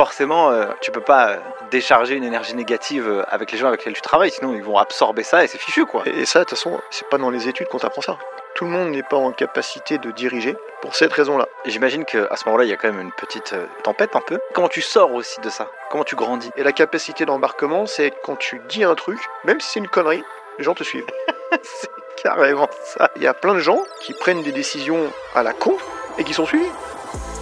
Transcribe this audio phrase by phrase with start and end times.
[0.00, 1.36] forcément, euh, tu peux pas euh,
[1.70, 4.78] décharger une énergie négative euh, avec les gens avec lesquels tu travailles, sinon ils vont
[4.78, 6.04] absorber ça et c'est fichu quoi.
[6.06, 8.16] Et, et ça, de toute façon, c'est pas dans les études qu'on t'apprend ça.
[8.54, 11.48] Tout le monde n'est pas en capacité de diriger pour cette raison-là.
[11.66, 14.40] J'imagine qu'à ce moment-là, il y a quand même une petite euh, tempête un peu.
[14.54, 15.68] Comment tu sors aussi de ça?
[15.90, 16.50] Comment tu grandis?
[16.56, 20.24] Et la capacité d'embarquement, c'est quand tu dis un truc, même si c'est une connerie,
[20.56, 21.04] les gens te suivent.
[21.62, 21.90] C'est
[22.22, 23.10] carrément ça.
[23.16, 25.76] Il y a plein de gens qui prennent des décisions à la con
[26.16, 26.70] et qui sont suivis.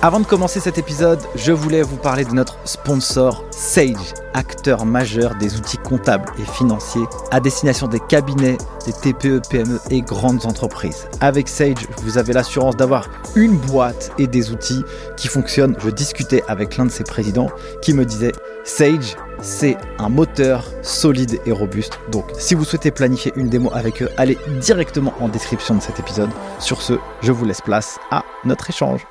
[0.01, 5.35] Avant de commencer cet épisode, je voulais vous parler de notre sponsor Sage, acteur majeur
[5.35, 11.09] des outils comptables et financiers à destination des cabinets, des TPE, PME et grandes entreprises.
[11.21, 14.85] Avec Sage, vous avez l'assurance d'avoir une boîte et des outils
[15.17, 15.75] qui fonctionnent.
[15.81, 17.51] Je discutais avec l'un de ses présidents
[17.83, 21.99] qui me disait Sage, c'est un moteur solide et robuste.
[22.13, 25.99] Donc, si vous souhaitez planifier une démo avec eux, allez directement en description de cet
[25.99, 26.31] épisode.
[26.61, 29.05] Sur ce, je vous laisse place à notre échange.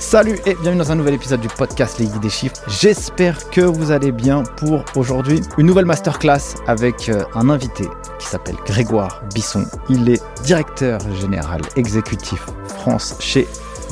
[0.00, 2.56] Salut et bienvenue dans un nouvel épisode du podcast Les Guides des Chiffres.
[2.66, 5.42] J'espère que vous allez bien pour aujourd'hui.
[5.58, 7.84] Une nouvelle masterclass avec euh, un invité
[8.18, 9.66] qui s'appelle Grégoire Bisson.
[9.90, 13.46] Il est directeur général exécutif France chez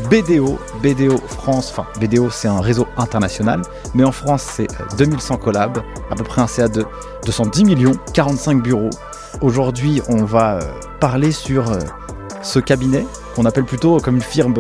[0.06, 0.58] BDO.
[0.82, 3.60] BDO France, enfin BDO c'est un réseau international,
[3.94, 6.86] mais en France c'est euh, 2100 collabs, à peu près un CA de
[7.26, 8.90] 210 millions, 45 bureaux.
[9.42, 10.60] Aujourd'hui on va euh,
[11.00, 11.78] parler sur euh,
[12.42, 14.54] ce cabinet qu'on appelle plutôt comme une firme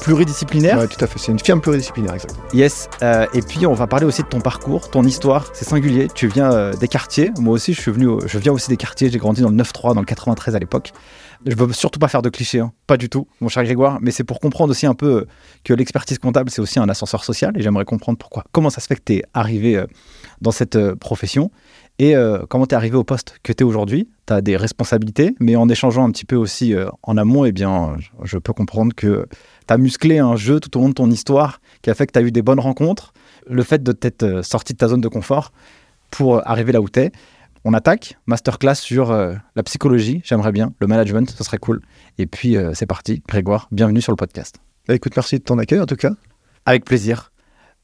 [0.00, 0.78] pluridisciplinaire.
[0.78, 1.18] Ouais, tout à fait.
[1.18, 2.42] C'est une firme pluridisciplinaire, exactement.
[2.52, 6.08] Yes, euh, et puis on va parler aussi de ton parcours, ton histoire, c'est singulier.
[6.14, 9.10] Tu viens euh, des quartiers, moi aussi je suis venu, je viens aussi des quartiers.
[9.10, 10.92] J'ai grandi dans le 9-3, dans le 93 à l'époque.
[11.46, 12.72] Je veux surtout pas faire de clichés, hein.
[12.86, 15.26] pas du tout, mon cher Grégoire, mais c'est pour comprendre aussi un peu euh,
[15.64, 18.44] que l'expertise comptable c'est aussi un ascenseur social et j'aimerais comprendre pourquoi.
[18.52, 19.82] Comment ça se fait que tu es arrivé
[20.40, 21.50] dans cette profession?
[22.00, 24.08] Et euh, comment tu es arrivé au poste que tu es aujourd'hui?
[24.26, 27.52] Tu as des responsabilités, mais en échangeant un petit peu aussi euh, en amont, eh
[27.52, 29.26] bien, je- peux comprendre que
[29.68, 32.12] tu as musclé un jeu tout au long de ton histoire qui a fait que
[32.12, 33.12] tu as eu des bonnes rencontres,
[33.46, 35.52] le fait de t'être euh, sorti de ta zone de confort
[36.10, 37.12] pour arriver là où tu es.
[37.66, 41.82] On attaque, masterclass sur euh, la psychologie, j'aimerais bien, le management, ce serait cool.
[42.16, 44.56] Et puis c'est parti, Grégoire, bienvenue sur le podcast.
[44.88, 46.12] Bah, écoute, merci de ton accueil en tout cas.
[46.64, 47.30] Avec plaisir.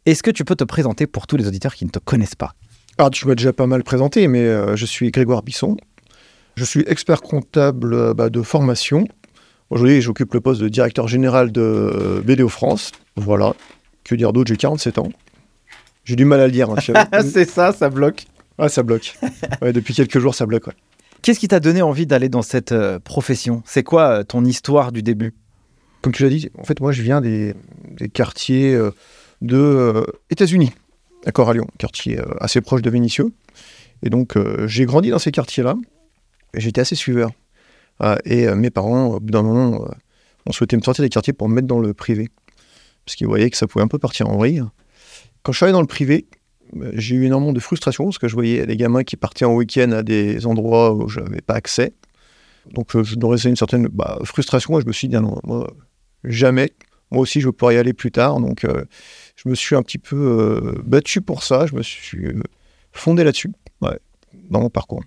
[0.07, 2.55] Est-ce que tu peux te présenter pour tous les auditeurs qui ne te connaissent pas?
[2.99, 5.77] Alors, tu m'as déjà pas mal présenté, mais euh, je suis Grégoire Bisson.
[6.57, 9.07] Je suis expert comptable euh, bah, de formation.
[9.69, 12.93] Aujourd'hui, j'occupe le poste de directeur général de euh, BDO France.
[13.17, 13.55] Voilà.
[14.05, 14.49] Que dire d'autre?
[14.49, 15.11] J'ai 47 ans.
[16.05, 16.71] J'ai du mal à le dire.
[16.71, 16.77] hein.
[17.23, 18.25] C'est ça, ça bloque.
[18.59, 19.19] ah, ça bloque.
[19.61, 20.69] Ouais, depuis quelques jours, ça bloque.
[20.69, 20.75] ouais.
[21.21, 23.63] Qu'est-ce qui t'a donné envie d'aller dans cette euh, profession?
[23.67, 25.35] C'est quoi ton histoire du début?
[26.01, 27.55] Comme tu l'as dit, en fait, moi, je viens des,
[27.91, 28.79] des quartiers
[29.43, 30.73] de États-Unis,
[31.27, 33.33] d'accord, à Lyon, quartier euh, assez proche de Vénissieux.
[34.03, 35.77] Et donc, euh, j'ai grandi dans ces quartiers-là.
[36.55, 37.31] J'étais assez suiveur.
[37.99, 39.89] Ah, et euh, mes parents, au bout d'un moment, euh,
[40.47, 42.29] ont souhaité me sortir des quartiers pour me mettre dans le privé.
[43.05, 44.63] Parce qu'ils voyaient que ça pouvait un peu partir en vrille.
[45.43, 46.27] Quand je suis allé dans le privé,
[46.77, 49.55] euh, j'ai eu énormément de frustration parce que je voyais des gamins qui partaient en
[49.55, 51.95] week-end à des endroits où je n'avais pas accès.
[52.73, 55.39] Donc, euh, je nourrissais une certaine bah, frustration et je me suis dit, ah non,
[55.45, 55.73] moi,
[56.25, 56.73] jamais.
[57.11, 58.41] Moi aussi, je veux pouvoir y aller plus tard.
[58.41, 58.85] Donc, euh,
[59.37, 61.67] je me suis un petit peu euh, battu pour ça.
[61.67, 62.43] Je me suis euh,
[62.93, 63.53] fondé là-dessus,
[63.83, 63.99] ouais,
[64.51, 65.03] dans mon parcours.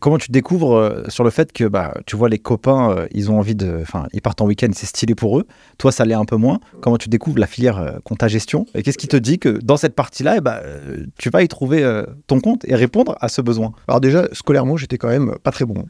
[0.00, 3.38] Comment tu découvres euh, sur le fait que bah, tu vois les copains, ils ont
[3.38, 3.78] envie de.
[3.82, 5.46] Enfin, ils partent en week-end, c'est stylé pour eux.
[5.78, 6.58] Toi, ça l'est un peu moins.
[6.80, 9.94] Comment tu découvres la filière euh, compta-gestion Et qu'est-ce qui te dit que dans cette
[9.94, 13.72] partie-là, eh euh, tu vas y trouver ton compte et répondre à ce besoin?
[13.86, 15.84] Alors déjà, scolairement, j'étais quand même pas très bon.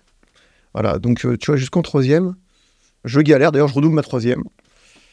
[0.74, 2.34] Voilà, donc tu vois, jusqu'en troisième,
[3.04, 3.52] je galère.
[3.52, 4.42] D'ailleurs, je redouble ma troisième.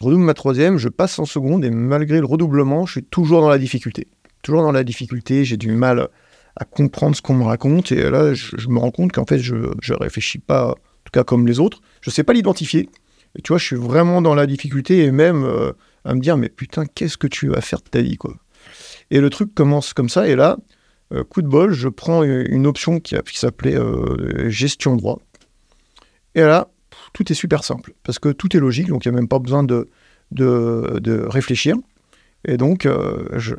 [0.01, 3.41] Je redouble ma troisième, je passe en seconde et malgré le redoublement, je suis toujours
[3.41, 4.07] dans la difficulté.
[4.41, 6.07] Toujours dans la difficulté, j'ai du mal
[6.55, 9.55] à comprendre ce qu'on me raconte et là, je, me rends compte qu'en fait, je
[9.55, 10.73] ne réfléchis pas, en
[11.03, 11.81] tout cas comme les autres.
[11.99, 12.89] Je sais pas l'identifier.
[13.37, 15.73] Et tu vois, je suis vraiment dans la difficulté et même euh,
[16.05, 18.35] à me dire, mais putain, qu'est-ce que tu vas faire de ta vie, quoi.
[19.11, 20.57] Et le truc commence comme ça, et là,
[21.13, 25.19] euh, coup de bol, je prends une option qui, s'appelait euh, gestion droit.
[26.35, 26.69] Et là,
[27.13, 29.39] tout est super simple, parce que tout est logique, donc il n'y a même pas
[29.39, 29.89] besoin de,
[30.31, 31.75] de, de réfléchir.
[32.45, 33.55] Et donc, euh, je,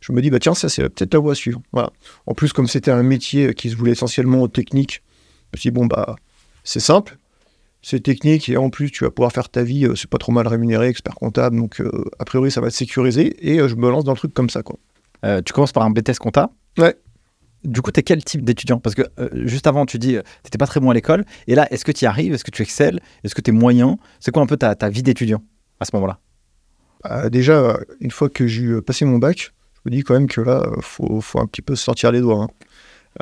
[0.00, 1.60] je me dis, bah tiens, ça c'est peut-être la voie à suivre.
[1.72, 1.90] Voilà.
[2.26, 5.02] En plus, comme c'était un métier qui se voulait essentiellement technique,
[5.52, 6.16] je me suis dit, bon, bah,
[6.64, 7.18] c'est simple,
[7.82, 10.32] c'est technique, et en plus, tu vas pouvoir faire ta vie, euh, c'est pas trop
[10.32, 13.88] mal rémunéré, expert comptable, donc euh, a priori, ça va te sécuriser, et je me
[13.90, 14.78] lance dans le truc comme ça, quoi.
[15.24, 16.96] Euh, Tu commences par un BTS compta Ouais.
[17.64, 18.78] Du coup, tu es quel type d'étudiant?
[18.78, 21.24] Parce que euh, juste avant, tu dis, tu n'étais pas très bon à l'école.
[21.46, 22.32] Et là, est-ce que tu y arrives?
[22.32, 23.00] Est-ce que tu excelles?
[23.24, 23.98] Est-ce que tu es moyen?
[24.20, 25.42] C'est quoi un peu ta, ta vie d'étudiant
[25.80, 26.18] à ce moment-là?
[27.02, 30.14] Bah, déjà, euh, une fois que j'ai eu passé mon bac, je me dis quand
[30.14, 32.44] même que là, euh, faut, faut un petit peu sortir les doigts.
[32.44, 32.48] hein.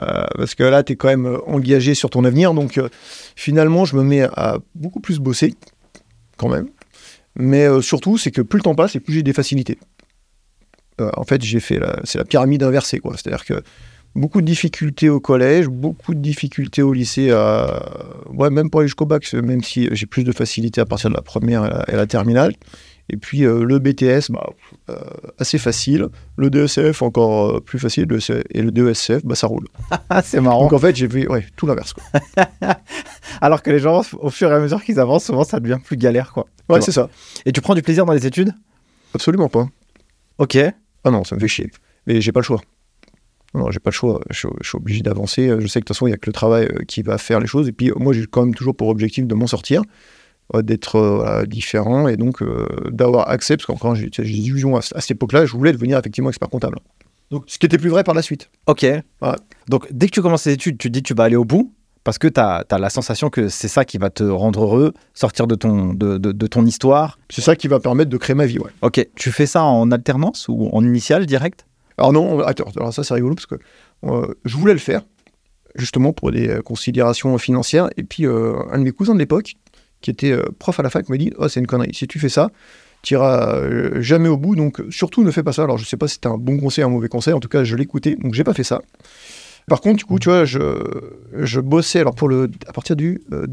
[0.02, 2.52] Euh, parce que là, tu es quand même euh, engagé sur ton avenir.
[2.52, 2.88] Donc, euh,
[3.36, 5.54] finalement, je me mets à beaucoup plus bosser,
[6.36, 6.68] quand même.
[7.36, 9.78] Mais euh, surtout, c'est que plus le temps passe et plus j'ai des facilités.
[11.00, 13.14] euh, en fait, j'ai fait la, c'est la pyramide inversée, quoi.
[13.16, 13.62] C'est-à-dire que
[14.16, 17.82] beaucoup de difficultés au collège, beaucoup de difficultés au lycée, à...
[18.32, 21.14] ouais, même pour aller jusqu'au bac, même si j'ai plus de facilité à partir de
[21.14, 22.52] la première et la, et la terminale.
[23.08, 24.50] Et puis euh, le BTS, bah,
[24.90, 24.96] euh,
[25.38, 26.08] assez facile.
[26.36, 28.06] Le DSF, encore euh, plus facile.
[28.08, 29.68] Le C- et le DSF, bah, ça roule.
[30.24, 30.62] C'est marrant.
[30.62, 31.94] Donc en fait, j'ai ouais, tout l'inverse.
[33.40, 35.96] Alors que les gens, au fur et à mesure qu'ils avancent, souvent ça devient plus
[35.96, 36.46] galère, quoi.
[36.68, 37.08] Ouais, c'est ça.
[37.44, 38.52] Et tu prends du plaisir dans les études?
[39.14, 39.68] Absolument pas.
[40.38, 40.56] Ok.
[41.04, 41.70] Ah non, ça me fait chier.
[42.08, 42.60] Mais j'ai pas le choix.
[43.56, 44.20] Non, j'ai pas le choix.
[44.30, 45.48] Je, suis- je suis obligé d'avancer.
[45.58, 47.18] Je sais que de toute façon, il y a que le travail euh, qui va
[47.18, 47.68] faire les choses.
[47.68, 49.82] Et puis, moi, j'ai quand même toujours pour objectif de m'en sortir,
[50.54, 53.56] euh, d'être euh, voilà, différent et donc euh, d'avoir accès.
[53.56, 55.46] Parce qu'encore, j'ai des illusions à, à cette époque-là.
[55.46, 56.78] Je voulais devenir effectivement expert comptable.
[57.30, 58.50] Donc, ce qui était plus vrai par la suite.
[58.66, 58.86] Ok.
[59.68, 61.44] Donc, dès que tu commences tes études, tu te dis que tu vas aller au
[61.44, 61.72] bout
[62.04, 65.48] parce que tu as, la sensation que c'est ça qui va te rendre heureux, sortir
[65.48, 67.18] de ton, de, de- de ton histoire.
[67.30, 68.60] C'est ça qui va permettre de créer ma vie.
[68.60, 68.70] Ouais.
[68.82, 69.04] Ok.
[69.16, 71.66] Tu fais ça en alternance ou en initial direct?
[71.98, 73.56] Alors non, attends, alors ça c'est rigolo parce que
[74.04, 75.02] euh, je voulais le faire,
[75.74, 77.88] justement pour des euh, considérations financières.
[77.96, 79.54] Et puis euh, un de mes cousins de l'époque,
[80.02, 82.28] qui était prof à la fac, m'a dit Oh, c'est une connerie, si tu fais
[82.28, 82.50] ça,
[83.02, 83.60] tu iras
[84.00, 85.64] jamais au bout, donc surtout ne fais pas ça.
[85.64, 87.64] Alors je sais pas si c'était un bon conseil un mauvais conseil, en tout cas
[87.64, 88.82] je l'écoutais, donc j'ai pas fait ça.
[89.68, 90.60] Par contre, du coup, tu vois, je,
[91.32, 93.46] je bossais, alors pour le, à partir du euh,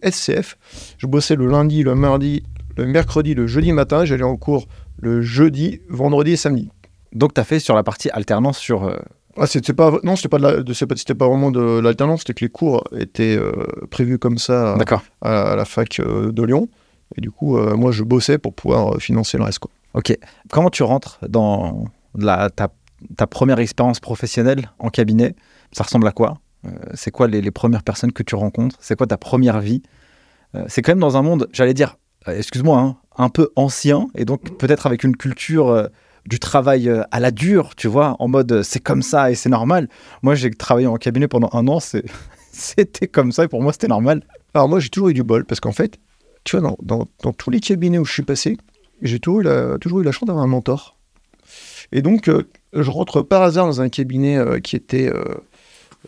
[0.00, 0.56] DESCF,
[0.96, 2.44] je bossais le lundi, le mardi,
[2.78, 6.70] le mercredi, le jeudi matin, j'allais en cours le jeudi, vendredi et samedi.
[7.12, 8.84] Donc, tu as fait sur la partie alternance sur.
[8.84, 8.96] euh,
[9.36, 12.44] Ah, c'était pas non, c'était pas de la- pas, pas vraiment de l'alternance, c'était que
[12.44, 13.52] les cours étaient euh,
[13.90, 14.76] prévus comme ça
[15.20, 16.68] à, à la fac euh, de Lyon.
[17.16, 19.60] Et du coup, moi, je bossais pour pouvoir financer le reste.
[19.60, 19.70] Quoi.
[19.94, 20.14] Ok.
[20.50, 21.84] Comment tu rentres dans
[22.14, 22.68] la, ta,
[23.16, 25.34] ta première expérience professionnelle en cabinet?
[25.72, 26.38] Ça ressemble à quoi?
[26.92, 28.76] C'est quoi les, les premières personnes que tu rencontres?
[28.80, 29.82] C'est quoi ta première vie?
[30.66, 31.96] C'est quand même dans un monde, j'allais dire,
[32.26, 35.88] excuse-moi, hein, un peu ancien et donc peut-être avec une culture
[36.28, 39.34] du travail euh, à la dure, tu vois, en mode euh, c'est comme ça et
[39.34, 39.88] c'est normal.
[40.22, 41.78] Moi, j'ai travaillé en cabinet pendant un an,
[42.52, 44.22] c'était comme ça et pour moi, c'était normal.
[44.52, 45.98] Alors moi, j'ai toujours eu du bol parce qu'en fait,
[46.44, 48.58] tu vois, dans, tous les cabinets où je suis passé,
[49.00, 50.96] j'ai toujours eu la, chance d'avoir un mentor.
[51.92, 55.10] Et donc, euh, je rentre par hasard dans un cabinet qui était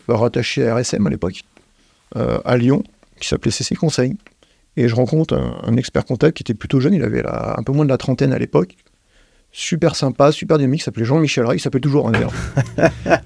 [0.07, 1.41] rattaché à RSM à l'époque,
[2.15, 2.83] à Lyon,
[3.19, 4.15] qui s'appelait CC Conseil.
[4.77, 7.85] Et je rencontre un, expert comptable qui était plutôt jeune, il avait un peu moins
[7.85, 8.75] de la trentaine à l'époque.
[9.51, 12.33] Super sympa, super dynamique, s'appelait Jean-Michel Ray, il s'appelle toujours un d'ailleurs.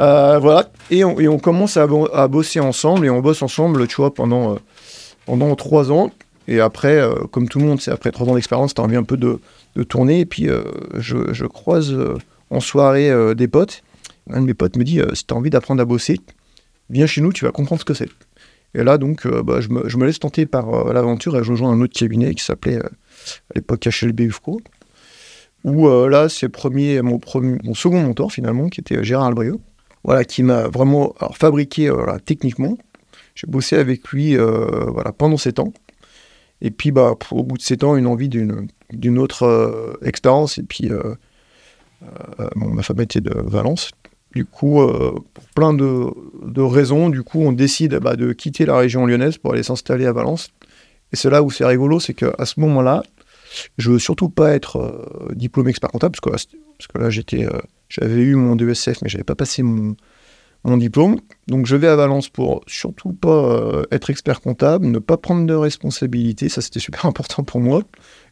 [0.00, 3.42] Euh, voilà, et on, et on commence à, bo- à bosser ensemble, et on bosse
[3.42, 4.58] ensemble, tu vois, pendant, euh,
[5.26, 6.12] pendant trois ans.
[6.46, 9.02] Et après, euh, comme tout le monde, c'est après trois ans d'expérience, t'as envie un
[9.02, 9.40] peu de,
[9.74, 10.20] de tourner.
[10.20, 10.46] Et puis,
[10.94, 11.96] je, je croise
[12.50, 13.82] en soirée des potes.
[14.30, 16.20] Un de mes potes me dit si t'as envie d'apprendre à bosser,
[16.90, 18.08] viens chez nous, tu vas comprendre ce que c'est.
[18.74, 21.72] Et là, donc, bah, je, me, je me laisse tenter par l'aventure et je rejoins
[21.72, 22.88] un autre cabinet qui s'appelait à
[23.56, 24.60] l'époque HLB UFCO.
[25.68, 29.58] Où euh, là, c'est premier, mon, premier, mon second mentor finalement, qui était Gérard Albrieux.
[30.04, 32.78] Voilà, qui m'a vraiment fabriqué euh, voilà, techniquement.
[33.34, 35.72] J'ai bossé avec lui euh, voilà, pendant sept ans.
[36.60, 40.58] Et puis, bah, au bout de sept ans, une envie d'une, d'une autre euh, expérience.
[40.58, 41.14] Et puis, euh,
[42.02, 43.90] euh, ma femme était de Valence.
[44.34, 46.06] Du coup, euh, pour plein de,
[46.44, 50.06] de raisons, du coup, on décide bah, de quitter la région lyonnaise pour aller s'installer
[50.06, 50.50] à Valence.
[51.12, 53.02] Et c'est là où c'est rigolo, c'est qu'à ce moment-là,
[53.78, 56.48] je veux surtout pas être euh, diplômé expert comptable, parce que,
[56.78, 57.58] parce que là, j'étais, euh,
[57.88, 59.96] j'avais eu mon DESF, mais j'avais pas passé mon,
[60.64, 61.16] mon diplôme.
[61.46, 65.46] Donc je vais à Valence pour surtout pas euh, être expert comptable, ne pas prendre
[65.46, 67.82] de responsabilités, ça c'était super important pour moi,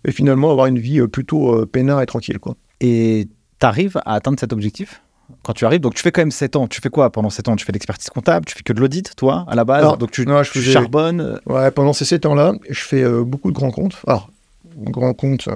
[0.05, 2.39] et finalement avoir une vie euh, plutôt euh, peinard et tranquille.
[2.39, 2.57] Quoi.
[2.81, 3.29] Et
[3.61, 5.03] tu arrives à atteindre cet objectif
[5.43, 6.69] quand tu arrives, donc tu fais quand même 7 ans.
[6.69, 7.57] Tu fais quoi pendant 7 ans?
[7.57, 9.79] Tu fais de l'expertise comptable, tu fais que de l'audit, toi, à la base?
[9.83, 11.41] Alors, Donc tu, non, je tu faisais- charbonnes.
[11.47, 13.97] Ouais, pendant ces sept ans-là, je fais beaucoup de grands comptes.
[14.07, 14.31] Alors,
[14.77, 15.49] grands comptes,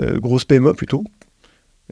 [0.00, 1.04] euh, grosse PME plutôt,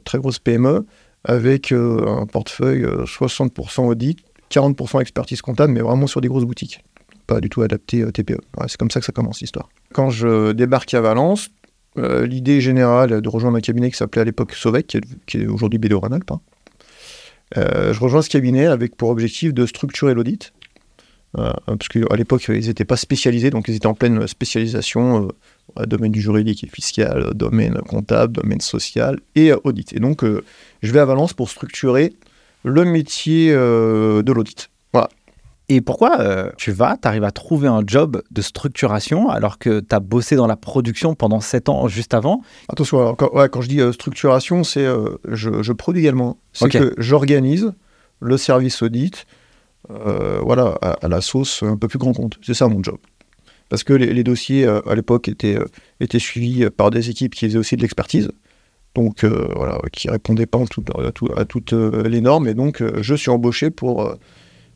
[0.03, 0.85] très grosse PME,
[1.23, 4.19] avec euh, un portefeuille euh, 60% audit,
[4.51, 6.83] 40% expertise comptable, mais vraiment sur des grosses boutiques.
[7.27, 8.39] Pas du tout adapté euh, TPE.
[8.67, 9.69] C'est comme ça que ça commence l'histoire.
[9.93, 11.49] Quand je débarque à Valence,
[11.97, 15.79] euh, l'idée générale de rejoindre un cabinet qui s'appelait à l'époque Sovec, qui est, aujourd'hui
[15.79, 16.31] BDO Rhône-Alpes.
[16.31, 16.41] hein.
[17.57, 20.51] Euh, je rejoins ce cabinet avec pour objectif de structurer l'audit.
[21.37, 25.27] Euh, parce qu'à l'époque, ils n'étaient pas spécialisés, donc ils étaient en pleine spécialisation, euh,
[25.87, 29.93] domaine du juridique et fiscal, domaine comptable, domaine social et euh, audit.
[29.93, 30.43] Et donc, euh,
[30.81, 32.13] je vais à Valence pour structurer
[32.63, 34.69] le métier euh, de l'audit.
[34.93, 35.09] Voilà.
[35.67, 39.79] Et pourquoi euh, tu vas, tu arrives à trouver un job de structuration alors que
[39.79, 42.41] tu as bossé dans la production pendant 7 ans juste avant?
[42.69, 46.37] Attention, alors, quand, ouais, quand je dis euh, structuration, c'est euh, je, je produis également.
[46.53, 46.71] C'est Ok.
[46.71, 47.73] que j'organise
[48.19, 49.25] le service audit
[49.91, 52.37] euh, voilà, à, à la sauce un peu plus grand compte.
[52.43, 52.97] C'est ça mon job.
[53.69, 55.65] Parce que les, les dossiers, euh, à l'époque, étaient, euh,
[55.99, 58.29] étaient suivis par des équipes qui faisaient aussi de l'expertise.
[58.95, 62.47] donc euh, voilà, qui répondait pas en tout- à, tout- à toutes euh, les normes.
[62.47, 64.15] Et donc, euh, je suis embauché pour euh,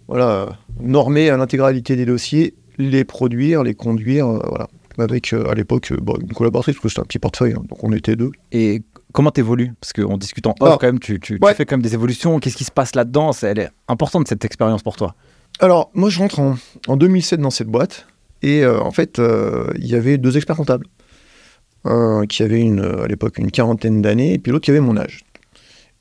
[0.07, 0.49] voilà,
[0.81, 4.67] normer à l'intégralité des dossiers, les produire, les conduire, euh, voilà.
[4.97, 7.63] Avec euh, à l'époque euh, bon, une collaboratrice, parce que c'était un petit portefeuille, hein,
[7.69, 8.31] donc on était deux.
[8.51, 8.81] Et
[9.13, 9.71] comment t'évolues?
[9.79, 10.77] Parce qu'en discutant off, Ah.
[10.81, 11.53] quand même, tu, tu- tu Ouais.
[11.53, 12.37] fais quand même des évolutions.
[12.41, 13.31] Qu'est-ce qui se passe là-dedans?
[13.43, 15.15] Elle est importante, cette expérience pour toi.
[15.61, 18.07] Alors, moi, je rentre en, en 2007 dans cette boîte,
[18.41, 20.85] et euh, en fait, euh, il y avait deux experts comptables.
[21.85, 24.79] Un qui avait une, euh, à l'époque une quarantaine d'années, et puis l'autre qui avait
[24.79, 25.21] mon âge.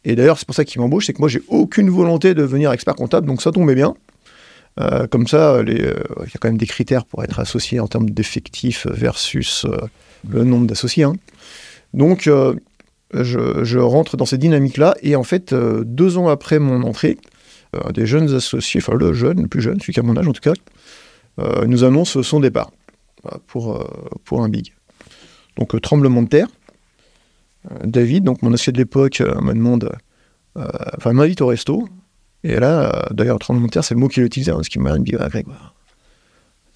[0.04, 2.72] Et d'ailleurs, c'est pour ça qu'il m'embauche, c'est que moi, j'ai aucune volonté de devenir
[2.72, 3.94] expert comptable, donc ça tombait bien.
[5.10, 8.86] Comme ça, il y a quand même des critères pour être associé en termes d'effectifs
[8.86, 9.66] versus
[10.28, 11.02] le nombre d'associés.
[11.02, 11.14] hein.
[11.94, 12.30] Donc,
[13.12, 17.18] je, je rentre dans cette dynamique-là, et en fait, deux ans après mon entrée,
[17.92, 20.32] des jeunes associés, enfin le jeune, le plus jeune, celui qui a mon âge en
[20.32, 20.54] tout cas,
[21.66, 22.70] nous annonce son départ
[23.22, 23.84] voilà, pour, euh,
[24.24, 24.72] pour un big.
[25.56, 26.48] Donc euh, tremblement de terre.
[27.70, 29.90] Euh, David, donc mon associé de l'époque, euh, me demande,
[30.56, 31.88] euh, enfin m'invite au resto.
[32.44, 34.78] Et là, euh, d'ailleurs, tremblement de terre, c'est le mot qu'il utilisait, hein, ce qui
[34.78, 35.14] m'a dit,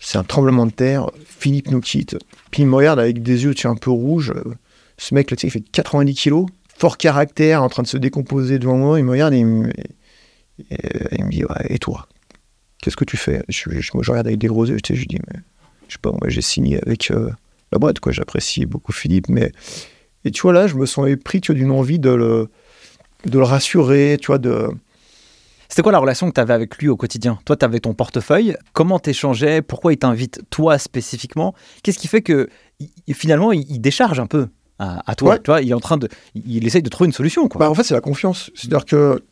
[0.00, 2.16] c'est un tremblement de terre, Philippe nous quitte.
[2.50, 4.32] Puis il me regarde avec des yeux un peu rouges.
[4.32, 4.54] euh,
[4.98, 8.76] Ce mec, là, il fait 90 kilos, fort caractère, en train de se décomposer devant
[8.76, 8.98] moi.
[8.98, 9.68] Il me regarde et il me,
[10.72, 12.08] euh, dit, et toi?
[12.82, 15.18] Qu'est-ce que tu fais je, je, moi, je regarde avec des gros yeux, je dis,
[15.28, 15.40] mais
[15.88, 17.30] je sais pas, moi j'ai signé avec euh,
[17.70, 18.12] la boîte, quoi.
[18.12, 19.52] J'apprécie beaucoup Philippe, mais.
[20.24, 22.48] Et tu vois, là, je me sens épris, tu vois, d'une envie de le,
[23.24, 24.68] de le rassurer, tu vois, de.
[25.68, 27.38] C'était quoi la relation que tu avais avec lui au quotidien?
[27.44, 28.56] Toi, tu avais ton portefeuille.
[28.72, 29.62] Comment t'échangeais?
[29.62, 31.54] Pourquoi il t'invite toi spécifiquement?
[31.82, 32.48] Qu'est-ce qui fait que
[33.14, 34.48] finalement il, décharge un peu
[34.78, 35.34] à, à toi?
[35.34, 35.38] Ouais.
[35.38, 37.48] Tu vois, il est en train de, il, il essaye de trouver une solution.
[37.48, 37.60] Quoi.
[37.60, 38.50] Bah, en fait, c'est la confiance.
[38.54, 39.22] C'est-à-dire que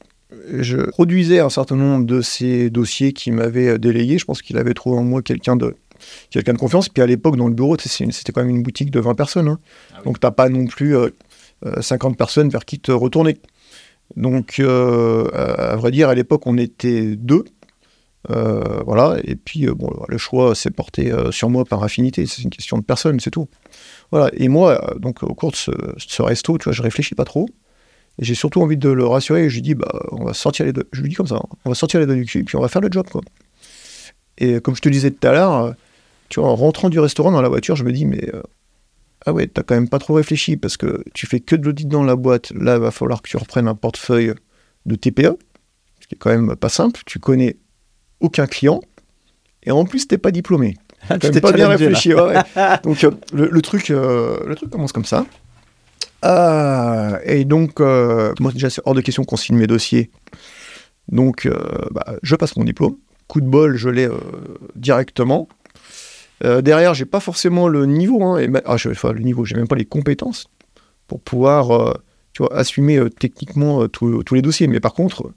[0.58, 4.18] je produisais un certain nombre de ces dossiers qu'il m'avait euh, délégués.
[4.18, 5.74] Je pense qu'il avait trouvé en moi quelqu'un de,
[6.30, 6.88] quelqu'un de confiance.
[6.88, 9.48] Puis à l'époque, dans le bureau, c'était quand même une boutique de 20 personnes.
[9.48, 9.58] hein.
[10.04, 11.08] Donc, tu n'as pas non plus euh,
[11.66, 13.38] euh, 50 personnes vers qui te retourner.
[14.16, 17.44] Donc, euh, à vrai dire, à l'époque, on était deux.
[18.28, 22.26] Euh, voilà, et puis euh, bon, le choix s'est porté euh, sur moi par affinité,
[22.26, 23.48] c'est une question de personne, c'est tout.
[24.10, 27.14] Voilà, et moi, euh, donc au cours de ce, ce resto, tu vois, je réfléchis
[27.14, 27.48] pas trop,
[28.20, 30.64] et j'ai surtout envie de le rassurer, et je lui dis, bah, on va sortir
[30.66, 32.44] les deux, je lui dis comme ça, hein, on va sortir les deux du cul,
[32.44, 33.22] puis on va faire le job, quoi.
[34.38, 35.74] Et comme je te disais tout à l'heure,
[36.28, 38.42] tu vois, en rentrant du restaurant dans la voiture, je me dis, mais euh,
[39.26, 41.88] ah ouais, t'as quand même pas trop réfléchi, parce que tu fais que de l'audit
[41.88, 44.34] dans la boîte, là, il va falloir que tu reprennes un portefeuille
[44.86, 45.36] de TPE,
[46.00, 47.56] ce qui est quand même pas simple, tu connais
[48.20, 48.80] aucun client,
[49.62, 50.76] et en plus, t'es pas diplômé.
[51.08, 52.12] Ah, Quand même pas bien réfléchi.
[52.14, 52.42] ouais, ouais.
[52.82, 55.24] Donc euh, le, le truc, euh, le truc commence comme ça.
[56.22, 60.10] Ah, et donc, euh, moi déjà, c'est hors de question qu'on signe mes dossiers.
[61.08, 61.58] Donc, euh,
[61.90, 62.96] bah, je passe mon diplôme.
[63.26, 64.18] Coup de bol, je l'ai euh,
[64.76, 65.48] directement.
[66.44, 69.76] Euh, derrière, j'ai pas forcément le niveau, hein, ah, enfin, le niveau, j'ai même pas
[69.76, 70.48] les compétences
[71.06, 71.94] pour pouvoir, euh,
[72.52, 74.66] assumer euh, techniquement euh, tous les dossiers.
[74.66, 75.32] Mais par contre,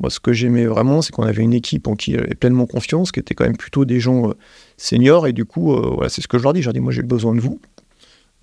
[0.00, 3.12] moi, ce que j'aimais vraiment, c'est qu'on avait une équipe en qui j'avais pleinement confiance,
[3.12, 4.34] qui était quand même plutôt des gens euh,
[4.76, 6.60] seniors, et du coup, euh, voilà, c'est ce que je leur dis.
[6.60, 7.60] Je leur dis, moi, j'ai besoin de vous.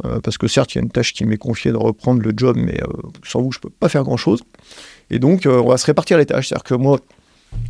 [0.06, 2.32] Euh, parce que certes, il y a une tâche qui m'est confiée de reprendre le
[2.36, 2.88] job, mais euh,
[3.26, 4.42] sans vous, je peux pas faire grand-chose.
[5.10, 6.50] Et donc, euh, on va se répartir les tâches.
[6.50, 7.00] C'est-à-dire que moi,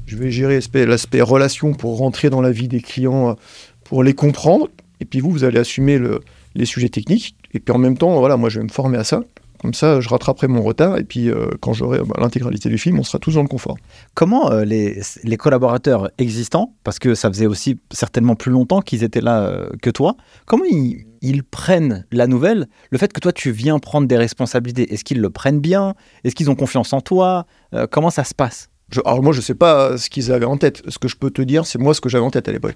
[0.05, 3.36] je vais gérer l'aspect- relation pour rentrer dans la vie des clients,
[3.83, 4.67] pour les comprendre.
[5.00, 6.19] Et puis vous, vous allez assumer le-
[6.55, 7.36] les sujets techniques.
[7.53, 9.24] Et puis en même temps, voilà, moi, je vais me former à ça.
[9.62, 10.98] Comme ça, je rattraperai mon retard.
[10.98, 13.75] Et puis, quand j'aurai bah, l'intégralité du film, on sera tous dans le confort.
[14.13, 15.01] Comment les,
[15.38, 20.15] collaborateurs existants, parce que ça faisait aussi certainement plus longtemps qu'ils étaient là que toi,
[20.45, 24.93] comment ils, ils prennent la nouvelle, le fait que toi tu viens prendre des responsabilités
[24.93, 25.95] Est-ce qu'ils le prennent bien?
[26.23, 27.45] Est-ce qu'ils ont confiance en toi?
[27.73, 28.69] Euh, Comment ça se passe?
[28.91, 30.81] Je- alors moi, je sais pas ce qu'ils avaient en tête.
[30.88, 32.75] Ce que je peux te dire, c'est moi ce que j'avais en tête à l'époque.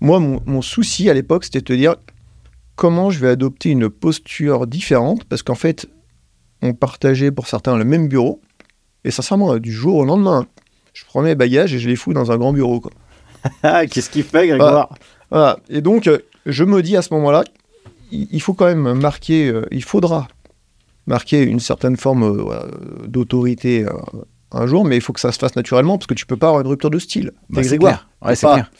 [0.00, 1.96] Moi, mon, mon souci à l'époque, c'était de te dire
[2.76, 5.86] comment je vais adopter une posture différente, parce qu'en fait,
[6.62, 8.40] on partageait pour certains le même bureau,
[9.04, 10.46] et sincèrement, du jour au lendemain,
[10.94, 12.82] je prends mes bagages et je les fous dans un grand bureau.
[13.90, 14.94] Qu'est-ce qu'il fait, Grégoire?
[15.30, 15.58] Voilà.
[15.68, 17.44] Et donc, euh, je me dis à ce moment-là,
[18.12, 20.28] il faut quand même marquer, euh, il faudra
[21.06, 23.90] marquer une certaine forme euh, d'autorité euh,
[24.52, 26.48] un jour, mais il faut que ça se fasse naturellement parce que tu peux pas
[26.48, 27.32] avoir une rupture de style.
[27.50, 28.08] Bah, c'est clair.
[28.22, 28.70] Ouais, c'est Pas- clair.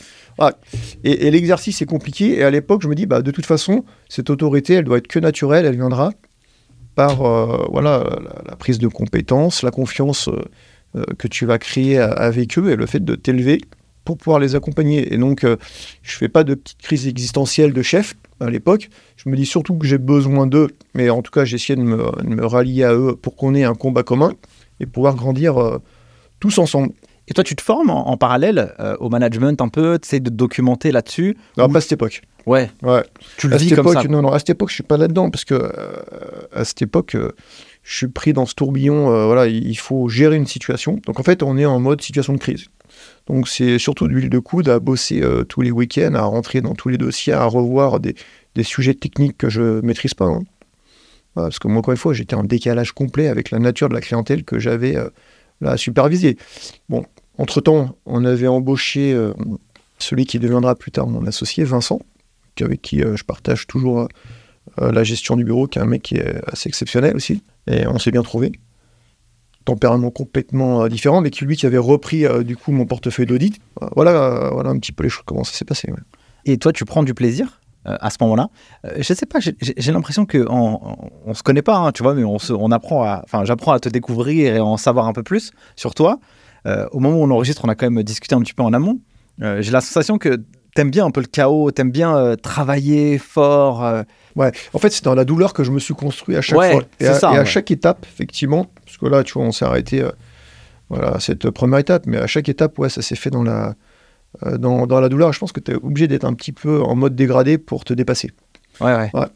[1.04, 2.38] Et, et l'exercice est compliqué.
[2.38, 5.06] Et à l'époque, je me dis, bah, de toute façon, cette autorité, elle doit être
[5.06, 5.64] que naturelle.
[5.66, 6.10] Elle viendra
[6.96, 10.28] par euh, voilà, la, la prise de compétences, la confiance
[10.96, 13.60] euh, que tu vas créer avec eux et le fait de t'élever
[14.04, 15.12] pour pouvoir les accompagner.
[15.14, 15.56] Et donc, euh,
[16.02, 18.90] je fais pas de petite crise existentielle de chef à l'époque.
[19.16, 21.96] Je me dis surtout que j'ai besoin d'eux, mais en tout cas, essayé de me,
[22.22, 24.32] de me rallier à eux pour qu'on ait un combat commun
[24.80, 25.78] et pouvoir grandir euh,
[26.40, 26.90] tous ensemble.
[27.28, 30.20] Et toi, tu te formes en, en parallèle euh, au management un peu, tu essaies
[30.20, 32.20] de te documenter là-dessus Non, Ou- pas à cette époque.
[32.44, 33.02] Ouais, Ouais.
[33.38, 34.08] tu le à vis cette comme époque, ça.
[34.10, 35.54] non, non, à cette époque, je suis pas là-dedans parce que
[36.52, 37.16] à cette époque,
[37.82, 39.10] je suis pris dans ce tourbillon.
[39.14, 41.00] euh, voilà, il il faut gérer une situation.
[41.06, 42.66] Donc en fait, on est en mode situation de crise.
[43.26, 46.74] Donc c'est surtout d'huile de coude à bosser euh, tous les week-ends, à rentrer dans
[46.74, 48.14] tous les dossiers, à revoir des,
[48.62, 50.26] sujets techniques que je maîtrise pas.
[50.26, 50.42] hein.
[51.34, 54.00] Parce que moi, encore une fois, j'étais en décalage complet avec la nature de la
[54.00, 55.08] clientèle que j'avais euh,
[55.64, 56.36] à superviser.
[56.88, 57.04] Bon,
[57.38, 59.32] entre-temps, on avait embauché euh,
[59.98, 62.00] celui qui deviendra plus tard mon associé, Vincent,
[62.60, 64.08] avec qui je partage toujours
[64.78, 67.42] la gestion du bureau, qui est un mec qui est assez exceptionnel aussi.
[67.66, 68.52] Et on s'est bien trouvé.
[69.64, 73.26] Tempérament complètement euh, différent, mais qui lui qui avait repris euh, du coup mon portefeuille
[73.26, 73.58] d'audit.
[73.82, 75.90] Euh, Voilà, voilà un petit peu les choses, comment ça s'est passé.
[76.44, 78.48] Et toi, tu prends du plaisir à ce moment-là?
[78.86, 82.24] Euh, je sais pas, j'ai- l'impression que on, se connaît pas, hein, tu vois, mais
[82.24, 85.12] on, se, on apprend à, enfin, j'apprends à te découvrir et à en savoir un
[85.12, 86.18] peu plus sur toi.
[86.92, 89.00] Au moment où on enregistre, on a quand même discuté un petit peu en amont.
[89.38, 90.42] J'ai la sensation que
[90.74, 93.84] t'aimes bien un peu le chaos, t'aimes bien euh, travailler fort.
[93.84, 94.02] euh,
[94.36, 96.72] Ouais, en fait, c'est dans la douleur que je me suis construit à chaque Ouais,
[96.72, 96.82] fois.
[96.98, 97.46] Et c'est à, ça, et à ouais.
[97.46, 100.10] chaque étape, effectivement, parce que là, tu vois, on s'est arrêté euh,
[100.88, 103.74] voilà, à cette première étape, mais à chaque étape, ouais, ça s'est fait dans la,
[104.44, 105.32] euh, dans, dans la douleur.
[105.32, 107.94] Je pense que tu es obligé d'être un petit peu en mode dégradé pour te
[107.94, 108.32] dépasser.
[108.80, 109.10] Ouais, ouais.
[109.12, 109.30] Voilà,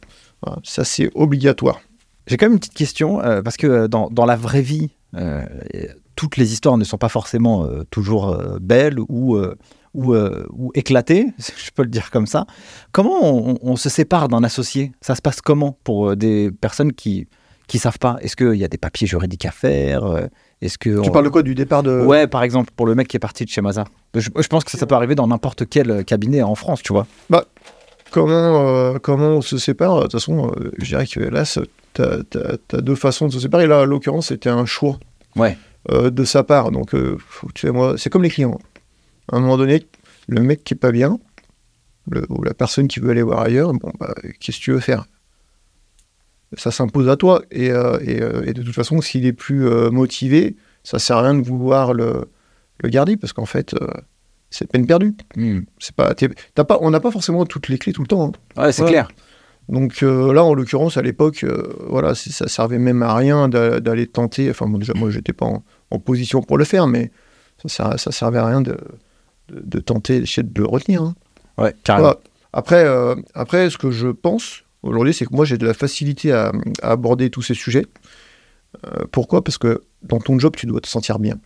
[0.64, 1.80] ça, c'est obligatoire.
[2.26, 4.90] J'ai quand même une petite question, parce que dans, dans la vraie vie,
[6.16, 9.38] toutes les histoires ne sont pas forcément toujours belles ou,
[9.98, 12.46] ou, euh, ou éclatées, je peux le dire comme ça.
[12.92, 14.92] Comment on, on se sépare d'un associé?
[15.00, 17.26] Ça se passe comment pour euh, des personnes qui
[17.66, 18.16] qui savent pas?
[18.22, 20.04] Est-ce qu'il y a des papiers juridiques à faire?
[20.04, 20.22] Euh,
[20.62, 21.42] Est-ce que Tu on- parles de quoi?
[21.42, 22.00] Du départ de.
[22.02, 23.84] Ouais, par exemple, pour le mec qui est parti de chez Maza.
[24.14, 26.94] Je, je pense que ça, ça peut arriver dans n'importe quel cabinet en France, tu
[26.94, 27.06] vois.
[28.10, 29.96] Comment, euh, comment on se sépare?
[29.96, 33.66] De toute façon, euh, je dirais que là, tu as, deux façons de se séparer.
[33.66, 34.98] Là, en l'occurrence, c'était un choix
[35.36, 35.58] Ouais.
[35.90, 36.70] euh, de sa part.
[36.70, 37.18] Donc, euh,
[37.54, 38.58] tu sais, moi, c'est comme les clients.
[39.30, 39.86] À un moment donné,
[40.28, 41.18] le mec qui est pas bien,
[42.10, 44.80] le- ou la personne qui veut aller voir ailleurs, bon, bah, qu'est-ce que tu veux
[44.80, 45.06] faire?
[46.56, 47.42] Ça s'impose à toi.
[47.50, 51.18] Et, euh, et, euh, et de toute façon, s'il est plus euh, motivé, ça sert
[51.18, 52.24] à rien de vouloir le,
[52.82, 53.86] le garder parce qu'en fait, euh,
[54.50, 55.14] c'est peine perdue.
[55.78, 58.32] C'est pas, pas, on n'a pas forcément toutes les clés tout le temps.
[58.56, 58.62] hein.
[58.64, 59.10] Ouais, c'est clair.
[59.68, 63.80] Donc euh, là, en l'occurrence, à l'époque, euh, voilà, ça servait même à rien d'a-
[63.80, 64.48] d'aller tenter.
[64.48, 67.10] Enfin, bon, déjà, moi, j'étais pas en, en position pour le faire, mais
[67.62, 68.78] ça, ser- ça servait à rien de,
[69.48, 71.02] de, de tenter d'essayer de le retenir.
[71.02, 71.14] hein.
[71.56, 72.08] Ouais, carrément.
[72.08, 72.20] Voilà.
[72.52, 76.32] Après, euh, après, ce que je pense aujourd'hui, c'est que moi, j'ai de la facilité
[76.32, 77.86] à, à aborder tous ces sujets.
[78.86, 79.42] Euh, pourquoi?
[79.44, 81.38] Parce que dans ton job, tu dois te sentir bien.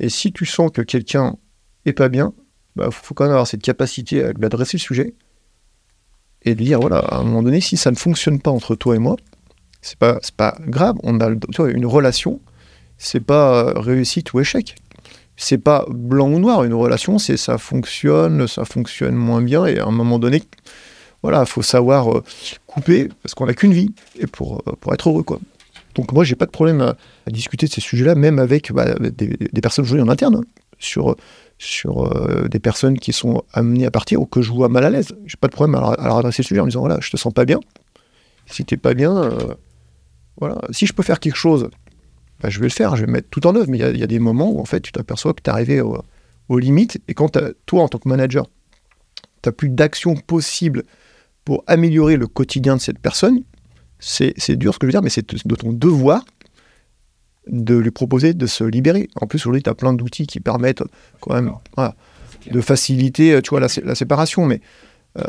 [0.00, 1.36] Et si tu sens que quelqu'un
[1.84, 2.32] est pas bien,
[2.76, 5.14] il faut quand même avoir cette capacité à lui adresser le sujet
[6.42, 8.96] et de dire voilà, à un moment donné, si ça ne fonctionne pas entre toi
[8.96, 9.16] et moi,
[9.82, 10.96] c'est pas, pas grave.
[11.02, 12.40] On a le- tu vois, une relation,
[12.98, 14.74] c'est pas euh, réussite ou échec.
[15.36, 16.64] C'est pas blanc ou noir.
[16.64, 20.42] Une relation, c'est ça fonctionne, ça fonctionne moins bien, et à un moment donné,
[21.22, 22.22] voilà, faut savoir euh,
[22.66, 25.40] couper parce qu'on n'a qu'une vie et pour, euh, pour être heureux, quoi.
[25.94, 26.96] Donc moi, j'ai pas de problème à,
[27.30, 30.42] discuter de ces sujets-là, même avec bah, des, des personnes aujourd'hui en interne,
[30.78, 31.16] sur
[31.56, 34.90] sur euh, des personnes qui sont amenées à partir ou que je vois mal à
[34.90, 35.14] l'aise.
[35.24, 37.32] J'ai pas de problème à leur, adresser le sujet en disant voilà, je te sens
[37.32, 37.60] pas bien.
[38.46, 39.30] Si t'es pas bien,
[40.36, 40.60] voilà.
[40.70, 41.70] Si je peux faire quelque chose,
[42.40, 43.66] bah, je vais le faire, je vais mettre tout en œuvre.
[43.68, 45.42] Mais il y a- il y, a des moments où en fait tu t'aperçois que
[45.42, 46.02] tu es arrivé au-
[46.48, 48.46] aux limites et quand toi en tant que manager,
[49.42, 50.82] tu plus d'action possible
[51.44, 53.42] pour améliorer le quotidien de cette personne,
[53.98, 56.24] c'est c'est dur ce que je veux dire, mais c'est de ton devoir
[57.46, 59.08] de lui proposer de se libérer.
[59.20, 60.82] En plus, aujourd'hui, tu as plein d'outils qui permettent
[61.20, 61.94] quand même voilà,
[62.50, 64.46] de faciliter tu vois, la, sé- la séparation.
[64.46, 64.60] Mais
[65.18, 65.24] euh,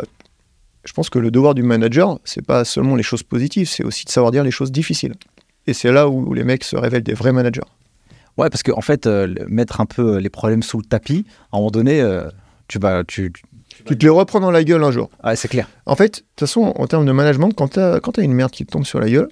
[0.85, 4.05] je pense que le devoir du manager, c'est pas seulement les choses positives, c'est aussi
[4.05, 5.13] de savoir dire les choses difficiles.
[5.67, 7.61] Et c'est là où les mecs se révèlent des vrais managers.
[8.37, 11.55] Ouais, parce qu'en en fait, euh, mettre un peu les problèmes sous le tapis, à
[11.55, 12.29] un moment donné, euh,
[12.67, 13.03] tu vas.
[13.05, 13.43] Tu, tu-
[13.85, 15.09] Tu te les reprends dans la gueule un jour.
[15.23, 15.67] Ouais, c'est clair.
[15.85, 18.65] En fait, de toute façon, en termes de management, quand tu as, une merde qui
[18.65, 19.29] te tombe sur la gueule,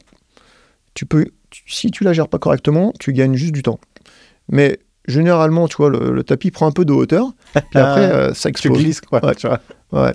[0.93, 3.79] tu peux, tu- si tu la gères pas correctement, tu gagnes juste du temps.
[4.49, 8.33] Mais généralement, tu vois, le, le tapis prend un peu de hauteur, puis après, euh,
[8.33, 8.77] ça Tu explose.
[8.79, 9.25] glisses, quoi.
[9.25, 9.35] Ouais.
[9.35, 9.59] Tu vois.
[9.91, 10.11] Ouais.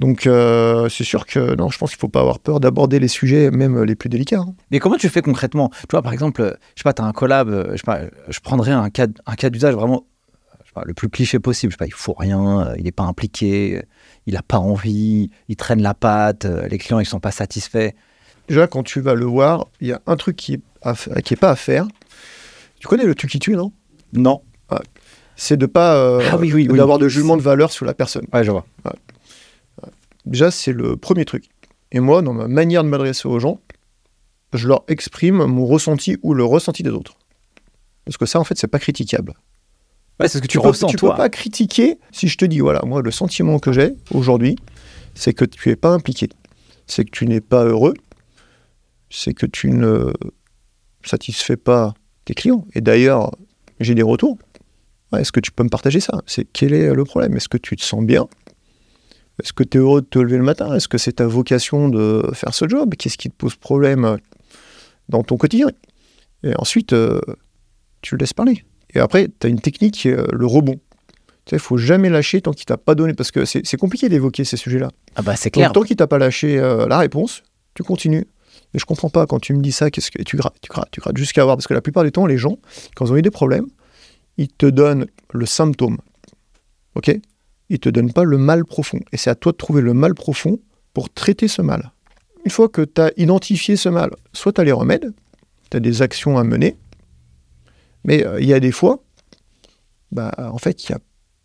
[0.00, 3.06] Donc, euh, c'est sûr que non, je pense qu'il faut pas avoir peur d'aborder les
[3.08, 4.40] sujets, même les plus délicats.
[4.40, 4.54] hein.
[4.70, 5.68] Mais comment tu fais concrètement?
[5.80, 8.00] Tu vois, par exemple, je sais pas, tu as un collab, euh, je sais pas,
[8.28, 10.06] je prendrais un cas, un cas d'usage vraiment
[10.62, 11.70] je sais pas, le plus cliché possible.
[11.72, 13.82] Je sais pas, il faut rien, euh, il n'est pas impliqué,
[14.26, 17.90] il a pas envie, il traîne la patte, les clients ils sont pas satisfaits.
[18.48, 21.20] Déjà, quand tu vas le voir, il y a un truc qui est, à fa-
[21.22, 21.86] qui est pas à faire.
[22.78, 23.70] Tu connais le truc qui tue, non?
[24.14, 24.40] Non.
[25.36, 26.78] C'est de pas euh, Ah oui, oui, oui.
[26.78, 28.26] d'avoir de jugement de valeur sur la personne.
[28.32, 28.64] Ouais, je vois.
[30.26, 31.44] Déjà, c'est le premier truc.
[31.92, 33.60] Et moi, dans ma manière de m'adresser aux gens,
[34.52, 37.14] je leur exprime mon ressenti ou le ressenti des autres.
[38.04, 39.34] Parce que ça, en fait, c'est pas critiquable.
[40.18, 41.12] Ouais, c'est ce que tu, Tu, peux, ressens, tu toi.
[41.12, 44.56] peux pas critiquer si je te dis, voilà, moi, le sentiment que j'ai aujourd'hui,
[45.14, 46.28] c'est que tu n'es pas impliqué.
[46.86, 47.94] C'est que tu n'es pas heureux.
[49.08, 50.12] C'est que tu ne
[51.04, 52.66] satisfais pas tes clients.
[52.74, 53.30] Et d'ailleurs,
[53.80, 54.38] j'ai des retours.
[55.12, 56.20] Ouais, Est-ce que tu peux me partager ça?
[56.26, 57.36] C'est quel est le problème?
[57.36, 58.28] Est-ce que tu te sens bien?
[59.42, 60.74] Est-ce que tu es heureux de te lever le matin?
[60.74, 62.94] Est-ce que c'est ta vocation de faire ce job?
[62.96, 64.18] Qu'est-ce qui te pose problème
[65.08, 65.68] dans ton quotidien?
[66.42, 67.20] Et ensuite, euh,
[68.02, 68.64] tu le laisses parler.
[68.94, 70.74] Et après, tu as une technique, qui est, euh, le rebond.
[71.44, 74.08] Tu sais, il faut jamais lâcher tant qu'il t'a pas donné, parce que c'est compliqué
[74.08, 74.90] d'évoquer ces sujets-là.
[75.16, 75.72] Ah bah c'est Donc, clair.
[75.72, 77.42] tant qu'il t'a pas lâché euh, la réponse,
[77.74, 78.26] tu continues.
[78.72, 80.68] Mais je comprends pas quand tu me dis ça, qu'est-ce que et tu grattes, tu
[80.68, 81.56] grattes, tu grattes jusqu'à avoir.
[81.56, 82.58] Parce que la plupart du temps, les gens,
[82.94, 83.66] quand ils ont eu des problèmes,
[84.36, 85.98] ils te donnent le symptôme.
[86.94, 87.10] Ok?
[87.70, 89.00] Ils te donnent pas le mal profond.
[89.12, 90.58] Et c'est à toi de trouver le mal profond
[90.92, 91.92] pour traiter ce mal.
[92.44, 95.12] Une fois que tu as identifié ce mal, soit tu as les remèdes,
[95.70, 96.76] tu as des actions à mener,
[98.04, 99.02] mais euh, il y a des fois,
[100.10, 101.00] bah, en fait, il n'y a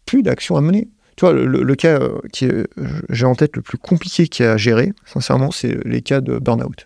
[0.06, 0.90] plus d'action à mener.
[1.16, 2.68] Tu vois, le, cas euh, qui est-
[3.10, 6.86] j'ai en tête le plus compliqué qui à gérer, sincèrement, c'est les cas de burn-out.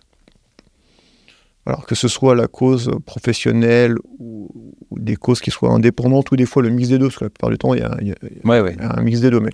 [1.69, 4.49] Alors que ce soit la cause professionnelle ou,
[4.89, 7.25] ou des causes qui soient indépendantes ou des fois le mix des deux, parce que
[7.25, 8.73] la plupart du temps, il y a, il y a- Ouais, ouais.
[8.75, 9.51] il y a un mix des deux, mais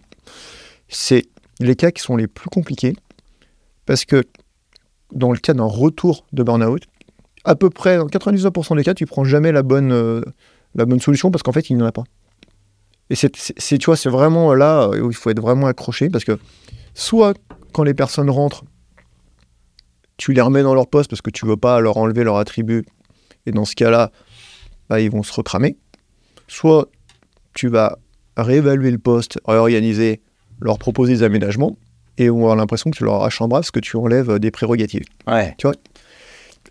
[0.88, 1.26] c'est
[1.60, 2.96] les cas qui sont les plus compliqués
[3.86, 4.24] parce que
[5.12, 6.84] dans le cas d'un retour de burn-out,
[7.44, 10.22] à peu près dans 99% des cas, tu prends jamais la bonne, euh,
[10.74, 12.04] la bonne solution parce qu'en fait, il n'y en a pas.
[13.10, 13.30] Et c'est-
[13.78, 16.40] tu vois, c'est vraiment là où il faut être vraiment accroché parce que
[16.94, 17.34] soit
[17.74, 18.64] quand les personnes rentrent,
[20.18, 22.86] tu les remets dans leur poste parce que tu veux pas leur enlever leur attribut
[23.46, 24.12] et dans ce cas-là,
[24.90, 25.78] bah, ils vont se recramer.
[26.48, 26.90] Soit
[27.54, 27.98] tu vas
[28.38, 30.22] réévaluer le poste, réorganiser,
[30.62, 31.78] leur proposer des aménagements
[32.18, 34.52] et on avoir l'impression que tu leur arraches un bras parce que tu enlèves des
[34.52, 35.56] prérogatives Ouais.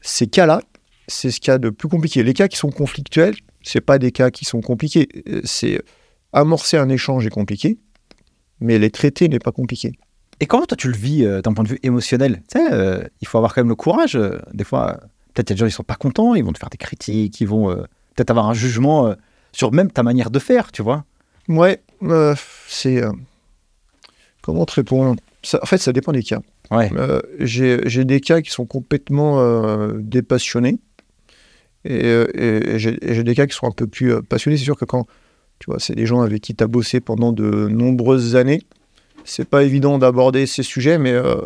[0.00, 0.60] ces cas-là,
[1.06, 2.22] c'est ce cas de plus compliqué.
[2.22, 5.08] Les cas qui sont conflictuels, c'est pas des cas qui sont compliqués.
[5.28, 5.82] Euh, C'est
[6.32, 7.78] amorcer un échange est compliqué,
[8.60, 9.92] mais les traiter n'est pas compliqué.
[10.40, 12.42] Et comment toi tu le vis euh, d'un point de vue émotionnel?
[12.52, 14.16] Tu sais, euh, il faut avoir quand même le courage.
[14.16, 16.44] euh, des fois, euh, peut-être il y a des gens qui sont pas contents, ils
[16.44, 17.76] vont te faire des critiques, ils vont euh,
[18.14, 19.14] peut-être avoir un jugement euh,
[19.52, 21.04] sur même ta manière de faire, tu vois?
[21.48, 22.34] Ouais, euh,
[22.68, 23.12] c'est euh,
[24.42, 25.20] comment te répondre?
[25.42, 26.40] Ça- En fait, ça dépend des cas.
[26.70, 26.90] Ouais.
[26.94, 30.78] Euh, J'ai j'ai des cas qui sont complètement euh, dépassionnés
[31.84, 34.22] et, euh, et- et j'ai et j'ai des cas qui sont un peu plus euh,
[34.22, 34.56] passionnés.
[34.56, 35.06] C'est sûr que quand
[35.58, 38.62] tu vois, c'est des gens avec qui tu as bossé pendant de nombreuses années,
[39.24, 41.40] c'est pas évident d'aborder ces sujets, mais euh,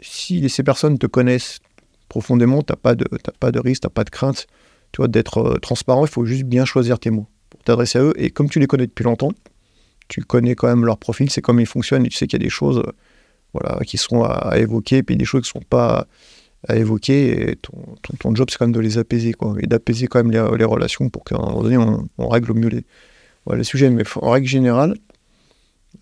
[0.00, 1.60] si ces personnes te connaissent
[2.08, 3.06] profondément, t'as pas de
[3.38, 4.46] pas de risque, t'as pas de crainte,
[4.92, 6.04] tu vois, d'être euh, transparent.
[6.04, 8.12] Il faut juste bien choisir tes mots pour t'adresser à eux.
[8.16, 9.32] Et comme tu les connais depuis longtemps,
[10.08, 12.42] tu connais quand même leur profil, c'est comme ils fonctionnent, et tu sais qu'il y
[12.42, 12.92] a des choses euh,
[13.54, 16.06] voilà, qui sont à, évoquer, puis des choses qui ne sont pas
[16.68, 17.72] à évoquer, et ton,
[18.18, 21.08] ton, job, c'est quand même de les apaiser, quoi, et d'apaiser quand même les, relations
[21.08, 22.84] pour qu'à un moment donné, on, règle au mieux les,
[23.54, 23.88] les sujets.
[23.90, 24.94] Mais en règle générale,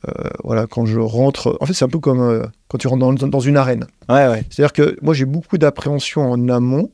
[0.06, 3.00] euh, voilà, quand je rentre, en fait, c'est un peu comme euh, quand tu rentres
[3.00, 3.86] dans, dans une arène.
[4.08, 4.44] Ouais, ouais.
[4.50, 6.90] C'est-à-dire que moi, j'ai beaucoup d'appréhension en amont,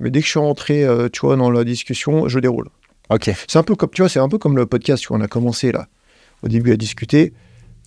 [0.00, 2.68] mais dès que je suis rentré, euh, tu vois, dans la discussion, je déroule.
[3.10, 3.30] Ok.
[3.46, 5.20] C'est un peu comme, tu vois, c'est un peu comme le podcast, tu vois, on
[5.20, 5.86] a commencé là,
[6.42, 7.32] au début à discuter.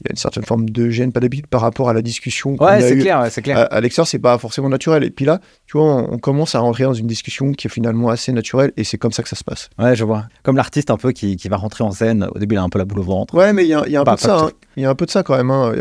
[0.02, 2.56] Il y a une certaine forme de gêne, pas d'habitude par rapport à la discussion
[2.60, 3.58] Ouais, a c'est clair, ouais, c'est clair.
[3.58, 5.04] À, à l'extérieur, c'est pas forcément naturel.
[5.04, 7.70] Et puis là, tu vois, on, on commence à rentrer dans une discussion qui est
[7.70, 9.70] finalement assez naturelle, et c'est comme ça que ça se passe.
[9.78, 10.26] Ouais, je vois.
[10.44, 12.28] Comme l'artiste un peu qui, qui va rentrer en scène.
[12.34, 13.36] Au début, il a un peu la boule au ventre.
[13.36, 14.38] Ouais, mais il y a, il y a un Pas- peu de ça.
[14.46, 14.52] hein.
[14.78, 15.52] Il y a un peu de ça quand même.
[15.52, 15.74] hein.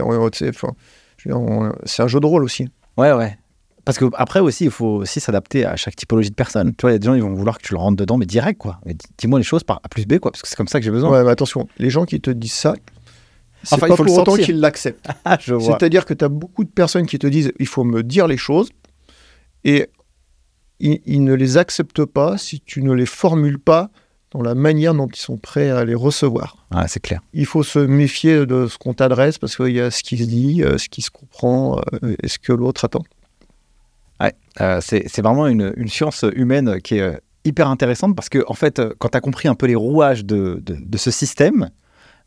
[1.85, 2.69] C'est un jeu de rôle aussi.
[2.97, 3.37] Ouais, ouais.
[3.85, 6.75] Parce que après aussi, il faut aussi s'adapter à chaque typologie de personne.
[6.77, 8.19] Tu vois, il y a des gens, ils vont vouloir que tu le rentres dedans,
[8.19, 8.81] mais direct, quoi.
[9.17, 10.91] Dis-moi les choses par A plus B, quoi, parce que c'est comme ça que j'ai
[10.91, 11.11] besoin.
[11.11, 12.75] Ouais, mais attention, les gens qui te disent ça,
[13.65, 14.47] il faut le pour autant sentir.
[14.47, 15.09] qu'ils l'acceptent.
[15.25, 15.39] Ah.
[15.41, 18.37] C'est-à-dire que tu as beaucoup de personnes qui te disent il faut me dire les
[18.37, 18.71] choses
[19.65, 19.89] et
[20.81, 23.91] ils, ils ne les acceptent pas si tu ne les formules pas
[24.31, 26.67] dans la manière dont ils sont prêts à les recevoir.
[26.75, 27.21] Ouais, c'est clair.
[27.33, 30.25] Il faut se méfier de ce qu'on t'adresse parce qu'il y a ce qui se
[30.25, 33.05] dit, euh, ce qui se comprend euh, et ce que l'autre attend.
[34.21, 38.55] Ouais, euh, c'est vraiment une, une science humaine qui est hyper intéressante parce que, en
[38.55, 41.71] fait, quand tu as compris un peu les rouages de, de, de ce système,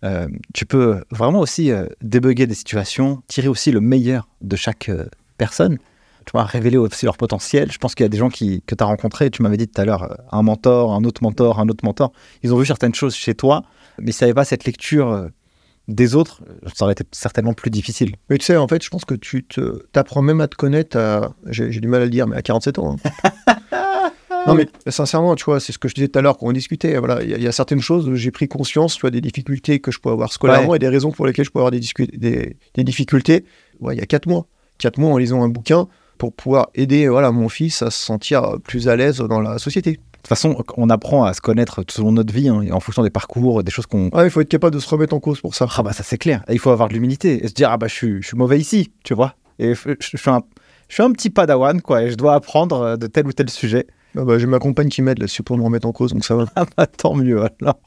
[0.04, 4.90] euh, tu peux vraiment aussi euh, débugger des situations, tirer aussi le meilleur de chaque
[4.90, 5.06] euh,
[5.38, 5.78] personne,
[6.26, 7.72] tu vois, révéler aussi leur potentiel.
[7.72, 9.68] Je pense qu'il y a des gens qui, que tu as rencontrés, tu m'avais dit
[9.68, 12.12] tout à l'heure, euh, un mentor, un autre mentor, un autre mentor,
[12.44, 13.64] ils ont vu certaines choses chez toi,
[14.00, 15.30] mais ils ne savaient pas cette lecture
[15.88, 16.42] des autres,
[16.74, 18.16] ça aurait été certainement plus difficile.
[18.30, 19.46] Mais tu sais, en fait, je pense que tu
[19.92, 21.34] t'apprends même à te connaître à.
[21.48, 22.96] J'ai, j'ai du mal à le dire, mais à 47 ans.
[23.48, 23.56] hein.
[24.48, 26.52] non, mais sincèrement, tu vois, c'est ce que je disais tout à l'heure quand on
[26.52, 26.98] discutait.
[26.98, 29.12] Voilà, il y, a- il y a certaines choses où j'ai pris conscience, tu vois,
[29.12, 30.76] des difficultés que je peux avoir scolairement Ouais.
[30.78, 33.46] et des raisons pour lesquelles je peux avoir des, discu- des, des difficultés.
[33.80, 34.46] Ouais, il y a 4 mois.
[34.80, 38.56] 4 mois en lisant un bouquin pour pouvoir aider voilà, mon fils à se sentir
[38.64, 40.00] plus à l'aise dans la société.
[40.14, 43.64] toute façon, on apprend à se connaître selon notre vie, hein, en fonction des parcours,
[43.64, 44.10] des choses qu'on.
[44.10, 45.68] Ouais, il faut être capable de se remettre en cause pour ça.
[45.76, 46.44] Ah bah ça c'est clair.
[46.48, 48.38] Et il faut avoir de l'humilité et se dire ah bah je suis, je suis
[48.38, 49.36] mauvais ici, tu vois.
[49.60, 50.42] Et je, je suis un,
[50.88, 53.50] je suis un petit padawan quoi, et je dois apprendre euh, de tel ou tel
[53.50, 53.88] sujet.
[54.18, 56.36] Ah bah, J'ai ma compagne qui m'aide là-dessus pour me remettre en cause, donc ça
[56.36, 56.46] va.
[56.56, 57.80] Ah bah tant mieux alors.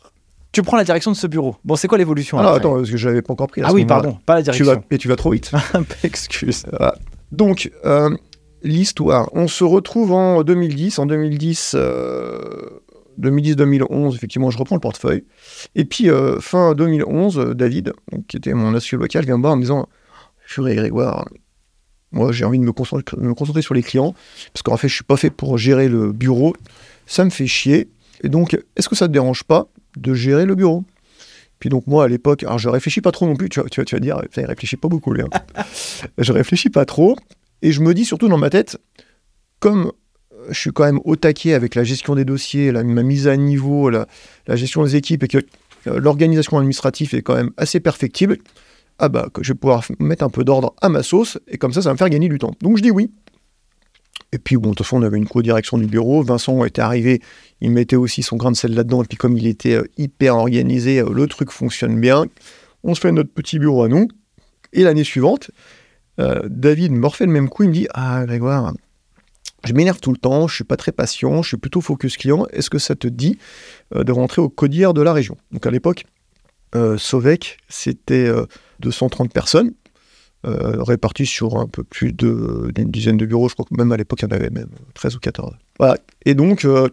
[0.53, 1.57] Tu prends la direction de ce bureau.
[1.65, 3.61] Bon, c'est quoi l'évolution Alors après attends, parce que je l'avais pas encore pris.
[3.63, 4.67] à Ah oui, pardon, pas la Tu direction.
[4.67, 5.51] vas, et tu vas trop vite.
[6.05, 6.65] Excuse.
[6.71, 6.95] Voilà.
[7.33, 8.17] Donc, euh,
[8.63, 9.29] l'histoire.
[9.33, 11.01] On se retrouve en 2010.
[11.01, 12.81] En 2010, euh,
[13.21, 15.25] 2010-2011, effectivement, je reprends le portefeuille.
[15.75, 19.43] Et puis, euh, fin 2011, euh, David, donc, qui était mon associé local, vient me
[19.43, 19.89] voir en me disant
[20.47, 21.27] Purée, Grégoire,
[22.15, 24.15] moi, j'ai envie de me concentrer, sur les clients,
[24.53, 26.55] parce qu'en fait, je suis pas fait pour gérer le bureau.
[27.07, 27.89] Ça me fait chier.
[28.23, 30.85] Et donc, est-ce que ça te dérange pas de gérer le bureau?
[31.61, 33.81] Puis donc moi à l'époque, alors je réfléchis pas trop non plus, tu vas, tu
[33.81, 35.23] vas, dire, putain, il réfléchit pas beaucoup lui.
[35.23, 35.63] hein.
[36.19, 37.17] je réfléchis pas trop,
[37.63, 38.77] et je me dis surtout dans ma tête,
[39.61, 39.93] comme
[40.33, 43.37] euh, je suis quand même au taquet avec la gestion des dossiers, ma mise à
[43.37, 44.07] niveau, la,
[44.47, 45.39] la gestion des équipes, et que
[45.87, 48.39] euh, l'organisation administrative est quand même assez perfectible,
[48.99, 51.73] ah bah que je vais pouvoir mettre un peu d'ordre à ma sauce, et comme
[51.73, 52.53] ça, ça va me faire gagner du temps.
[52.61, 53.11] Donc je dis oui.
[54.33, 57.21] Et puis bon, de toute façon, on avait une co-direction du bureau, Vincent était arrivé,
[57.61, 60.37] il mettait aussi son grain de sel là-dedans, et puis comme il était euh, hyper
[60.37, 62.25] organisé, euh, le truc fonctionne bien,
[62.83, 64.09] on se fait notre petit bureau à nous,
[64.73, 65.53] et l'année suivante,
[66.19, 68.75] euh, David me refait le même coup, il me dit Ah Grégoire,
[69.65, 72.47] je m'énerve tout le temps, je suis pas très patient, je suis plutôt focus client,
[72.53, 73.39] est-ce que ça te dit
[73.95, 75.37] de rentrer au codière de la région?
[75.53, 76.05] Donc à l'époque,
[76.99, 78.47] Sovec, c'était euh,
[78.81, 79.73] 230 personnes,
[80.47, 83.97] euh, réparties sur un peu plus d'une dizaine de bureaux, je crois que même à
[83.97, 85.55] l'époque, il y en avait même 13 ou 14.
[85.79, 85.97] Voilà.
[86.27, 86.89] Et donc, euh,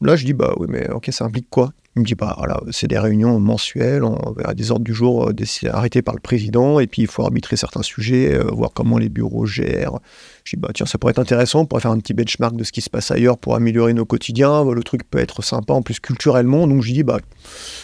[0.00, 1.72] là, je dis Bah oui, mais ok, ça implique quoi?
[1.98, 5.30] Il me dit, bah voilà, c'est des réunions mensuelles, on verra des ordres du jour
[5.30, 8.98] euh, arrêtés par le président, et puis il faut arbitrer certains sujets, euh, voir comment
[8.98, 9.98] les bureaux gèrent.
[10.44, 12.62] Je dis, bah tiens, ça pourrait être intéressant, on pourrait faire un petit benchmark de
[12.62, 14.64] ce qui se passe ailleurs pour améliorer nos quotidiens.
[14.64, 17.18] Le truc peut être sympa en plus culturellement, donc je dis, bah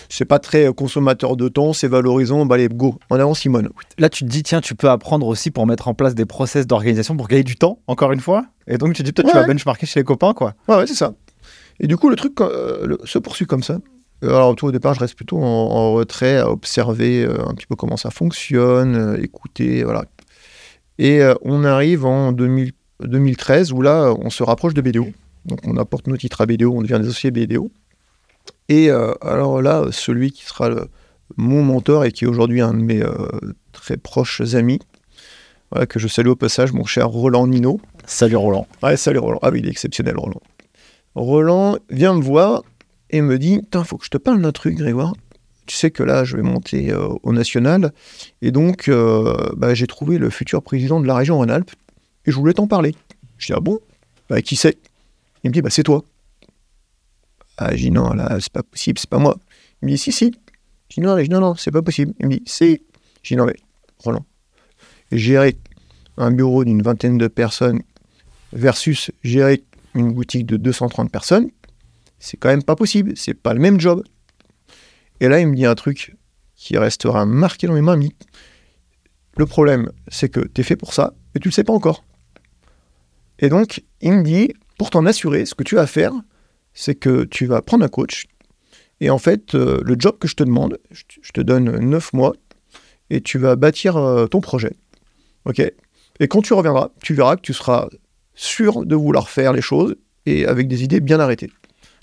[0.09, 3.70] c'est pas très consommateur de temps, c'est valorisant, bah allez, go, en avant Simone.
[3.98, 6.68] Là, tu te dis, tiens, tu peux apprendre aussi pour mettre en place des process
[6.68, 8.44] d'organisation pour gagner du temps, encore une fois.
[8.68, 10.55] Et donc, tu te dis, peut-être tu vas benchmarker chez les copains, quoi.
[10.68, 11.14] Ouais, ouais, c'est ça.
[11.80, 13.78] Et du coup, le truc euh, le- se poursuit comme ça.
[14.22, 17.54] Euh, Alors, tout au départ, je reste plutôt en, en retrait à observer euh, un
[17.54, 20.04] petit peu comment ça fonctionne, euh, écouter, voilà.
[20.98, 25.08] Et on arrive en 2000 2013 où là, on se rapproche de BDO.
[25.46, 27.70] Donc, on apporte nos titres à BDO, on devient des associés BDO.
[28.68, 30.87] Et alors là, celui qui sera le-
[31.37, 33.02] mon mentor et qui est aujourd'hui un de mes
[33.72, 34.78] très proches amis,
[35.72, 38.66] voilà, que je salue au passage, mon cher Roland Nino, Salut Roland.
[38.82, 39.40] Ouais, salut Roland.
[39.42, 40.40] Ah oui, il est exceptionnel, Roland.
[41.14, 42.62] Roland vient me voir
[43.11, 45.14] et me dit Putain, faut que je te parle d'un truc, Grégoire.
[45.66, 47.92] Tu sais que là, je vais monter euh, au national.
[48.42, 51.70] Et donc, euh, bah, j'ai trouvé le futur président de la région Rhône-Alpes
[52.27, 52.94] et je voulais t'en parler.
[53.38, 53.79] Je dis Ah bon?
[54.29, 54.79] Bah, qui c'est?
[55.42, 56.05] Il me dit Bah, c'est toi.
[57.57, 59.37] Ah, je dis Non, là, c'est pas possible, c'est pas moi.
[59.81, 60.35] Il me dit Si, si.
[60.88, 62.12] Je dis Non, non, non, c'est pas possible.
[62.20, 62.83] Il me dit Si.
[63.22, 63.57] Je dis Non, mais
[63.98, 64.27] Roland,
[65.12, 65.57] gérer
[66.16, 67.83] un bureau d'une vingtaine de personnes
[68.53, 69.62] versus gérer
[69.94, 71.50] une boutique de 230 personnes,
[72.18, 74.02] c'est quand même pas possible, c'est pas le même job.
[75.20, 76.16] Et là, il me dit un truc
[76.57, 77.98] qui restera marqué dans mes mains,
[79.37, 82.04] le problème, c'est que tu es fait pour ça, mais tu le sais pas encore.
[83.40, 86.12] Et donc, il me dit, pour t'en assurer, ce que tu vas faire,
[86.72, 88.26] c'est que tu vas prendre un coach,
[89.00, 91.78] et en fait, euh, le job que je te demande, je te- je te donne
[91.80, 92.35] 9 mois,
[93.11, 94.76] et tu vas bâtir euh, ton projet.
[95.46, 95.61] OK?
[96.20, 97.88] Et quand tu reviendras, tu verras que tu seras
[98.34, 101.50] sûr de vouloir faire les choses et avec des idées bien arrêtées.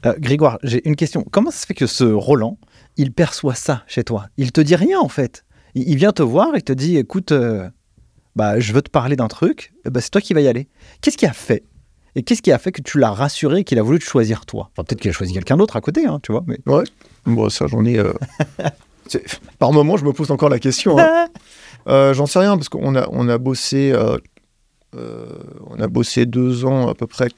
[0.05, 1.23] Euh, Grégoire, j'ai une question.
[1.31, 2.57] Comment ça se fait que ce Roland,
[2.97, 4.25] il perçoit ça chez toi?
[4.37, 5.45] Il te dit rien en fait.
[5.75, 7.69] Il, il vient te voir et te dit écoute, euh,
[8.35, 10.67] bah, je veux te parler d'un truc, eh ben, c'est toi qui vas y aller.
[11.01, 11.63] Qu'est-ce qui a fait?
[12.15, 14.45] Et qu'est-ce qui a fait que tu l'as rassuré et qu'il a voulu te choisir
[14.45, 14.69] toi?
[14.73, 16.43] Enfin, Peut-être qu'il a choisi quelqu'un d'autre à côté, hein, tu vois.
[16.45, 16.57] Mais...
[17.25, 17.97] Bon, ça, j'en ai.
[17.99, 18.11] euh,
[19.59, 20.97] Par moment, je me pose encore la question.
[20.99, 21.27] hein.
[21.87, 23.91] Euh, j'en sais rien parce qu'on a, on a bossé.
[23.91, 24.17] euh, euh,
[24.93, 27.29] on a bossé deux ans à peu près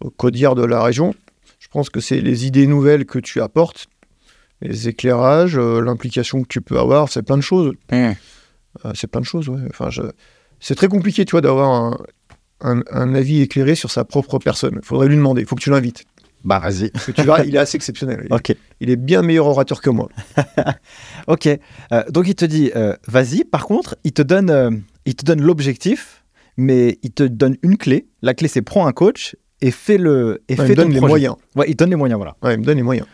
[0.00, 1.14] au codière de la région.
[1.58, 3.86] Je pense que c'est les idées nouvelles que tu apportes,
[4.60, 7.72] les éclairages, euh, l'implication que tu peux avoir, c'est plein de choses.
[8.84, 9.60] Euh, c'est plein de choses, ouais.
[9.70, 10.02] Enfin, je...
[10.60, 11.98] C'est très compliqué, tu vois, d'avoir un,
[12.60, 14.78] un- un avis éclairé sur sa propre personne.
[14.82, 16.04] Il faudrait lui demander, il faut que tu l'invites.
[16.44, 16.90] Bah vas-y.
[16.90, 18.26] Tu verras, il est assez exceptionnel.
[18.48, 18.54] Il-.
[18.80, 20.08] Il est bien meilleur orateur que moi.
[21.28, 21.46] Ok.
[21.46, 23.44] Euh, donc il te dit euh, vas-y.
[23.44, 24.70] Par contre, il te donne, euh,
[25.06, 26.21] il te donne l'objectif,
[26.56, 28.06] mais il te donne une clé.
[28.22, 30.92] La clé c'est prends un coach et fais le et Ouais, il me donne ton
[30.92, 31.10] les projet.
[31.10, 31.36] moyens.
[31.56, 32.36] Ouais, il donne les moyens, voilà.
[32.42, 33.06] Ouais, il me donne les moyens.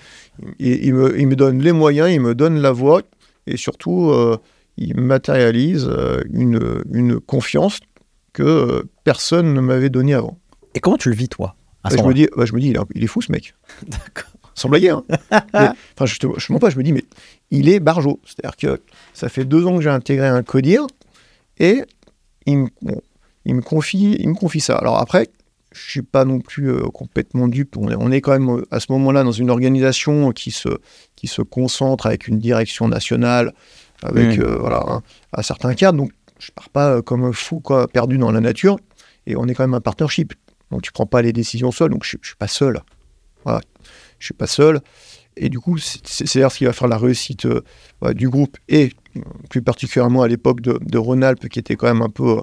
[0.58, 3.02] Il, il me, il me donne les moyens, il me donne la voie
[3.46, 4.36] et surtout, euh,
[4.76, 7.80] il matérialise euh, une, une confiance
[8.32, 10.38] que euh, personne ne m'avait donnée avant.
[10.74, 12.68] Et comment tu le vis toi à Bah, je, me dis, bah, je me dis,
[12.68, 13.54] il est, il est fou ce mec.
[13.86, 14.30] D'accord.
[14.54, 14.90] Sans blaguer.
[14.90, 15.02] Hein.
[15.54, 17.04] Enfin, je, je mens pas, je me dis, mais
[17.50, 18.20] il est barjo.
[18.24, 18.80] C'est-à-dire que
[19.14, 20.86] ça fait deux ans que j'ai intégré un codir
[21.58, 21.82] et
[22.46, 23.00] il me, bon,
[23.48, 24.76] il me, confie, il me confie ça.
[24.76, 25.28] Alors après,
[25.72, 27.76] je suis pas non plus euh, complètement dupe.
[27.76, 30.68] On est, on est quand même euh, à ce moment-là dans une organisation qui se,
[31.16, 33.52] qui se concentre avec une direction nationale,
[34.02, 35.98] avec euh, voilà, un, un certain cadre.
[35.98, 38.78] Donc, je pars pas comme un fou, quoi, perdu dans la nature.
[39.26, 40.34] Et on est quand même un partnership.
[40.70, 41.90] Donc, tu prends pas les décisions seul.
[41.90, 42.80] Donc, je, je suis pas seul.
[43.44, 43.60] Voilà.
[44.18, 44.80] Je suis pas seul.
[45.36, 47.62] Et du coup, c'est c'est- c'est d'ailleurs ce qui va faire la réussite euh,
[48.14, 48.90] du groupe et
[49.50, 52.42] plus particulièrement à l'époque de, de Rhône-Alpes qui était quand même un peu euh,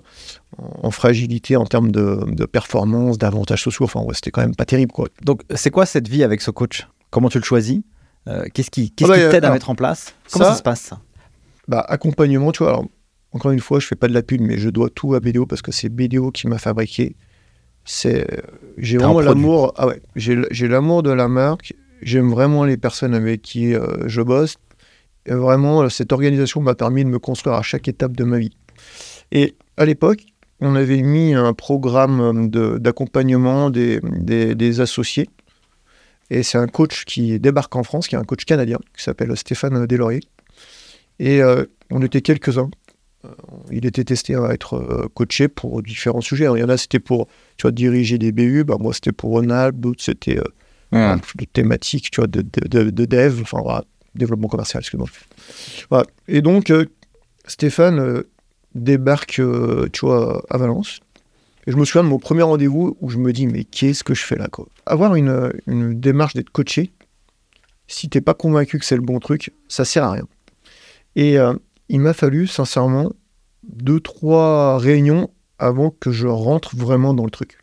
[0.58, 3.86] en, fragilité en termes de, de performance, d'avantages sociaux.
[3.86, 5.08] Enfin, ouais, c'était quand même pas terrible, quoi.
[5.24, 6.88] Donc, c'est quoi cette vie avec ce coach?
[7.10, 7.82] Comment tu le choisis?
[8.28, 10.14] Euh, Qu'est-ce qui, Ah bah, qui t'aide à mettre en place?
[10.32, 10.94] Comment ça- ça se passe?
[11.68, 12.70] Bah, accompagnement, tu vois.
[12.74, 12.86] Alors,
[13.32, 15.46] encore une fois, je fais pas de la pub, mais je dois tout à BDO
[15.46, 17.16] parce que c'est BDO qui m'a fabriqué.
[17.84, 18.42] C'est, euh,
[18.78, 19.74] j'ai vraiment l'amour.
[19.78, 21.74] Ah ouais, j'ai, l'amour de la marque.
[22.02, 24.56] J'aime vraiment les personnes avec qui euh, je bosse.
[25.26, 28.38] Et vraiment, euh, cette organisation m'a permis de me construire à chaque étape de ma
[28.40, 28.52] vie.
[29.32, 30.22] Et à l'époque,
[30.62, 35.30] on avait mis un programme euh, de- d'accompagnement des, des- des associés.
[36.30, 39.36] Et c'est un coach qui débarque en France, qui est un coach canadien, qui s'appelle
[39.38, 40.22] Stéphane Deslauriers.
[41.20, 42.70] Et euh, on était quelques-uns.
[43.72, 46.46] Il était testé à être coaché pour différents sujets.
[46.56, 48.64] Il y en a, c'était pour tu vois, diriger des BU.
[48.64, 49.78] Bah, moi, c'était pour Rhône-Alpes.
[49.80, 50.44] D'autres, c'était euh,
[51.40, 53.40] de thématiques tu vois, de, de- de dev.
[53.42, 53.84] Enfin, voilà,
[54.16, 55.08] développement commercial, excuse-moi.
[55.90, 56.06] Voilà.
[56.28, 56.86] Et donc, euh,
[57.46, 58.24] Stéphane euh,
[58.74, 61.00] débarque, euh, tu vois, à Valence.
[61.68, 64.14] Et je me souviens de mon premier rendez-vous où je me dis, mais qu'est-ce que
[64.14, 64.48] je fais là
[64.86, 66.92] Avoir une, une démarche d'être coaché,
[67.88, 70.28] si t'es pas convaincu que c'est le bon truc, ça sert à rien.
[71.16, 71.38] Et
[71.90, 73.14] il m'a fallu, sincèrement,
[73.64, 77.58] deux, trois réunions avant que je rentre vraiment dans le truc.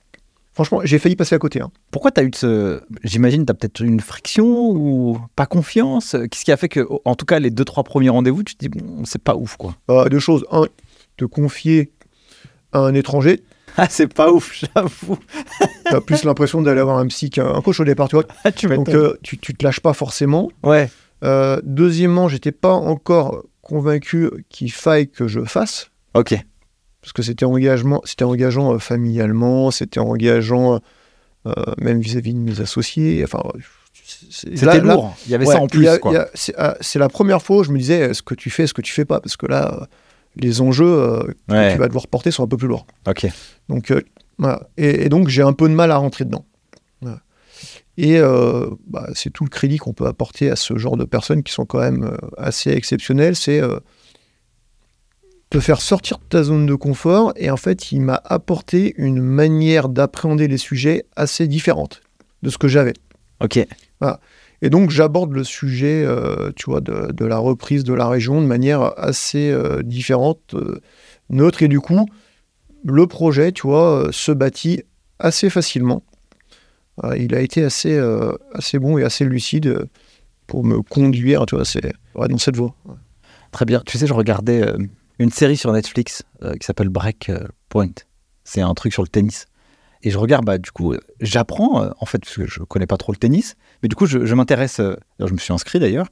[0.55, 1.61] Franchement, j'ai failli passer à côté.
[1.62, 1.71] hein.
[1.91, 2.83] Pourquoi tu as eu de ce.
[3.05, 6.15] J'imagine, tu as peut-être une friction ou pas confiance?
[6.31, 8.67] Qu'est-ce qui a fait que, en tout cas, les deux, trois premiers rendez-vous, tu te
[8.67, 9.75] dis, bon, c'est pas ouf, quoi?
[9.91, 10.45] Euh, deux choses.
[10.51, 10.67] Un,
[11.17, 11.93] te confier
[12.73, 13.43] à un étranger,
[13.79, 15.17] Ah, c'est pas ouf, j'avoue.
[15.85, 18.27] t'as plus l'impression d'aller avoir un psy qu'un un coach au départ, tu vois.
[18.45, 20.51] Ah, tu Donc, euh, tu, tu te lâches pas forcément.
[20.62, 20.91] Ouais.
[21.25, 25.88] Euh, deuxièmement, j'étais pas encore convaincu qu'il faille que je fasse.
[26.15, 26.35] Ok.
[27.03, 30.81] Parce que c'était engagement, c'était engageant euh, familialement, c'était engageant
[31.47, 33.23] euh, même vis-à-vis de mes associés.
[33.25, 33.43] Enfin,
[34.31, 35.15] C'était lourd.
[35.27, 35.87] Il y avait ouais, ça en plus,
[36.35, 38.75] c'est ah, c'est la première fois où je me disais est-ce que tu fais, est-ce
[38.75, 39.85] que tu fais pas, parce que là, euh,
[40.37, 42.87] les enjeux euh, que tu vas devoir porter sont un peu plus lourds.
[43.07, 43.27] Ok.
[43.69, 44.01] Donc, euh,
[44.38, 44.69] voilà.
[44.79, 46.47] et, et donc j'ai un peu de mal à rentrer dedans.
[47.99, 51.43] Et euh, bah, c'est tout le crédit qu'on peut apporter à ce genre de personnes
[51.43, 53.81] qui sont quand même euh, assez exceptionnelles, c'est euh,
[55.53, 57.35] te faire sortir de ta zone de confort.
[57.37, 62.01] Et en fait, il m'a apporté une manière d'appréhender les sujets assez différente
[62.43, 62.95] de ce que j'avais.
[63.41, 63.59] Ok.
[64.62, 68.41] Et donc, j'aborde le sujet, euh, tu vois, de, de la reprise de la région
[68.41, 70.81] de manière assez euh, différente, euh,
[71.29, 71.62] neutre.
[71.62, 72.09] Et du coup,
[72.83, 74.83] le projet, tu vois, se bâtit
[75.19, 76.03] assez facilement.
[77.19, 77.99] Il a été assez,
[78.55, 79.87] assez bon et assez lucide
[80.47, 82.75] pour me conduire, tu vois, c'est ouais, dans cette voie.
[82.85, 82.95] Ouais.
[83.51, 83.83] Très bien.
[83.85, 84.62] Tu sais, je regardais
[85.23, 87.31] une série sur Netflix euh, qui s'appelle Break
[87.69, 87.93] Point.
[88.45, 89.47] C'est un truc sur le tennis.
[90.03, 92.87] Et je regarde, bah, du coup, euh, j'apprends, euh, en fait, parce que je connais
[92.87, 94.81] pas trop le tennis, mais du coup, je, m'intéresse,
[95.21, 96.09] je me suis inscrit d'ailleurs,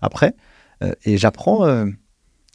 [0.00, 0.34] après,
[1.04, 1.86] et j'apprends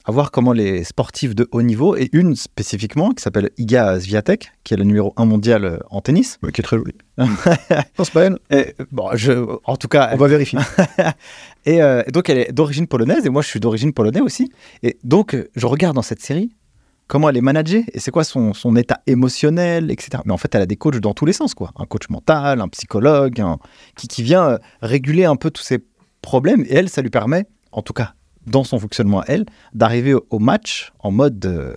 [0.10, 4.52] à voir comment les sportifs de haut niveau, et une spécifiquement, qui s'appelle Iga Swiatek,
[4.63, 6.39] qui est le numéro 1 mondial euh, en tennis.
[6.41, 6.93] Ouais, qui est très joli.
[7.19, 7.28] non,
[8.00, 8.39] c'est pas elle.
[8.50, 9.34] Et, bon, je,
[9.65, 10.58] en tout cas, On va vérifier.
[11.67, 14.52] Et, euh, et donc, elle est d'origine polonaise, et moi, je suis d'origine polonaise aussi.
[14.82, 16.50] Et donc, euh, je regarde dans cette série
[17.06, 20.24] comment elle est managée, et c'est quoi son, son état émotionnel, etc.
[20.26, 21.69] Mais en fait, elle a des coachs dans tous les sens, quoi.
[21.78, 23.60] Un coach mental, un psychologue, un-
[23.95, 25.78] qui, qui vient réguler un peu tous ces
[26.24, 26.62] problèmes.
[26.67, 28.15] Et elle, ça lui permet, en tout cas,
[28.47, 31.75] dans son fonctionnement à elle, d'arriver au, match en mode euh,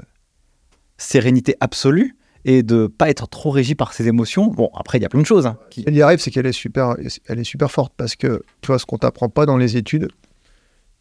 [0.97, 4.47] sérénité absolue et de pas être trop régi par ses émotions.
[4.49, 5.47] Bon, après, il y a plein de choses.
[5.47, 6.97] hein, qui- Elle y arrive, c'est qu'elle est super,
[7.29, 10.09] elle est super forte parce que tu vois ce qu'on t'apprend pas dans les études,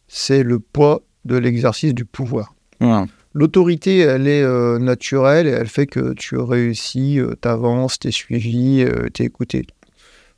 [0.07, 2.53] c'est le poids de l'exercice du pouvoir.
[2.79, 3.05] Ouais.
[3.33, 8.81] L'autorité, elle est euh, naturelle et elle fait que tu réussis, euh, t'avances, t'es suivi,
[8.83, 9.65] euh, t'es écouté.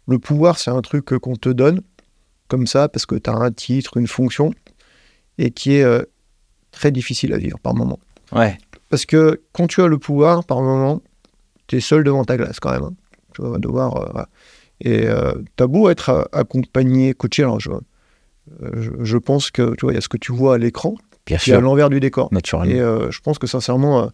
[0.07, 1.81] Le pouvoir, c'est un truc qu'on te donne
[2.49, 4.51] comme ça parce que tu as un titre, une fonction
[5.37, 6.01] et qui est euh,
[6.71, 7.99] très difficile à vivre par moment.
[8.31, 8.57] Ouais.
[8.89, 11.01] Parce que quand tu as le pouvoir, par moment,
[11.67, 12.83] tu es seul devant ta glace quand même.
[12.83, 12.93] hein.
[13.33, 13.97] Tu vas devoir.
[13.97, 14.29] euh, voilà.
[14.81, 15.07] Et
[15.55, 17.43] tu as beau être euh, accompagné, coaché.
[17.43, 17.79] Alors, je, euh,
[18.75, 20.95] je, je pense que tu vois, il y a ce que tu vois à l'écran,
[21.25, 22.27] Bien qui est à sûr, l'envers du décor.
[22.33, 22.71] naturellement.
[22.73, 24.07] Et euh, je pense que sincèrement, euh,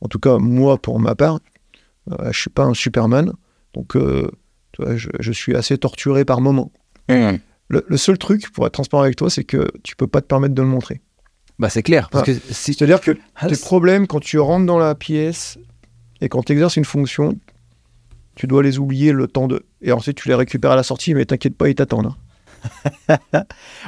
[0.00, 1.40] en tout cas, moi, pour ma part,
[2.12, 3.32] euh, je suis pas un Superman.
[3.74, 4.30] Donc, euh,
[4.72, 6.70] Tu vois, je, je suis assez torturé par moment.
[7.08, 7.36] Mmh.
[7.68, 10.26] Le, le seul truc, pour être transparent avec toi, c'est que tu peux pas te
[10.26, 11.00] permettre de le montrer.
[11.58, 12.08] Bah c'est clair.
[12.10, 12.74] Parce que si...
[12.74, 15.56] C'est-à-dire que Ah, tes problèmes, quand tu rentres dans la pièce
[16.20, 17.38] et quand tu exerces une fonction,
[18.34, 19.64] tu dois les oublier le temps de.
[19.80, 22.06] Et ensuite, tu les récupères à la sortie, mais t'inquiète pas, ils t'attendent.
[23.08, 23.16] hein.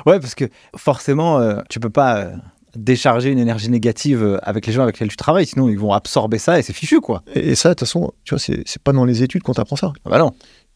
[0.07, 0.45] Ouais, parce que
[0.77, 2.37] forcément, euh, tu peux pas euh,
[2.77, 5.93] décharger une énergie négative euh, avec les gens avec lesquels tu travailles, sinon ils vont
[5.93, 7.23] absorber ça et c'est fichu, quoi.
[7.35, 9.77] Et, ça, de toute façon, tu vois, c'est c'est pas dans les études qu'on t'apprend
[9.77, 9.93] ça.
[10.05, 10.33] Ah bah non.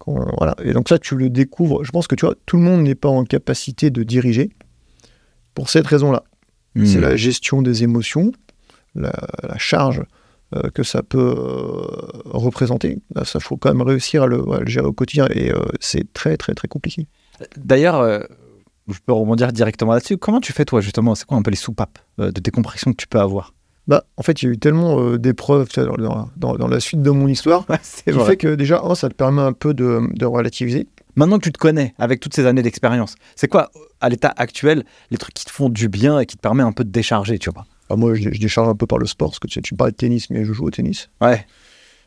[0.06, 0.54] Voilà.
[0.64, 1.84] Et donc ça, tu le découvres.
[1.84, 4.50] Je pense que tu vois, tout le monde n'est pas en capacité de diriger
[5.54, 6.24] pour cette raison-là.
[6.76, 7.00] C'est Mmh.
[7.00, 8.30] la gestion des émotions,
[8.94, 10.04] la, la charge
[10.54, 11.84] euh, que ça peut euh,
[12.26, 13.02] représenter.
[13.14, 15.26] Là, ça, faut quand même réussir à le, à le gérer au quotidien.
[15.34, 17.08] Et euh, c'est très, très, très compliqué.
[17.56, 18.26] D'ailleurs,
[18.86, 20.16] je peux rebondir directement là-dessus.
[20.16, 21.14] Comment tu fais, toi, justement?
[21.16, 23.52] C'est quoi un peu les soupapes de décompression que tu peux avoir?
[23.90, 26.78] Bah, en fait, il y a eu tellement euh, d'épreuves dans, dans- dans- dans la
[26.78, 28.24] suite de mon histoire Ouais, qui vrai.
[28.24, 30.86] fait que déjà, ça te permet un peu de, de relativiser.
[31.16, 33.70] Maintenant que tu te connais, avec toutes ces années d'expérience, c'est quoi,
[34.00, 36.72] à l'état actuel, les trucs qui te font du bien et qui te permettent un
[36.72, 37.66] peu de décharger, tu vois?
[37.88, 39.74] Bah, moi, je, je décharge un peu par le sport, parce que tu, sais, tu
[39.74, 41.10] de tennis, mais je joue au tennis.
[41.20, 41.44] Ouais.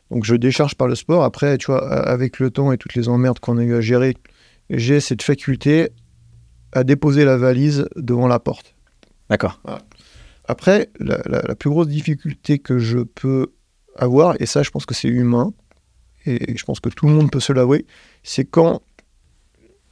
[0.10, 1.26] Donc, je décharge par le sport.
[1.26, 4.16] Après, tu vois, avec le temps et toutes les emmerdes qu'on a eu à gérer,
[4.70, 5.90] j'ai cette faculté
[6.72, 8.74] à déposer la valise devant la porte.
[9.30, 9.60] D'accord.
[10.46, 13.54] Après, la, plus grosse difficulté que je peux
[13.96, 15.54] avoir, et ça, je pense que c'est humain,
[16.26, 17.86] et je pense que tout le monde peut se l'avouer,
[18.24, 18.82] c'est quand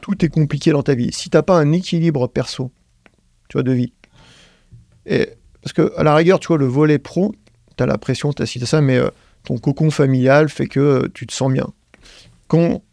[0.01, 1.11] tout est compliqué dans ta vie.
[1.13, 2.71] Si t'as pas un équilibre perso,
[3.47, 3.93] tu vois, de vie,
[5.05, 5.29] et
[5.61, 7.33] parce que à la rigueur, tu vois, le volet pro,
[7.75, 9.09] t'as la pression, t'as ci, t'as ça, mais euh,
[9.43, 11.67] ton cocon familial fait que euh, tu te sens bien.
[12.47, 12.83] Quand,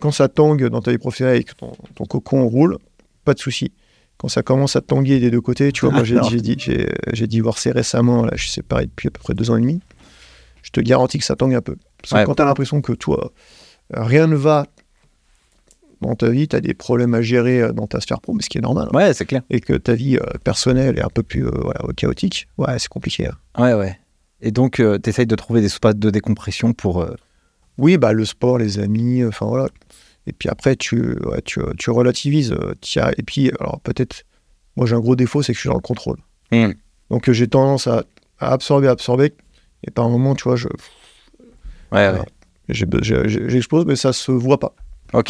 [0.00, 2.78] quand ça tangue dans ta vie professionnelle et que ton, ton cocon roule,
[3.24, 3.72] pas de souci.
[4.18, 6.28] Quand ça commence à tanguer des deux côtés, tu vois, moi j'ai Alors.
[6.30, 9.50] j'ai dit- j'ai- j'ai divorcé récemment, là, je suis séparé depuis à peu près deux
[9.50, 9.80] ans et demi.
[10.62, 11.76] Je te garantis que ça tangue un peu.
[12.02, 13.32] Parce que quand tu as l'impression que toi,
[13.94, 14.66] rien ne va
[16.00, 18.42] dans ta vie, tu as des problèmes à gérer euh, dans ta sphère pro, mais
[18.42, 19.42] ce qui est normal, hein, Ouais, c'est clair.
[19.50, 22.88] et que ta vie euh, personnelle est un peu plus euh, voilà, chaotique, ouais, c'est
[22.88, 23.26] compliqué.
[23.28, 23.34] hein.
[23.62, 23.98] Ouais, ouais.
[24.40, 27.02] Et donc, tu essayes de trouver des soupapes de décompression pour.
[27.02, 27.16] euh,
[27.78, 29.68] Oui, bah, le sport, les amis, enfin voilà.
[30.28, 32.52] Et puis après, tu, ouais, tu, tu relativises.
[32.52, 34.24] euh, as- et puis, alors peut-être,
[34.76, 36.18] moi j'ai un gros défaut, c'est que je suis dans le contrôle.
[36.52, 36.72] Hmm.
[37.10, 38.04] Donc euh, j'ai tendance à,
[38.38, 39.32] à absorber, absorber.
[39.86, 40.68] Et par un moment, tu vois, je,
[41.92, 42.12] Ouais,
[42.68, 44.74] j'ai- j'explose, mais ça se voit pas.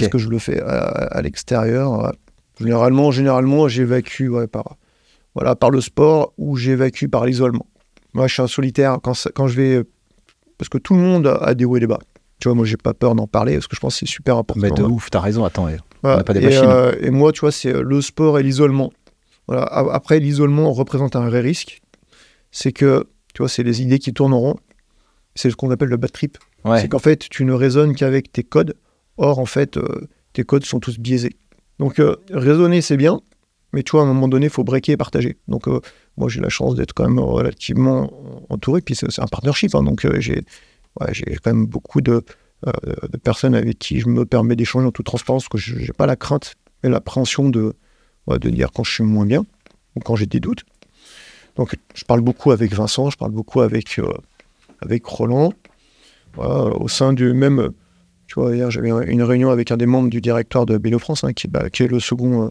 [0.03, 2.12] Parce que je le fais à, à l'extérieur.
[2.59, 4.76] Généralement, généralement j'évacue ouais, par,
[5.36, 7.66] voilà, par le sport ou j'évacue par l'isolement.
[8.14, 8.99] Moi, je suis un solitaire.
[9.03, 9.84] Quand, quand je vais.
[10.57, 12.01] Parce que tout le monde a des hauts et des bas.
[12.41, 14.36] Tu vois, moi, j'ai pas peur d'en parler parce que je pense que c'est super
[14.36, 14.61] important.
[14.62, 15.45] Mais de ouf, t'as raison.
[15.45, 16.16] Attends, eh, Voilà.
[16.16, 16.64] On n'est pas des et, machines.
[16.66, 18.93] euh, et moi, tu vois, c'est euh, le sport et l'isolement.
[19.49, 19.64] Voilà.
[19.64, 21.80] Après, l'isolement représente un vrai risque.
[22.53, 24.57] C'est que, tu vois, c'est les idées qui tourneront.
[25.34, 26.39] C'est ce qu'on appelle le bad trip.
[26.64, 26.80] ouais.
[26.80, 28.74] C'est qu'en fait, tu ne raisonnes qu'avec tes codes.
[29.16, 31.36] Or, en fait, euh, tes codes sont tous biaisés.
[31.80, 33.20] Donc, euh, raisonner, c'est bien.
[33.72, 35.36] Mais tu vois, à un moment donné, il faut breaker et partager.
[35.49, 35.66] Donc,
[36.16, 38.11] moi, j'ai la chance d'être quand même relativement
[38.49, 38.80] entouré.
[38.80, 39.74] Puis, c'est un partnership.
[39.74, 39.82] hein.
[39.82, 40.43] donc, j'ai
[41.12, 42.22] j'ai quand même beaucoup de,
[42.66, 42.72] euh,
[43.11, 45.49] de personnes avec qui je me permets d'échanger en toute transparence.
[45.49, 47.74] Que je n'ai pas la crainte et l'appréhension de,
[48.28, 49.44] de dire quand je suis moins bien
[49.96, 50.64] ou quand j'ai des doutes.
[51.57, 54.12] Donc, je parle beaucoup avec Vincent, je parle beaucoup avec, euh,
[54.80, 55.53] avec Roland.
[56.36, 57.70] Au sein du même.
[58.28, 61.24] Tu vois, hier, j'avais une réunion avec un des membres du directoire de Bélo France,
[61.24, 62.49] hein, qui, bah, qui est le second euh,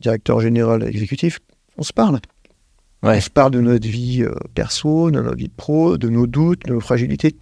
[0.00, 1.38] directeur général exécutif.
[1.76, 2.18] On se parle.
[3.04, 3.18] Ouais.
[3.18, 6.64] On se parle de notre vie euh, perso, de notre vie pro, de nos doutes,
[6.66, 7.36] de nos fragilités?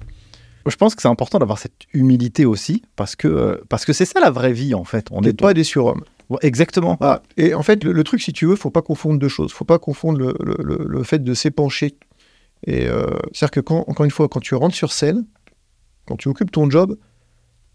[0.67, 4.05] Je pense que c'est important d'avoir cette humilité aussi, parce que euh, parce que c'est
[4.05, 5.07] ça la vraie vie en fait.
[5.11, 6.05] On n'est est pas des surhommes.
[6.41, 6.97] Exactement.
[7.01, 7.23] Voilà.
[7.37, 9.53] Et en fait, le, le truc, si tu veux, faut pas confondre deux choses.
[9.53, 11.97] faut pas confondre le, le- le- fait de s'épancher.
[12.67, 15.27] Et euh, c'est-à-dire que, quand, encore une fois, quand tu rentres sur scène,
[16.07, 16.97] quand tu occupes ton job,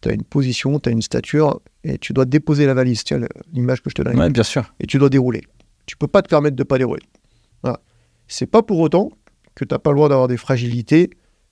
[0.02, 3.04] tu as une position, tu as une stature, et tu dois déposer la valise.
[3.04, 3.20] Tiens,
[3.54, 4.18] l'image que je te donne.
[4.18, 4.74] Ouais, bien sûr.
[4.80, 5.44] Et tu dois dérouler.
[5.86, 7.04] Tu peux pas te permettre de pas dérouler.
[7.64, 7.80] Voilà.
[8.28, 9.12] C'est pas pour autant
[9.56, 11.10] que tu n'as pas le droit d'avoir des fragilités,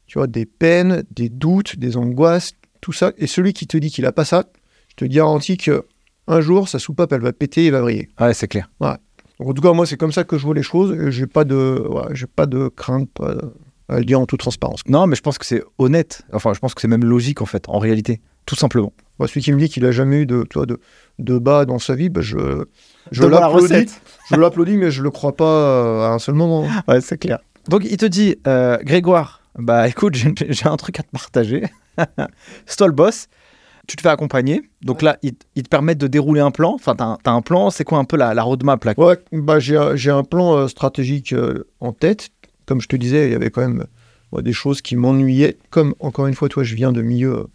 [0.08, 3.12] tu vois, des peines, des doutes, des angoisses, tout ça.
[3.18, 4.45] Et celui qui te dit qu'il a pas ça,
[4.89, 5.86] je te garantis que
[6.28, 8.10] un jour, sa soupape, elle va péter et va vriller.
[8.20, 8.70] Ouais, c'est clair.
[8.82, 11.10] Donc, en tout cas, moi, c'est comme ça que je vois les choses.
[11.10, 11.84] J'ai pas de,
[12.14, 13.53] j'ai pas de crainte pas de-
[13.88, 14.82] à le dire en toute transparence.
[14.88, 16.24] Non, mais je pense que c'est honnête.
[16.34, 18.93] Enfin, je pense que c'est même logique en fait, en réalité, tout simplement.
[19.19, 20.79] Moi, celui qui me dit qu'il a jamais eu de, tu vois, de,
[21.19, 22.65] de bas dans sa vie, ben, je,
[23.11, 23.85] je l'applaudis.
[24.29, 26.67] Je l'applaudis, mais je le crois pas euh, à un seul moment.
[26.87, 27.39] Ouais, c'est clair.
[27.69, 31.63] Donc il te dit, euh, Grégoire, bah écoute, j'ai un truc à te partager.
[32.65, 33.27] c'est toi le boss.
[33.87, 34.63] Tu te fais accompagner.
[34.81, 36.73] Donc là, ils il te permettent de dérouler un plan.
[36.73, 37.69] Enfin, t'as un, t'as un plan.
[37.69, 38.93] C'est quoi un peu la, la roadmap là?
[38.97, 42.29] Ouais, bah, j'ai un- plan euh, stratégique euh, en tête.
[42.65, 43.85] Comme je te disais, il y avait quand même
[44.41, 45.57] des choses qui m'ennuyaient.
[45.69, 47.45] Comme, encore une fois, toi, je viens de milieu,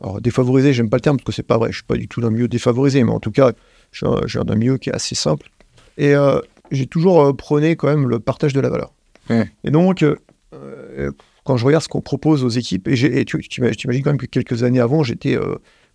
[0.00, 1.70] Alors, défavorisé, j'aime pas le terme parce que c'est pas vrai.
[1.70, 3.52] Je suis pas du tout d'un milieu défavorisé, mais en tout cas,
[3.92, 5.50] je viens d'un milieu qui est assez simple.
[5.98, 6.40] Et euh,
[6.70, 8.92] j'ai toujours euh, prôné quand même le partage de la valeur.
[9.64, 10.16] Et donc, euh,
[10.54, 11.12] euh,
[11.44, 14.26] quand je regarde ce qu'on propose aux équipes, et, tu tu imagines- quand même que
[14.26, 15.36] quelques années avant, j'étais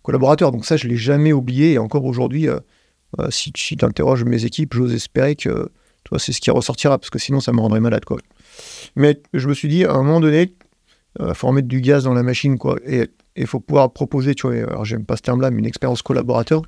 [0.02, 0.52] collaborateur.
[0.52, 1.72] Donc ça, je l'ai jamais oublié.
[1.72, 2.48] Et encore aujourd'hui,
[3.30, 5.70] si, si tu interroges mes équipes, j'ose espérer que
[6.04, 8.04] toi, c'est ce qui ressortira, parce que sinon, ça me rendrait malade.
[8.04, 8.18] Quoi.
[8.96, 10.54] Mais je me suis dit, à un moment donné,
[11.18, 12.58] il faut remettre du gaz dans la machine.
[12.58, 12.78] Quoi.
[12.86, 13.08] Et
[13.40, 16.62] il faut pouvoir proposer, tu vois, alors j'aime pas ce terme-là, mais une expérience collaborateur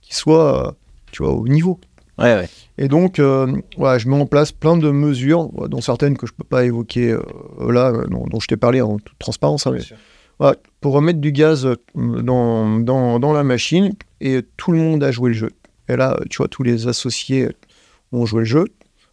[0.00, 0.72] qui soit, euh,
[1.12, 1.78] tu vois, au niveau.
[2.18, 2.48] Ouais, ouais.
[2.78, 6.32] Et donc, euh, voilà, je mets en place plein de mesures, dont certaines que je
[6.32, 7.22] peux pas évoquer euh,
[7.72, 9.82] là, euh, dont, dont je t'ai parlé en toute transparence, hein, mais,
[10.38, 15.10] voilà, pour remettre du gaz dans, dans, dans la machine, et tout le monde a
[15.10, 15.50] joué le jeu.
[15.88, 17.48] Et là, tu vois, tous les associés
[18.12, 18.64] ont joué le jeu.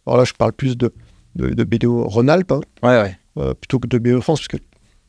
[0.06, 0.92] Alors là, je parle plus de,
[1.34, 4.56] de, de BDO Rhône-Alpes, hein, euh, plutôt que de BDO France, parce que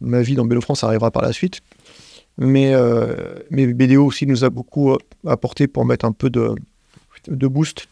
[0.02, 1.62] ma vie dans BDO France arrivera par la suite.
[2.38, 6.56] Mais, euh, mais BDO aussi nous a beaucoup euh, apporté pour mettre un peu de,
[7.48, 7.88] boost.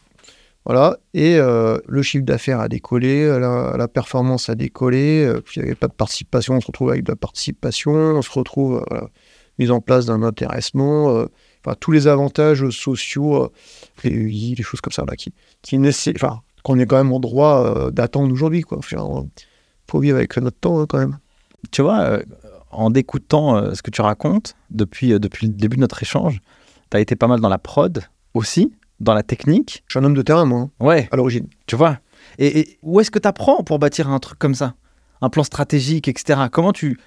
[0.64, 0.98] Voilà.
[1.14, 5.24] Et euh, le chiffre d'affaires a décollé, la, performance a décollé.
[5.24, 8.22] euh, Il n'y avait pas de participation, on se retrouve avec de la participation, on
[8.22, 8.84] se retrouve
[9.58, 11.24] mise en place d'un intéressement.
[11.64, 13.50] enfin, tous les avantages sociaux,
[14.04, 15.32] les les choses comme ça, là, qui,
[15.62, 15.78] qui
[16.14, 18.64] enfin, qu'on est quand même en droit d'attendre aujourd'hui.
[18.70, 19.06] Il
[19.88, 21.18] faut vivre avec notre temps hein, quand même.
[21.70, 22.22] Tu vois, euh,
[22.70, 26.40] en écoutant euh, ce que tu racontes depuis, euh, depuis le début de notre échange,
[26.90, 28.02] tu as été pas mal dans la prod
[28.34, 29.82] aussi, dans la technique.
[29.88, 31.46] Je suis un homme de terrain, moi, hein, Ouais, à l'origine.
[31.66, 31.98] tu vois.
[32.38, 34.74] Et, et où est-ce que tu apprends pour bâtir un truc comme ça?
[35.22, 36.40] Un plan stratégique, etc.
[36.52, 36.98] Comment tu.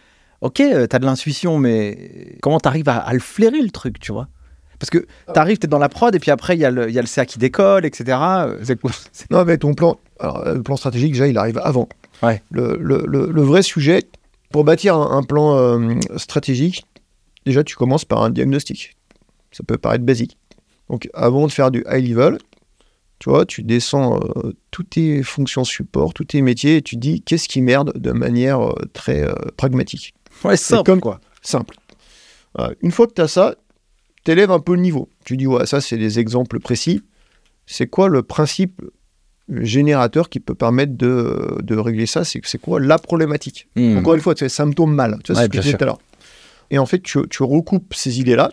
[0.42, 4.00] Ok, tu as de l'intuition, mais comment tu arrives à, à le flairer le truc,
[4.00, 4.28] tu vois?
[4.80, 6.72] Parce que tu arrives, tu es dans la prod, et puis après, il y, a
[6.72, 8.18] le- il y a le CA qui décolle, etc.
[9.30, 11.90] Non, mais ton plan, alors, le plan stratégique, déjà, il arrive avant.
[12.24, 12.42] Ouais.
[12.52, 14.04] Le, le- le- le vrai sujet,
[14.50, 16.84] pour bâtir un, un plan euh, stratégique,
[17.46, 18.96] déjà, tu commences par un diagnostic.
[19.52, 20.38] Ça peut paraître basique.
[20.90, 22.38] Donc, avant de faire du high level,
[23.20, 27.22] tu vois, tu descends euh, toutes tes fonctions support, tous tes métiers, et tu dis
[27.22, 29.28] qu'est-ce qui merde de manière euh, très
[29.58, 30.14] pragmatique?
[30.44, 31.20] Ouais, simple, comme- quoi.
[31.42, 31.76] Simple.
[32.82, 33.56] Une fois que tu as ça,
[34.26, 35.08] tu élèves un peu le niveau.
[35.24, 37.02] Tu dis, ouais, ça, c'est des exemples précis.
[37.66, 38.82] C'est quoi le principe
[39.50, 43.68] générateur qui peut permettre de, de régler ça C'est c'est quoi la problématique?
[43.76, 43.98] Hmm.
[43.98, 45.18] Encore une fois, tu sais, ça me tombe mal.
[45.24, 46.00] Tu vois Ouais, ce que je disais tout à l'heure.
[46.72, 48.52] Et en fait, tu, tu recoupes ces idées-là.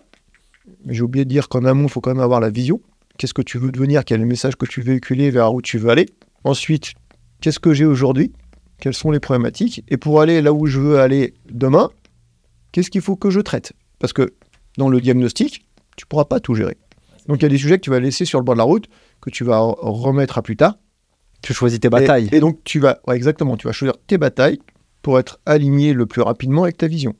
[0.87, 2.81] J'ai oublié de dire qu'en amont, il faut quand même avoir la vision.
[3.17, 4.05] Qu'est-ce que tu veux devenir?
[4.05, 6.07] Quel est le message que tu veux véhiculer Vers où tu veux aller?
[6.43, 6.93] Ensuite,
[7.41, 8.31] qu'est-ce que j'ai aujourd'hui?
[8.79, 9.83] Quelles sont les problématiques?
[9.87, 11.89] Et pour aller là où je veux aller demain,
[12.71, 13.73] qu'est-ce qu'il faut que je traite?
[13.99, 14.33] Parce que
[14.77, 16.77] dans le diagnostic, tu pourras pas tout gérer.
[17.27, 18.63] Donc il y a des sujets que tu vas laisser sur le bord de la
[18.63, 18.87] route,
[19.21, 20.75] que tu vas remettre à plus tard.
[21.41, 22.29] Tu choisis tes batailles.
[22.31, 24.59] Et, donc, tu vas, ouais, exactement, tu vas choisir tes batailles
[25.01, 27.13] pour être aligné le plus rapidement avec ta vision.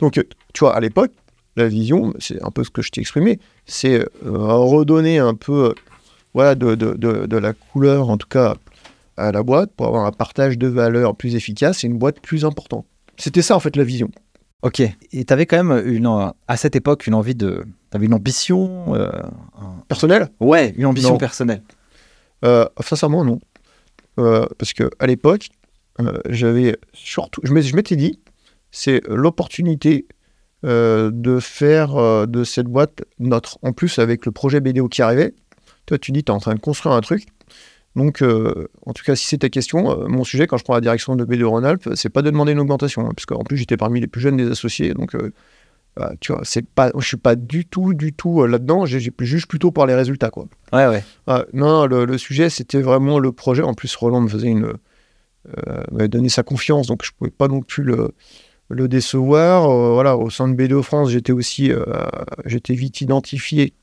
[0.00, 0.22] Donc, euh,
[0.54, 1.10] tu vois, à l'époque,
[1.56, 5.70] la vision, c'est un peu ce que je t'ai exprimé, c'est euh, redonner un peu
[5.70, 5.74] euh,
[6.32, 8.54] voilà, de, de- de- de la couleur, en tout cas,
[9.16, 12.44] à la boîte, pour avoir un partage de valeurs plus efficace et une boîte plus
[12.44, 12.86] importante.
[13.16, 14.10] C'était ça, en fait, la vision.
[14.62, 14.80] Ok.
[14.80, 17.64] Et tu avais quand même une, à cette époque une envie de.
[17.90, 19.10] Tu avais une ambition euh,
[19.60, 21.18] un- Personnel Ouais, une ambition Non.
[21.18, 21.62] personnelle.
[22.44, 23.38] Euh, sincèrement, non.
[24.18, 25.48] Euh, parce que à l'époque,
[26.00, 28.20] euh, j'avais je m'étais dit,
[28.70, 30.06] c'est l'opportunité
[30.64, 33.58] euh, de faire de cette boîte notre.
[33.62, 35.34] En plus, avec le projet BDO qui arrivait,
[35.86, 37.26] toi, tu dis, tu es en train de construire un truc.
[37.96, 41.16] Donc, en tout cas, si c'est ta question, mon sujet, quand je prends la direction
[41.16, 44.00] de BDO Rhône-Alpes, c'est pas de demander une augmentation, hein, parce qu'en plus, j'étais parmi
[44.00, 44.94] les plus jeunes des associés.
[44.94, 45.16] Donc,
[45.96, 48.86] bah, tu vois, c'est pas, je suis pas du tout, du tout euh, là-dedans.
[48.86, 50.46] Je juge plutôt par les résultats, quoi.
[50.72, 51.02] Ouais, ouais.
[51.26, 53.62] Ah, non, le, le sujet, c'était vraiment le projet.
[53.62, 54.72] En plus, Roland me faisait une.
[55.48, 58.12] euh, m'avait donné sa confiance, donc je pouvais pas non plus le,
[58.68, 59.68] le décevoir.
[59.70, 61.72] Euh, voilà, au sein de BDO France, j'étais aussi.
[61.72, 61.84] euh,
[62.46, 63.74] j'étais vite identifié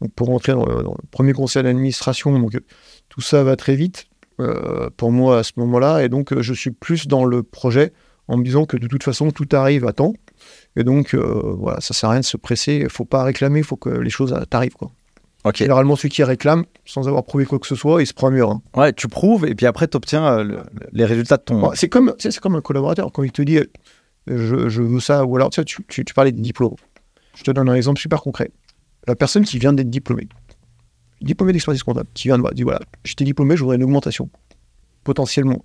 [0.00, 2.36] donc pour rentrer dans le, dans le premier conseil d'administration.
[2.38, 2.58] Donc,
[3.08, 4.06] tout ça va très vite
[4.96, 6.02] pour moi à ce moment-là.
[6.02, 7.92] Et donc, je suis plus dans le projet
[8.26, 10.14] en me disant que de toute façon, tout arrive à temps.
[10.76, 12.80] Et donc, euh, voilà, ça sert à rien de se presser.
[12.84, 14.90] Il faut pas réclamer, il faut que les choses euh, t'arrivent, quoi.
[15.44, 15.56] Ok.
[15.56, 18.30] Généralement, celui qui réclame, sans avoir prouvé quoi que ce soit, il se prend un
[18.30, 18.50] mur.
[18.50, 18.62] hein.
[18.76, 20.46] Ouais, tu prouves et puis après tu obtiens
[20.92, 21.60] les résultats de ton.
[21.60, 23.64] Bon, c'est comme, tu sais, c'est comme un collaborateur quand il te dit euh,
[24.28, 26.76] je, je veux ça, ou alors tu, sais, tu, tu- tu parlais des diplômes.
[27.34, 28.52] Je te donne un exemple super concret.
[29.08, 30.28] La personne qui vient d'être diplômée,
[31.20, 34.30] diplômée d'expertise comptable, qui vient de voir, dit voilà, j'étais diplômé, je voudrais une augmentation.
[35.04, 35.64] Potentiellement.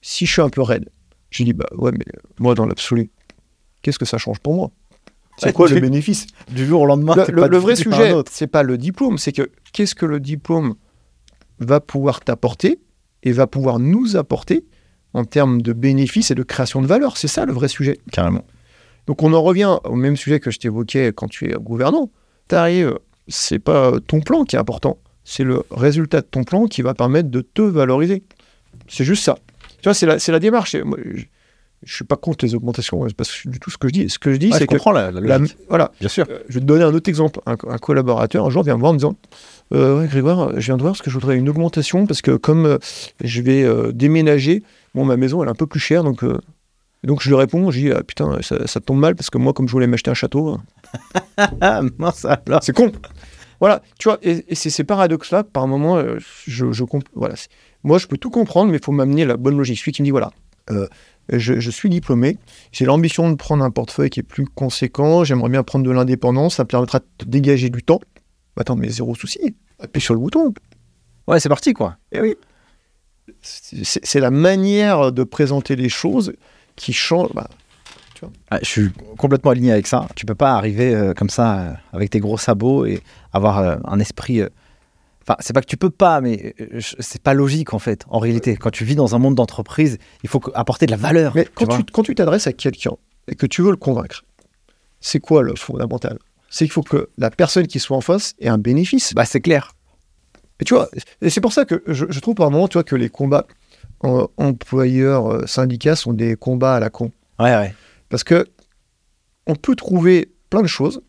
[0.00, 0.88] Si je suis un peu raide,
[1.30, 3.10] je dis bah ouais, mais euh, moi dans l'absolu,
[3.86, 4.70] qu'est-ce que ça change pour moi?
[5.38, 6.26] C'est quoi tu- le bénéfice?
[6.50, 9.30] Du jour au lendemain, le, le- pas le vrai sujet, c'est pas le diplôme, c'est
[9.32, 10.74] que qu'est-ce que le diplôme
[11.60, 12.80] va pouvoir t'apporter
[13.22, 14.64] et va pouvoir nous apporter
[15.14, 17.16] en termes de bénéfices et de création de valeur.
[17.16, 17.98] C'est ça le vrai sujet.
[18.10, 18.44] Carrément.
[19.06, 22.10] Donc on en revient au même sujet que je t'évoquais quand tu es gouvernant.
[22.48, 26.82] T'arrives, c'est pas ton plan qui est important, c'est le résultat de ton plan qui
[26.82, 28.24] va permettre de te valoriser.
[28.88, 29.36] C'est juste ça.
[29.80, 30.74] Tu vois, c'est la, la démarche.
[30.74, 31.24] Et moi, je,
[31.82, 34.08] je suis pas contre les augmentations, c'est pas du tout ce que je dis.
[34.10, 35.56] Ce que je dis, Ouais, c'est je que comprends la, la la- logique.
[35.68, 36.26] voilà, Bien sûr.
[36.30, 37.40] euh, je vais te donner un autre exemple.
[37.46, 39.16] Un, un collaborateur, un jour, vient me voir en me disant
[39.74, 42.36] Euh, Ouais, Grégoire, je viens de voir parce que je voudrais une augmentation parce que
[42.36, 42.78] comme euh,
[43.22, 44.62] je vais euh, déménager,
[44.94, 46.02] bon, ma maison, elle est un peu plus chère.
[46.04, 46.24] Donc,
[47.04, 49.52] donc je lui réponds Je dis ah, Putain, ça, ça tombe mal parce que moi,
[49.52, 50.62] comme je voulais m'acheter un château, hein,
[51.60, 51.82] Ah,
[52.62, 52.90] c'est con.
[53.60, 56.02] Voilà, tu vois, et, et c'est ces paradoxes-là, par moment,
[56.46, 57.34] je, je comp- voilà,
[57.84, 59.78] moi, je peux tout comprendre, mais il faut m'amener la bonne logique.
[59.78, 60.30] Celui qui me dit, voilà,
[60.70, 60.86] euh,
[61.28, 62.38] je, je suis diplômé,
[62.72, 66.56] j'ai l'ambition de prendre un portefeuille qui est plus conséquent, j'aimerais bien prendre de l'indépendance,
[66.56, 68.00] ça me permettra de te dégager du temps.
[68.56, 70.54] Attends, mais zéro souci, appuie sur le bouton.
[71.26, 71.96] Ouais, c'est parti quoi.
[72.12, 72.36] Eh oui.
[73.42, 76.32] C'est la manière de présenter les choses
[76.76, 77.30] qui change.
[77.34, 77.48] bah,
[78.50, 80.08] Ah, je suis complètement aligné avec ça.
[80.14, 83.02] Tu peux pas arriver euh, comme ça euh, avec tes gros sabots et
[83.32, 84.42] avoir euh, un esprit.
[85.28, 87.78] Euh, Enfin, c'est pas que tu peux pas, mais euh, je- c'est pas logique en
[87.78, 88.04] fait.
[88.08, 91.32] En réalité, quand tu vis dans un monde d'entreprise, il faut apporter de la valeur.
[91.34, 92.92] Mais quand tu quand tu t'adresses à quelqu'un
[93.28, 94.24] et que tu veux le convaincre,
[95.00, 96.18] c'est quoi le fondamental?
[96.48, 99.14] C'est qu'il faut que la personne qui soit en face ait un bénéfice.
[99.14, 99.72] Bah, c'est clair.
[100.60, 100.88] Et tu vois,
[101.20, 103.46] et c'est pour ça que je, je trouve par moment, tu vois, que les combats
[104.04, 107.10] euh, employeurs-syndicats sont des combats à la con.
[107.38, 107.74] Ouais, ouais.
[108.08, 108.46] Parce que
[109.46, 111.00] on peut trouver plein de choses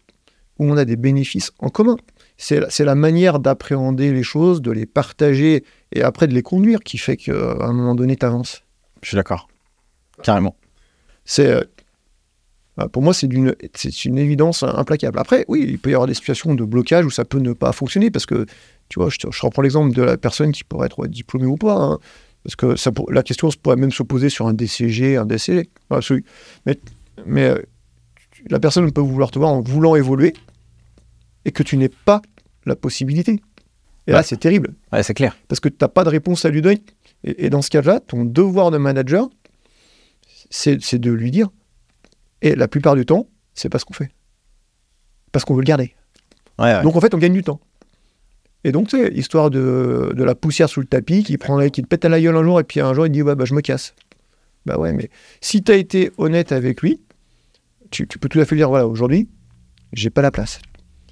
[0.60, 1.98] où on a des bénéfices en commun.
[2.38, 7.00] C'est la, manière d'appréhender les choses, de les partager et après de les conduire qui
[7.00, 8.64] fait qu'à un moment donné, tu avances.
[9.02, 9.48] Je suis d'accord.
[10.22, 10.56] Carrément.
[11.26, 11.64] C'est euh,
[12.78, 15.18] bah, pour moi c'est une évidence implacable.
[15.18, 17.72] Après oui, il peut y avoir des situations de blocage où ça peut ne pas
[17.72, 18.46] fonctionner parce que
[18.90, 21.76] tu vois, je, je reprends l'exemple de la personne qui pourrait être diplômée ou pas,
[21.76, 22.00] hein,
[22.44, 25.70] parce que ça la question se pourrait même se poser sur un DCG, un DCG.
[26.66, 26.80] Mais
[27.26, 27.62] mais euh,
[28.50, 30.34] la personne peut vouloir te voir en voulant évoluer
[31.48, 32.22] et que tu n'aies pas
[32.68, 33.42] la possibilité.
[34.06, 35.36] Et là c'est terrible Ouais, c'est clair.
[35.48, 36.84] parce que tu n'as pas de réponse à lui donner.
[37.24, 39.28] Et, et dans ce cas-là, ton devoir de manager,
[40.50, 41.50] c'est de lui dire.
[42.42, 44.12] Et la plupart du temps, c'est pas ce qu'on fait.
[45.32, 45.96] Parce qu'on veut le garder.
[46.60, 46.82] Ouais.
[46.84, 47.60] Donc en fait, on gagne du temps.
[48.64, 51.82] Et donc, tu sais, histoire de, de la poussière sous le tapis, qui, prend, qui
[51.82, 53.46] te pète à la gueule un jour, et puis un jour, il dit ouais, bah,
[53.46, 53.94] je me casse.
[54.66, 55.10] Bah ouais, mais
[55.42, 57.00] si tu as été honnête avec lui,
[57.92, 59.30] tu, tu peux tout à fait lui dire voilà, aujourd'hui,
[59.94, 60.60] j'ai pas la place.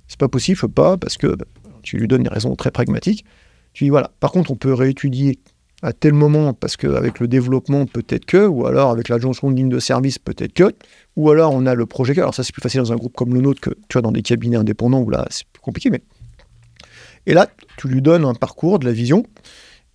[0.07, 1.45] C'est pas possible, je peux pas, parce que bah,
[1.83, 3.25] tu lui donnes des raisons très pragmatiques.
[3.73, 5.39] Tu dis voilà, par contre, on peut réétudier
[5.81, 9.55] à tel moment, parce qu'avec le développement, peut-être que, ou alors avec la jonction de
[9.55, 10.73] ligne de service, peut-être que,
[11.15, 12.17] ou alors on a le projet.
[12.17, 14.11] Alors ça, c'est plus facile dans un groupe comme le nôtre que tu vois, dans
[14.11, 15.89] des cabinets indépendants où là, c'est plus compliqué.
[15.89, 16.01] Mais...
[17.27, 17.47] Et là,
[17.77, 19.25] tu lui donnes un parcours, de la vision,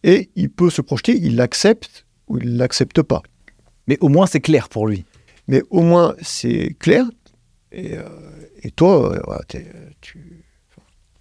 [0.02, 3.22] et il peut se projeter, il l'accepte ou il l'accepte pas.
[3.86, 5.04] Mais au moins, c'est clair pour lui.
[5.48, 7.04] Mais au moins, c'est clair.
[7.72, 8.04] Et, euh,
[8.62, 10.44] et toi, euh, t'es- tu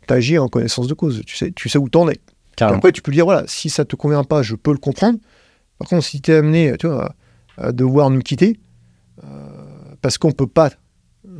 [0.07, 1.21] agis en connaissance de cause.
[1.25, 2.19] Tu sais, tu sais où t'en es.
[2.75, 5.19] Après, tu peux dire, voilà, si ça te convient pas, je peux le comprendre.
[5.77, 7.15] Par contre, si tu es amené tu vois,
[7.57, 8.59] à, devoir nous quitter,
[9.23, 9.27] euh,
[10.01, 10.71] parce qu'on peut pas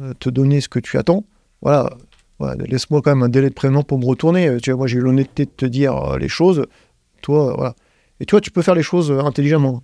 [0.02, 1.26] euh, te donner ce que tu attends,
[1.62, 1.90] voilà,
[2.38, 4.48] voilà, laisse-moi quand même un délai de prévenant pour me retourner.
[4.48, 6.66] Euh, Tu vois, moi, j'ai eu l'honnêteté de te dire euh, les choses.
[7.22, 7.76] Toi, euh, voilà.
[8.22, 9.84] Et toi, tu peux faire les choses euh, intelligemment.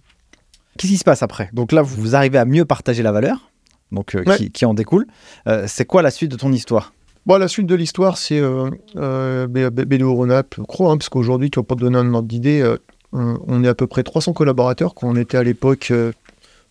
[0.77, 1.49] Qu'est-ce qui se passe après?
[1.53, 3.51] Donc là, vous arrivez à mieux partager la valeur,
[3.95, 4.37] donc euh, Ouais.
[4.37, 5.07] qui, qui en découle.
[5.47, 6.93] Euh, c'est quoi la suite de ton histoire?
[7.25, 11.09] Bon, la suite de l'histoire, c'est euh, euh, B- B- BDO Rhône-Alpes, gros, hein, parce
[11.09, 12.77] qu'aujourd'hui, tu vas pas te donner un ordre d'idée, euh,
[13.11, 16.11] on est à peu près 300 collaborateurs, quand on était à l'époque euh,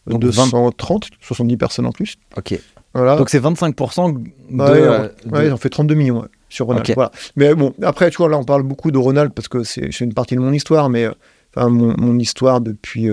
[0.07, 2.15] Donc 230, 70 personnes en plus.
[2.37, 2.57] Ok.
[2.93, 3.17] Voilà.
[3.17, 4.19] Donc c'est 25% de.
[4.57, 6.91] Ouais, de- ouais, on fait 32 millions ouais, sur Rhône-Alpes.
[6.91, 6.95] Ok.
[6.95, 7.11] Voilà.
[7.35, 10.15] Mais bon, après, tu vois, là, on parle beaucoup de Rhône-Alpes parce que c'est une
[10.15, 11.09] partie de mon histoire, mais
[11.57, 13.11] enfin, mon, mon histoire depuis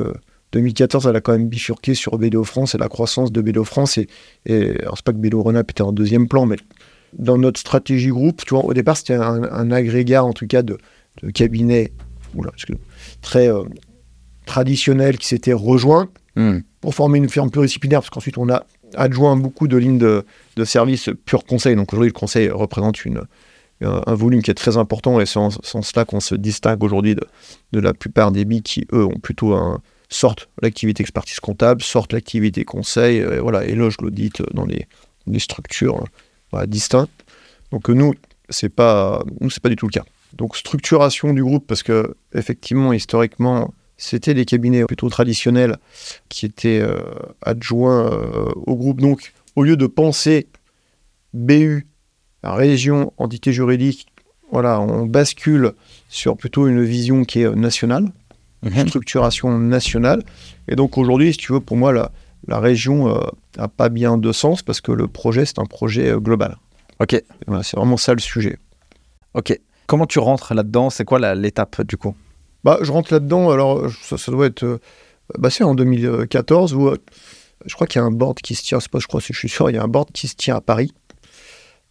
[0.54, 3.98] 2014, elle a quand même bifurqué sur BDO France et la croissance de BDO France.
[3.98, 4.08] Et,
[4.46, 6.58] et alors, c'est pas que BDO Rhône-Alpes était en deuxième plan, mais
[7.14, 10.62] dans notre stratégie groupe, tu vois, au départ, c'était un, un agrégat, en tout cas,
[10.62, 10.78] de,
[11.24, 11.92] de cabinets
[12.36, 12.52] oula,
[13.22, 13.64] très euh,
[14.46, 16.60] traditionnels qui s'étaient rejoints Hmm.
[16.80, 20.24] pour former une firme pluridisciplinaire, parce qu'ensuite on a adjoint beaucoup de lignes de,
[20.56, 21.76] de services pur conseil.
[21.76, 23.24] Donc aujourd'hui, le conseil représente une,
[23.82, 26.82] un, un volume qui est très important, et c'est en ce sens-là qu'on se distingue
[26.86, 27.28] aujourd'hui de,
[27.74, 29.82] de la plupart des BI qui, eux, ont plutôt un,
[30.12, 34.88] sortent l'activité expertise comptable, sortent l'activité conseil, et voilà, éloge l'audit dans les,
[35.26, 36.04] des structures
[36.54, 37.26] euh, distinctes.
[37.72, 38.14] Donc euh, nous,
[38.50, 39.24] c'est pas,
[39.64, 40.04] pas du tout le cas.
[40.34, 45.78] Donc structuration du groupe, parce que effectivement, historiquement, c'était des cabinets plutôt traditionnels
[46.28, 47.00] qui étaient euh,
[47.44, 49.00] adjoints euh, au groupe.
[49.00, 50.48] Donc, au lieu de penser
[51.34, 51.86] BU,
[52.44, 54.08] région, entité juridique,
[54.52, 55.74] voilà, on bascule
[56.10, 58.12] sur plutôt une vision qui est euh, nationale,
[58.88, 60.24] Structuration nationale.
[60.68, 62.12] Et donc aujourd'hui, si tu veux, pour moi, la,
[62.48, 63.20] la région
[63.58, 66.58] n'a pas bien de sens parce que le projet, c'est un projet global.
[67.00, 67.22] Ok.
[67.48, 68.58] Voilà, c'est vraiment ça le sujet.
[69.34, 69.60] Ok.
[69.88, 70.90] Comment tu rentres là-dedans?
[70.90, 72.16] C'est quoi l'étape du coup?
[72.64, 74.64] Bah, je rentre là-dedans, alors ça, ça doit être.
[74.64, 74.80] euh,
[75.40, 76.98] bah, c'est en 2014 où euh,
[77.66, 79.34] je crois qu'il y a un board qui se tient, c'est pas, je crois, je
[79.34, 80.94] suis sûr, il y a un board qui se tient à Paris.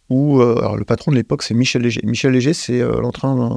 [0.09, 2.01] Où euh, alors, le patron de l'époque, c'est Michel Léger.
[2.03, 3.01] Michel Léger, c'est euh,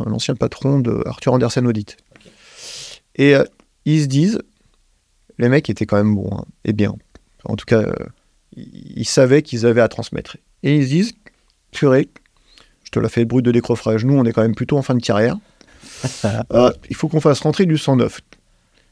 [0.07, 1.97] l'ancien patron de Arthur Andersen Audit.
[3.17, 3.45] Et euh,
[3.85, 4.41] ils se disent,
[5.39, 6.95] les mecs étaient quand même bons hein, et bien.
[7.45, 7.95] En tout cas, euh,
[8.57, 10.37] ils savaient qu'ils avaient à transmettre.
[10.63, 11.13] Et ils se disent,
[11.71, 12.09] purée,
[12.85, 14.05] je te la fais le bruit de décroffrage.
[14.05, 15.37] Nous, on est quand même plutôt en fin de carrière.
[16.53, 18.21] Euh, il faut qu'on fasse rentrer du 109.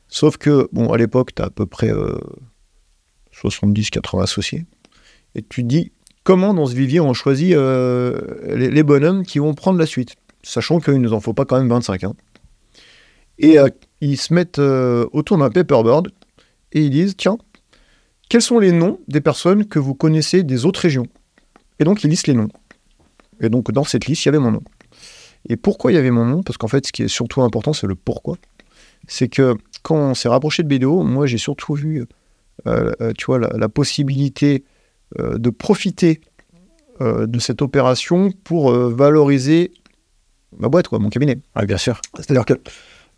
[0.08, 1.90] Sauf que, bon, à l'époque, tu as à peu près
[3.34, 4.64] 70-80 associés.
[5.34, 5.92] Et tu te dis,
[6.22, 10.16] comment dans ce vivier on choisit les, les bonhommes qui vont prendre la suite?
[10.42, 12.04] Sachant qu'il ne nous en faut pas quand même 25.
[12.04, 12.14] hein.
[13.38, 13.58] Et
[14.02, 16.08] ils se mettent euh, autour d'un paperboard
[16.72, 17.38] et ils disent, tiens,
[18.28, 21.06] quels sont les noms des personnes que vous connaissez des autres régions?
[21.78, 22.48] Et donc, ils listent les noms.
[23.40, 24.62] Et donc, dans cette liste, il y avait mon nom.
[25.48, 26.42] Et pourquoi il y avait mon nom?
[26.42, 28.38] Parce qu'en fait, ce qui est surtout important, c'est le pourquoi.
[29.06, 32.04] C'est que quand on s'est rapproché de BDO, moi, j'ai surtout vu,
[32.66, 34.64] euh, euh, tu vois, la, la possibilité
[35.20, 36.20] euh, de profiter
[37.00, 39.72] euh, de cette opération pour valoriser
[40.56, 41.38] ma boîte, quoi, mon cabinet.
[41.56, 42.00] Oui, bien sûr.
[42.16, 42.54] C'est-à-dire que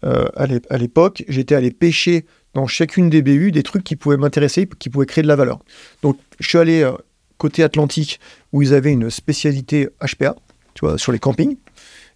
[0.04, 3.96] euh, à l'é- à l'époque, j'étais allé pêcher dans chacune des BU des trucs qui
[3.96, 5.60] pouvaient m'intéresser, qui pouvaient créer de la valeur.
[6.02, 6.92] Donc, je suis allé euh,
[7.38, 8.20] côté Atlantique
[8.52, 10.36] où ils avaient une spécialité HPA,
[10.74, 11.56] tu vois, sur les campings,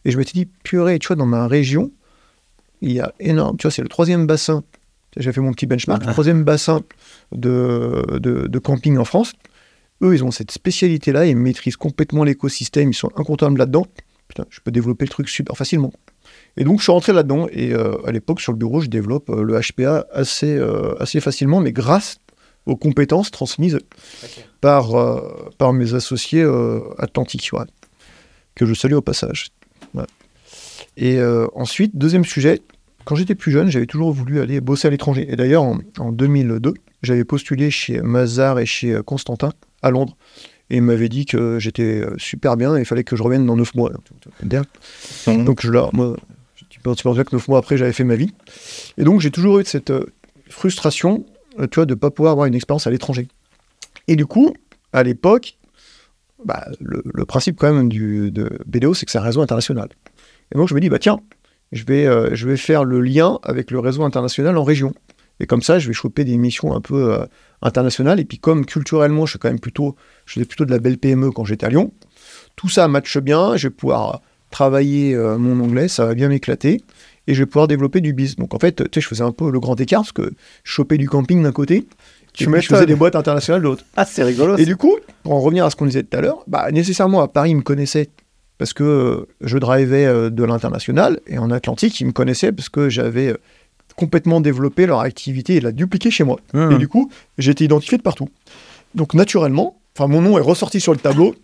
[0.04, 1.90] et je m'étais dit purée, tu vois, dans ma région,
[2.80, 4.62] il y a énorme, tu vois, c'est le troisième bassin.
[5.16, 6.82] J'ai fait mon petit benchmark, le troisième bassin
[7.32, 9.32] de, de, de camping en France.
[10.02, 13.86] Eux, ils ont cette spécialité-là, ils maîtrisent complètement l'écosystème, ils sont incontournables là-dedans.
[14.28, 15.92] Putain, je peux développer le truc super facilement.
[16.58, 17.46] Et donc, je suis rentré là-dedans.
[17.52, 21.20] Et euh, à l'époque, sur le bureau, je développe euh, le HPA assez, euh, assez
[21.20, 22.18] facilement, mais grâce
[22.66, 23.78] aux compétences transmises
[24.60, 24.90] par,
[25.56, 26.44] par mes associés
[26.98, 27.64] atlantiques, ouais,
[28.54, 29.52] que je salue au passage.
[29.94, 30.04] Ouais.
[30.98, 31.18] Et
[31.54, 32.60] ensuite, deuxième sujet,
[33.06, 35.26] quand j'étais plus jeune, j'avais toujours voulu aller bosser à l'étranger.
[35.30, 40.18] Et d'ailleurs, en, en 2002, j'avais postulé chez Mazar et chez Constantin à Londres.
[40.68, 43.56] Et ils m'avaient dit que j'étais super bien et il fallait que je revienne dans
[43.56, 43.92] 9 mois.
[45.26, 46.18] Donc je leur, moi,
[46.94, 48.32] peux tu dire que 9 mois après, j'avais fait ma vie.
[48.96, 50.06] Et donc j'ai toujours eu cette euh,
[50.48, 51.24] frustration,
[51.58, 53.28] euh, tu vois, de ne pas pouvoir avoir une expérience à l'étranger.
[54.06, 54.54] Et du coup,
[54.92, 55.58] à l'époque,
[56.44, 59.88] bah, le, principe quand même de BDO, c'est que c'est un réseau international.
[60.52, 61.20] Et donc je me dis, bah tiens,
[61.72, 64.94] je vais, euh, je vais faire le lien avec le réseau international en région.
[65.40, 67.16] Et comme ça, je vais choper des missions un peu
[67.62, 68.18] internationales.
[68.18, 69.94] Et puis comme culturellement, je suis quand même plutôt,
[70.26, 71.92] je faisais plutôt de la belle PME quand j'étais à Lyon.
[72.56, 73.56] Tout ça matche bien.
[73.56, 74.20] Je vais pouvoir
[74.50, 76.80] travailler euh, mon anglais, ça va bien m'éclater.
[77.26, 78.36] Et je vais pouvoir développer du biz.
[78.36, 80.32] Donc en fait, tu sais, je faisais un peu le grand écart parce que
[80.64, 81.86] je chopais du camping d'un côté.
[82.32, 83.84] Tu je faisais des boîtes internationales de l'autre.
[83.96, 84.56] Ah, c'est rigolo.
[84.56, 84.94] Et du coup,
[85.24, 87.56] pour en revenir à ce qu'on disait tout à l'heure, bah, nécessairement à Paris, ils
[87.56, 88.08] me connaissaient
[88.58, 92.68] parce que euh, je drivais euh, de l'international et en Atlantique, ils me connaissaient parce
[92.68, 93.36] que j'avais euh,
[93.96, 96.38] complètement développé leur activité et la dupliqué chez moi.
[96.52, 96.72] Mmh.
[96.72, 98.28] Et du coup, j'ai été identifié de partout.
[98.94, 101.34] Donc naturellement, enfin mon nom est ressorti sur le tableau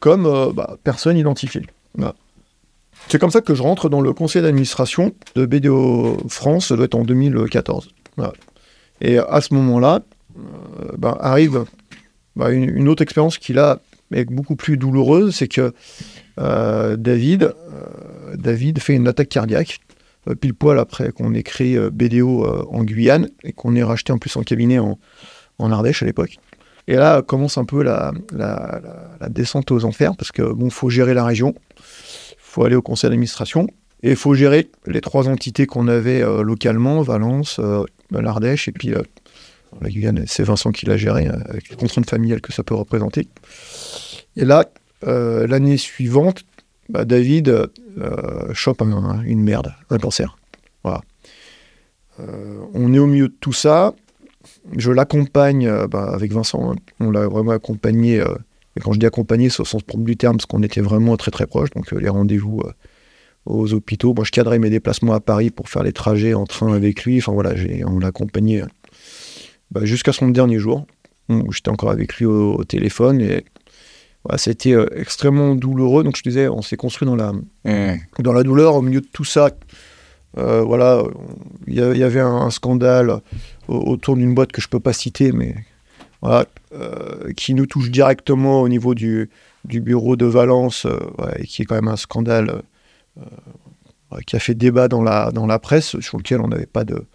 [0.00, 1.62] comme bah, personne identifiée.
[1.94, 2.14] Voilà.
[3.08, 6.84] C'est comme ça que je rentre dans le conseil d'administration de BDO France, ça doit
[6.84, 7.88] être en 2014.
[8.16, 8.32] Voilà.
[9.00, 10.00] Et à ce moment-là,
[10.36, 11.64] euh, bah, arrive
[12.36, 13.80] bah, une, autre expérience qui là
[14.12, 15.72] est beaucoup plus douloureuse, c'est que
[16.38, 19.80] euh, David, euh, David fait une attaque cardiaque
[20.40, 24.36] pile poil après qu'on ait créé BDO en Guyane et qu'on ait racheté en plus
[24.36, 24.98] en cabinet en,
[25.58, 26.36] en Ardèche à l'époque.
[26.86, 31.14] Et là commence un peu la- la descente aux enfers parce que bon, faut gérer
[31.14, 31.54] la région,
[32.48, 33.66] faut aller au conseil d'administration
[34.02, 38.72] et il faut gérer les trois entités qu'on avait euh, localement, Valence, euh, l'Ardèche et
[38.72, 39.02] puis euh,
[39.80, 40.24] la Guyane.
[40.26, 43.28] C'est Vincent qui l'a géré avec les contraintes familiales que ça peut représenter.
[44.36, 44.64] Et là,
[45.02, 46.44] l'année suivante,
[46.88, 47.68] bah, David
[48.54, 50.38] chope un- une merde, un cancer.
[50.84, 51.02] Voilà.
[52.72, 53.94] On est au milieu de tout ça.
[54.76, 56.72] Je l'accompagne bah, avec Vincent.
[56.72, 56.76] hein.
[56.98, 58.22] On l'a vraiment accompagné.
[58.78, 61.16] Et quand je dis accompagné, c'est au sens propre du terme, parce qu'on était vraiment
[61.16, 61.70] très très proches.
[61.70, 62.72] Donc euh, les rendez-vous euh,
[63.44, 64.14] aux hôpitaux.
[64.14, 67.18] Moi, je cadrais mes déplacements à Paris pour faire les trajets en train avec lui.
[67.18, 67.54] Enfin voilà,
[67.86, 68.66] on l'a accompagné euh,
[69.70, 70.86] bah, jusqu'à son dernier jour.
[71.28, 73.44] où J'étais encore avec lui au, au téléphone et
[74.24, 76.04] voilà, euh, extrêmement douloureux.
[76.04, 77.32] Donc je te disais, on s'est construit dans la,
[77.64, 77.96] Mmh.
[78.20, 79.50] dans la douleur, au milieu de tout ça,
[80.36, 81.02] euh, voilà,
[81.66, 83.10] il y, avait un, un scandale
[83.68, 85.54] au- autour d'une boîte que je peux pas citer, mais
[86.24, 89.30] euh, qui nous touche directement au niveau du,
[89.64, 90.98] bureau de Valence, euh,
[91.36, 92.62] et qui est quand même un scandale
[93.18, 96.84] euh, qui a fait débat dans la, dans la presse, sur lequel on n'avait pas
[96.84, 97.06] de,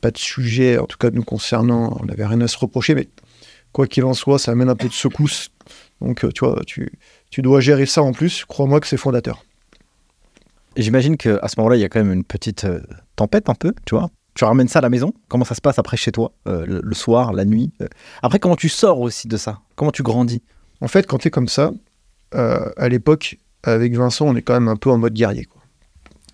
[0.00, 3.08] pas de sujet, en tout cas nous concernant, on n'avait rien à se reprocher, mais
[3.70, 5.50] quoi qu'il en soit, ça amène un peu de secousse.
[6.00, 6.90] Donc, tu vois, tu,
[7.30, 8.44] tu dois gérer ça en plus.
[8.44, 9.44] Crois-moi que c'est fondateur.
[10.76, 12.66] J'imagine qu'à ce moment-là, il y a quand même une petite
[13.14, 14.10] tempête un peu, tu vois.
[14.34, 16.94] Tu ramènes ça à la maison Comment ça se passe après chez toi, euh, le,
[16.94, 17.86] soir, la nuit euh
[18.22, 20.42] Après, comment tu sors aussi de ça Comment tu grandis?
[20.80, 21.70] En fait, quand tu es comme ça,
[22.34, 25.46] euh, à l'époque, avec Vincent, on est quand même un peu en mode guerrier.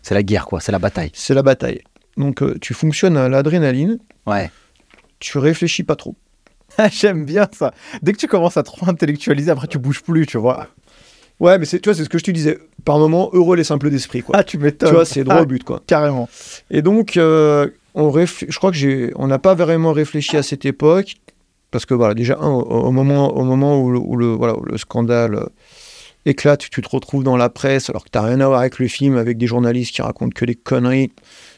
[0.03, 0.61] C'est la guerre, quoi.
[0.61, 1.11] C'est la bataille.
[1.13, 1.83] C'est la bataille.
[2.17, 4.51] Donc, euh, tu fonctionnes à l'adrénaline, Ouais.
[5.19, 6.15] tu réfléchis pas trop.
[6.93, 7.73] J'aime bien ça.
[8.03, 10.69] Dès que tu commences à trop intellectualiser, après, tu bouges plus, tu vois.
[11.41, 12.59] Ouais, mais c'est, tu vois, c'est ce que je te disais.
[12.85, 14.37] Par moment, heureux les simples d'esprit, quoi.
[14.37, 14.89] Ah, tu m'étonnes.
[14.89, 15.83] tu vois, c'est droit Ah, au but, quoi.
[15.87, 16.29] Carrément.
[16.71, 21.17] Et donc, euh, je crois que on n'a pas vraiment réfléchi à cette époque,
[21.71, 25.47] parce que déjà, au, moment, où le, scandale euh,
[26.29, 28.79] éclate, tu te retrouves dans la presse, alors que tu n'as rien à voir avec
[28.79, 31.13] le film, avec des journalistes qui racontent que des conneries.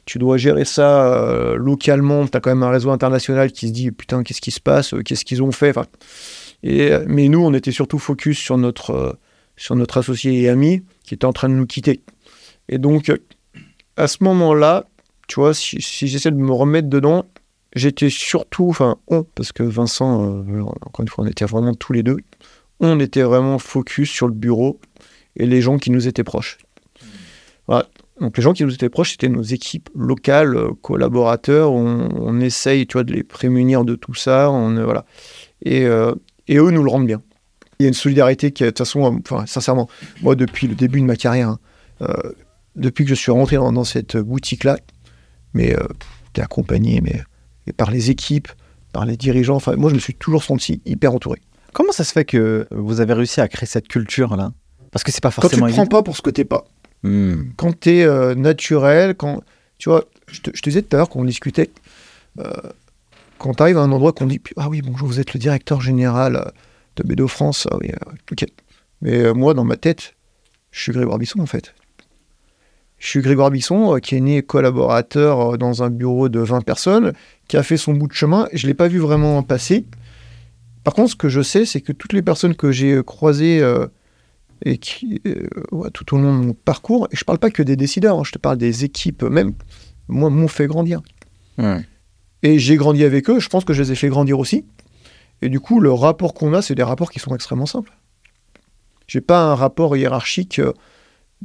[0.06, 2.26] Tu dois gérer ça euh, localement.
[2.26, 4.94] Tu as quand même un réseau international qui se dit putain, qu'est-ce qui se passe
[4.94, 5.76] Euh, Qu'est-ce qu'ils ont fait
[6.64, 9.18] euh, Mais nous, on était surtout focus sur notre,
[9.96, 12.02] associé et ami qui était en train de nous quitter.
[12.68, 13.12] Et donc,
[13.96, 14.86] à ce moment-là,
[15.30, 17.24] tu vois, si, j'essaie de me remettre dedans,
[17.76, 21.92] j'étais surtout, enfin, on, parce que Vincent, euh, encore une fois, on était vraiment tous
[21.92, 22.16] les deux,
[22.80, 24.80] on était vraiment focus sur le bureau
[25.36, 26.58] et les gens qui nous étaient proches.
[27.68, 27.86] Voilà.
[28.20, 31.70] Donc les gens qui nous étaient proches, c'était nos équipes locales, euh, collaborateurs.
[31.72, 34.50] On, essaye, tu vois, de les prémunir de tout ça.
[34.50, 35.04] On, euh, voilà.
[35.64, 35.82] Et,
[36.48, 37.22] et eux nous le rendent bien.
[37.78, 39.88] Il y a une solidarité qui, de toute façon, enfin, sincèrement,
[40.22, 41.50] moi, depuis le début de ma carrière,
[42.00, 42.08] hein,
[42.74, 44.78] depuis que je suis rentré dans cette boutique-là,
[45.54, 45.86] mais euh,
[46.32, 47.20] t'es accompagné mais,
[47.66, 48.48] et par les équipes,
[48.92, 49.56] par les dirigeants.
[49.56, 51.40] Enfin, moi, je me suis toujours senti hyper entouré.
[51.72, 54.52] Comment ça se fait que vous avez réussi à créer cette culture-là?
[54.90, 56.64] Parce que c'est pas Quand tu forcément te prends pas pour ce que t'es pas,
[57.02, 57.52] Hmm.
[57.56, 59.40] quand tu es naturel, quand
[59.78, 61.70] tu vois, je te, je te disais tout à l'heure qu'on discutait,
[62.38, 62.50] euh,
[63.38, 65.80] quand tu arrives à un endroit qu'on dit ah oui bonjour vous êtes le directeur
[65.80, 66.44] général euh,
[66.96, 68.44] de Bédo France, ah oui euh, ok,
[69.00, 70.14] mais euh, moi dans ma tête
[70.70, 71.74] je suis Grégoire Bisson en fait.
[73.00, 76.60] Je suis Grégoire Bisson, euh, qui est né collaborateur euh, dans un bureau de 20
[76.60, 77.12] personnes,
[77.48, 78.46] qui a fait son bout de chemin.
[78.52, 79.86] Je ne l'ai pas vu vraiment passer.
[80.84, 83.60] Par contre, ce que je sais, c'est que toutes les personnes que j'ai euh, croisées
[83.60, 83.86] euh,
[84.64, 87.62] et qui, euh, ouais, tout au long de mon parcours, et je parle pas que
[87.62, 89.52] des décideurs, hein, je te parle des équipes même,
[90.08, 91.00] moi, m'ont fait grandir.
[92.42, 94.64] Et j'ai grandi avec eux, je pense que je les ai fait grandir aussi.
[95.42, 97.92] Et du coup, le rapport qu'on a, c'est des rapports qui sont extrêmement simples.
[99.06, 100.58] J'ai pas un rapport hiérarchique.
[100.58, 100.72] euh,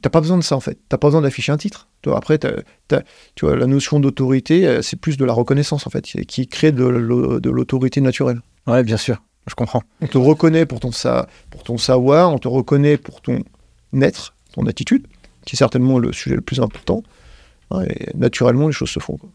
[0.02, 0.78] T'as pas besoin de ça en fait.
[0.90, 1.88] T'as pas besoin d'afficher un titre.
[2.02, 6.04] Toi, après, tu vois, la notion d'autorité, euh, c'est plus de la reconnaissance en fait,
[6.04, 8.42] qui crée de, l'au- de l'autorité naturelle.
[8.68, 9.22] Ouais, bien sûr.
[9.48, 9.84] Je comprends.
[10.02, 13.40] On te reconnaît pour ton, sa- pour ton savoir, on te reconnaît pour ton
[14.02, 15.08] être, ton attitude,
[15.46, 17.02] qui est certainement le sujet le plus important.
[17.90, 19.18] Et naturellement, les choses se font.
[19.18, 19.30] quoi.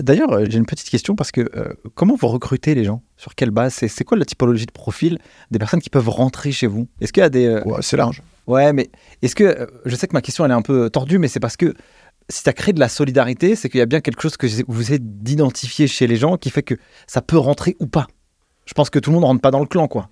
[0.00, 3.02] D'ailleurs, euh, j'ai une petite question parce que euh, comment vous recrutez les gens?
[3.16, 3.74] Sur quelle base?
[3.74, 5.18] C'est c'est quoi la typologie de profil
[5.50, 6.88] des personnes qui peuvent rentrer chez vous?
[7.00, 7.46] Est-ce qu'il y a des.
[7.46, 8.22] euh, Ouais, c'est large.
[8.46, 8.90] Ouais, mais
[9.22, 9.68] est-ce que.
[9.84, 11.74] Je sais que ma question elle est un peu tordue, mais c'est parce que
[12.30, 14.46] si tu as créé de la solidarité, c'est qu'il y a bien quelque chose que
[14.68, 16.74] vous essayez d'identifier chez les gens qui fait que
[17.06, 18.06] ça peut rentrer ou pas.
[18.66, 20.08] Je pense que tout le monde rentre pas dans le clan, quoi.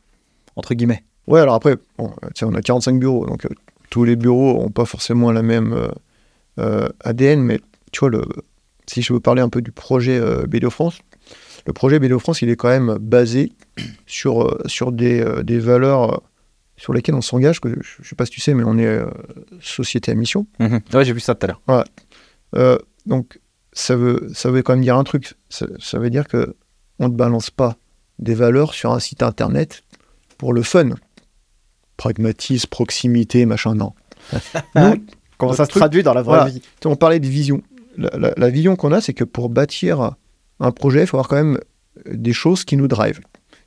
[0.56, 1.04] Entre guillemets.
[1.26, 3.48] Ouais, alors après, bon, on a 45 bureaux, donc euh,
[3.88, 5.88] tous les bureaux n'ont pas forcément la même
[6.58, 7.60] euh, ADN, mais
[7.92, 8.24] tu vois, le,
[8.86, 10.98] si je veux parler un peu du projet euh, BDO France,
[11.66, 13.52] le projet BDO France, il est quand même basé
[14.06, 16.22] sur, euh, sur des, euh, des valeurs
[16.76, 18.86] sur lesquelles on s'engage, que je ne sais pas si tu sais, mais on est
[18.86, 19.06] euh,
[19.60, 20.46] société à mission.
[20.58, 21.84] Ouais, j'ai vu ça tout à l'heure.
[22.56, 22.76] Euh,
[23.06, 23.38] donc,
[23.72, 25.34] ça veut, ça veut quand même dire un truc.
[25.48, 26.56] Ça, ça veut dire que
[26.98, 27.76] on ne balance pas
[28.18, 29.82] des valeurs sur un site internet
[30.38, 30.90] pour le fun.
[31.96, 33.92] Pragmatisme, proximité, machin, non.
[34.74, 35.04] Nous,
[35.38, 36.50] Comment ça se truc- traduit dans la vraie voilà.
[36.50, 37.62] vie on parlait de vision.
[37.96, 40.12] La, la- la vision qu'on a, c'est que pour bâtir
[40.60, 41.58] un projet, il faut avoir quand même
[42.10, 43.20] des choses qui nous drivent.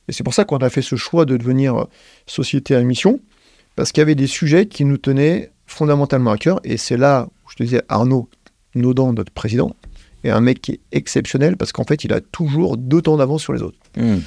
[0.08, 1.88] Et c'est pour ça qu'on a fait ce choix de devenir
[2.28, 3.20] société à mission,
[3.76, 6.60] parce qu'il y avait des sujets qui nous tenaient fondamentalement à cœur.
[6.64, 8.30] Et c'est là où je te disais, Arnaud
[8.76, 9.76] Naudan, notre président,
[10.24, 13.42] est un mec qui est exceptionnel, parce qu'en fait, il a toujours deux temps d'avance
[13.42, 13.78] sur les autres.
[13.98, 14.18] Hmm.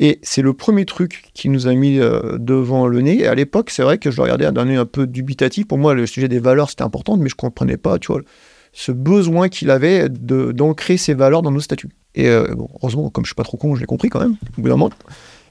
[0.00, 3.20] Et c'est le premier truc qui nous a mis euh, devant le nez.
[3.20, 5.68] Et à l'époque, c'est vrai que je le regardais d'un œil un peu dubitatif.
[5.68, 8.20] Pour moi, le sujet des valeurs, c'était important, mais je comprenais pas, tu vois,
[8.74, 11.90] ce besoin qu'il avait de- d'ancrer ses valeurs dans nos statuts.
[12.16, 14.36] Et euh, bon, heureusement, comme je suis pas trop con, je l'ai compris quand même,
[14.58, 14.90] au bout d'un moment.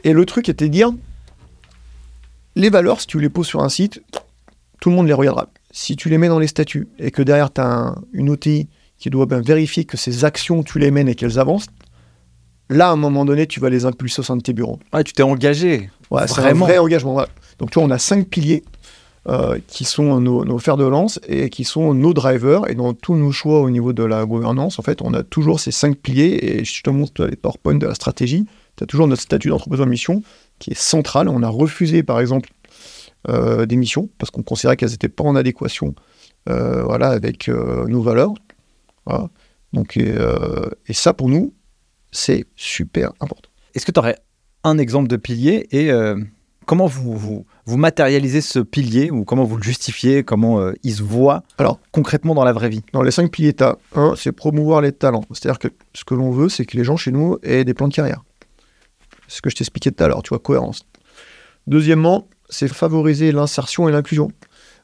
[0.04, 0.92] Et le truc était de dire,
[2.56, 4.02] les valeurs, si tu les poses sur un site,
[4.82, 5.48] tout le monde les regardera.
[5.72, 8.68] Si tu les mets dans les statuts et que derrière, tu as une OTI
[8.98, 11.68] qui doit bien vérifier que ces actions, tu les mènes et qu'elles avancent,
[12.70, 14.80] là, à un moment donné, tu vas les impulser au sein de tes bureaux.
[14.94, 15.90] Ouais, tu t'es engagé.
[16.12, 17.16] Ouais, c'est un vrai engagement.
[17.16, 17.26] ouais.
[17.60, 18.64] Donc, tu vois, on a cinq piliers
[19.30, 22.70] euh, qui sont nos, fers de lance et qui sont nos drivers.
[22.70, 25.62] Et dans tous nos choix au niveau de la gouvernance, en fait, on a toujours
[25.62, 26.40] ces cinq piliers.
[26.42, 28.46] Et je te montre les PowerPoint de la stratégie.
[28.76, 30.24] Tu as toujours notre statut d'entreprise en mission
[30.60, 31.30] qui est central.
[31.30, 32.50] On a refusé, par exemple,
[33.30, 35.96] euh, des missions parce qu'on considérait qu'elles n'étaient pas en adéquation
[36.50, 38.34] euh, voilà, avec nos valeurs.
[39.72, 41.54] Donc, et, ça, pour nous,
[42.12, 43.50] c'est super important.
[43.74, 44.18] Est-ce que tu aurais
[44.66, 45.92] un exemple de pilier et
[46.66, 50.94] comment vous, vous, vous matérialisez ce pilier ou comment vous le justifiez, comment euh, il
[50.94, 52.84] se voit Alors, concrètement dans la vraie vie?
[52.94, 53.64] Dans les cinq piliers, tu
[53.96, 55.24] un, c'est promouvoir les talents.
[55.32, 57.88] C'est-à-dire que ce que l'on veut, c'est que les gens chez nous aient des plans
[57.88, 58.24] de carrière.
[59.28, 60.86] Ce que je t'expliquais tout à l'heure, tu vois, cohérence.
[61.68, 64.32] Deuxièmement, c'est favoriser l'insertion et l'inclusion.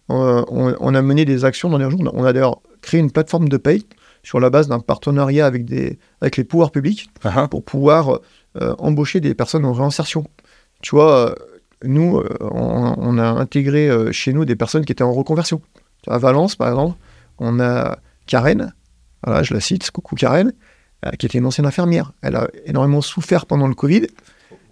[0.10, 2.00] Euh, on, on a mené des actions dans les régions.
[2.14, 3.86] On a d'ailleurs créé une plateforme de paye
[4.24, 7.10] sur la base d'un partenariat avec, des, avec les pouvoirs publics
[7.50, 8.20] pour pouvoir
[8.62, 10.26] euh, embaucher des personnes en réinsertion.
[10.82, 11.36] Tu vois,
[11.84, 15.62] nous, euh, on, a intégré euh, chez nous des personnes qui étaient en reconversion.
[16.08, 16.98] À Valence, par exemple,
[17.38, 18.74] on a Karen,
[19.24, 20.54] voilà, je la cite, coucou Karen,
[21.06, 22.12] euh, qui était une ancienne infirmière.
[22.22, 24.08] Elle a énormément souffert pendant le Covid.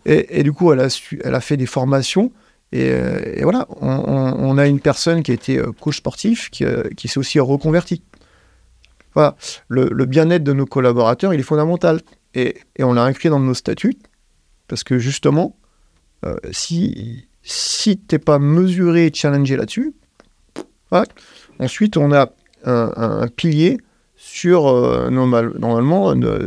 [0.10, 2.32] Et, du coup, elle a, su- elle a fait des formations.
[2.72, 6.64] Et, voilà, on, a une personne qui euh, coach sportif, qui,
[6.96, 8.04] qui s'est aussi reconverti.
[9.14, 9.36] Voilà,
[9.68, 12.00] le, le bien-être de nos collaborateurs, il est fondamental.
[12.36, 13.98] Et, et on l'a inscrit dans nos statuts,
[14.70, 15.58] parce que justement,
[16.26, 19.94] euh, si, si tu n'es pas mesuré et challengé là-dessus,
[20.90, 21.06] voilà.
[21.60, 22.30] ensuite on a
[22.66, 23.78] un, pilier
[24.16, 26.38] sur euh, normal- normalement no-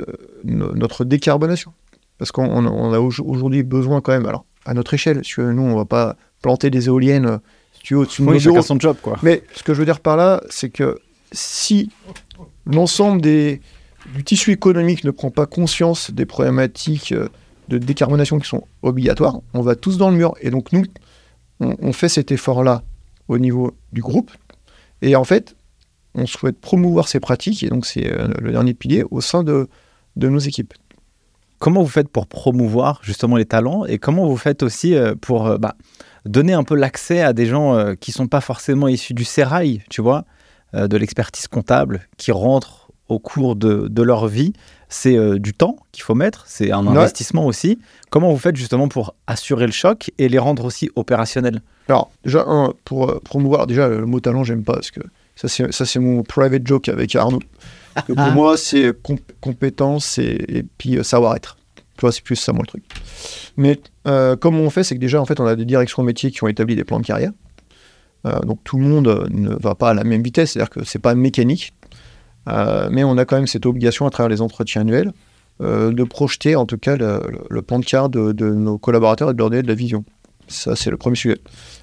[0.45, 1.73] no- notre décarbonation.
[2.19, 5.41] Parce qu'on on- on a au- aujourd'hui besoin quand même, alors à notre échelle, si
[5.41, 7.39] nous on va pas planter des éoliennes euh,
[7.73, 9.19] si tu veux, au-dessus de nos son job quoi.
[9.23, 10.99] Mais ce que je veux dire par là, c'est que
[11.33, 11.91] si
[12.67, 13.61] l'ensemble des,
[14.15, 17.29] du tissu économique ne prend pas conscience des problématiques euh,
[17.71, 20.35] de décarbonation qui sont obligatoires, on va tous dans le mur.
[20.41, 20.85] Et donc nous,
[21.61, 22.83] on, fait cet effort-là
[23.29, 24.31] au niveau du groupe.
[25.03, 25.55] Et en fait,
[26.15, 29.69] on souhaite promouvoir ces pratiques, et donc c'est euh, le dernier pilier, au sein de,
[30.17, 30.75] de nos équipes.
[31.61, 33.85] Comment vous faites pour promouvoir justement les talents?
[33.85, 35.77] Et comment vous faites aussi euh, pour euh, bah,
[36.25, 40.03] donner un peu l'accès à des gens qui sont pas forcément issus du sérail, tu
[40.03, 40.27] vois,
[40.75, 44.53] de l'expertise comptable, qui rentrent au cours de, de leur vie.
[44.93, 46.97] C'est euh, du temps qu'il faut mettre, c'est un Ouais.
[46.99, 47.79] investissement aussi.
[48.11, 51.63] Comment vous faites justement pour assurer le choc et les rendre aussi opérationnels?
[51.89, 55.01] Alors, déjà, un, pour euh, promouvoir, déjà, le mot talent, j'aime pas, parce que
[55.37, 57.39] ça, c'est mon private joke avec Arnaud.
[58.07, 61.57] Que pour moi, c'est comp- compétence et, et puis euh, savoir-être.
[61.97, 62.85] Tu vois, c'est plus ça, moi, le truc.
[63.57, 63.79] Mais
[64.09, 66.43] euh, comme on fait, c'est que déjà, en fait, on a des directions métiers qui
[66.43, 67.33] ont établi des plans de carrière.
[68.27, 70.99] Euh, donc, tout le monde ne va pas à la même vitesse, c'est-à-dire que c'est
[70.99, 71.73] pas mécanique.
[72.49, 75.13] Euh, mais on a quand même cette obligation, à travers les entretiens annuels,
[75.61, 77.21] euh, de projeter, en tout cas, le,
[77.51, 80.05] le- plan de carrière de, nos collaborateurs et de leur donner de la vision.
[80.49, 81.39] Ça, c'est le premier sujet.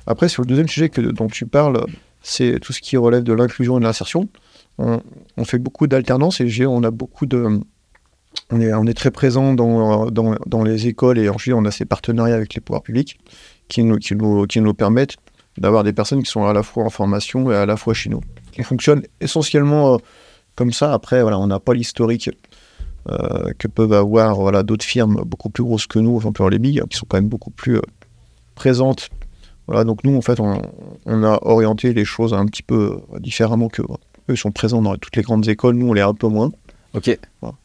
[0.07, 1.85] Après, sur le deuxième sujet que, dont tu parles,
[2.21, 4.27] c'est tout ce qui relève de l'inclusion et de l'insertion.
[4.79, 4.99] On,
[5.45, 7.59] fait beaucoup d'alternance et on a beaucoup de.
[8.51, 12.61] On est, très présent dans, les écoles et ensuite on a ces partenariats avec les
[12.61, 13.19] pouvoirs publics
[13.67, 15.15] qui nous, qui nous, qui nous permettent
[15.57, 18.09] d'avoir des personnes qui sont à la fois en formation et à la fois chez
[18.09, 18.21] nous.
[18.59, 19.97] On fonctionne essentiellement euh,
[20.57, 20.91] comme ça.
[20.91, 22.29] Après, voilà, on n'a pas l'historique
[23.09, 26.59] euh, que peuvent avoir voilà, d'autres firmes beaucoup plus grosses que nous, enfin, pour les
[26.59, 27.81] billes, qui sont quand même beaucoup plus euh,
[28.55, 29.09] présentes
[29.67, 30.61] voilà, donc nous, en fait, on,
[31.05, 33.87] on a orienté les choses un petit peu euh, différemment que eux.
[34.29, 36.51] Eux sont présents dans toutes les grandes écoles, nous, on l'est un peu moins.
[36.93, 37.17] Ok.
[37.41, 37.55] Voilà.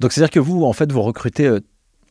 [0.00, 1.60] Donc c'est-à-dire que vous, en fait, vous recrutez euh,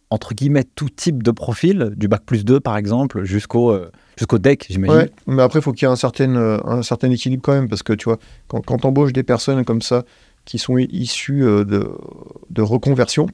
[0.09, 3.77] entre guillemets tout type de profil, du bac plus 2 par exemple, jusqu'au
[4.17, 4.95] jusqu'au DEC, j'imagine.
[4.95, 7.53] Ouais, mais après, il faut qu'il y ait un certain, euh, un certain équilibre quand
[7.53, 10.03] même, parce que tu vois, quand, quand tu embauches des personnes comme ça,
[10.45, 11.89] qui sont issues euh, de,
[12.49, 13.27] de reconversion,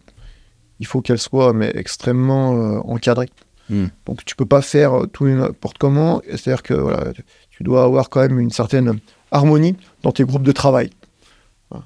[0.80, 3.30] il faut qu'elles soient mais, extrêmement euh, encadrées.
[3.70, 3.86] Hmm.
[4.06, 7.14] Donc tu peux pas faire tout n'importe comment, c'est-à-dire que voilà,
[7.50, 9.00] tu dois avoir quand même une certaine
[9.32, 10.90] harmonie dans tes groupes de travail.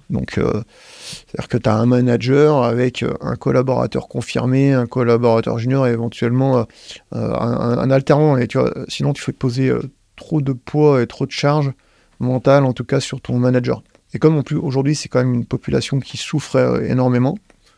[0.10, 0.62] Donc, euh,
[1.28, 5.92] c'est-à-dire que tu as un manager avec euh, un collaborateur confirmé, un collaborateur junior et
[5.92, 6.64] éventuellement euh,
[7.14, 8.38] un, un alternant.
[8.38, 9.82] Et tu vois, sinon, tu fais poser euh,
[10.16, 11.72] trop de poids et trop de charge
[12.20, 13.84] mentale, en tout cas sur ton manager.
[14.14, 17.38] Et comme aujourd'hui, c'est quand même une population qui souffre énormément,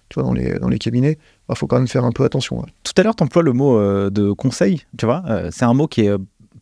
[0.09, 1.17] tu vois, dans les, cabinets,
[1.49, 2.63] il faut quand même faire un peu attention.
[2.83, 3.79] Tout à l'heure, tu emploies le mot
[4.09, 5.23] de conseil, tu vois.
[5.49, 6.11] c'est un mot qui est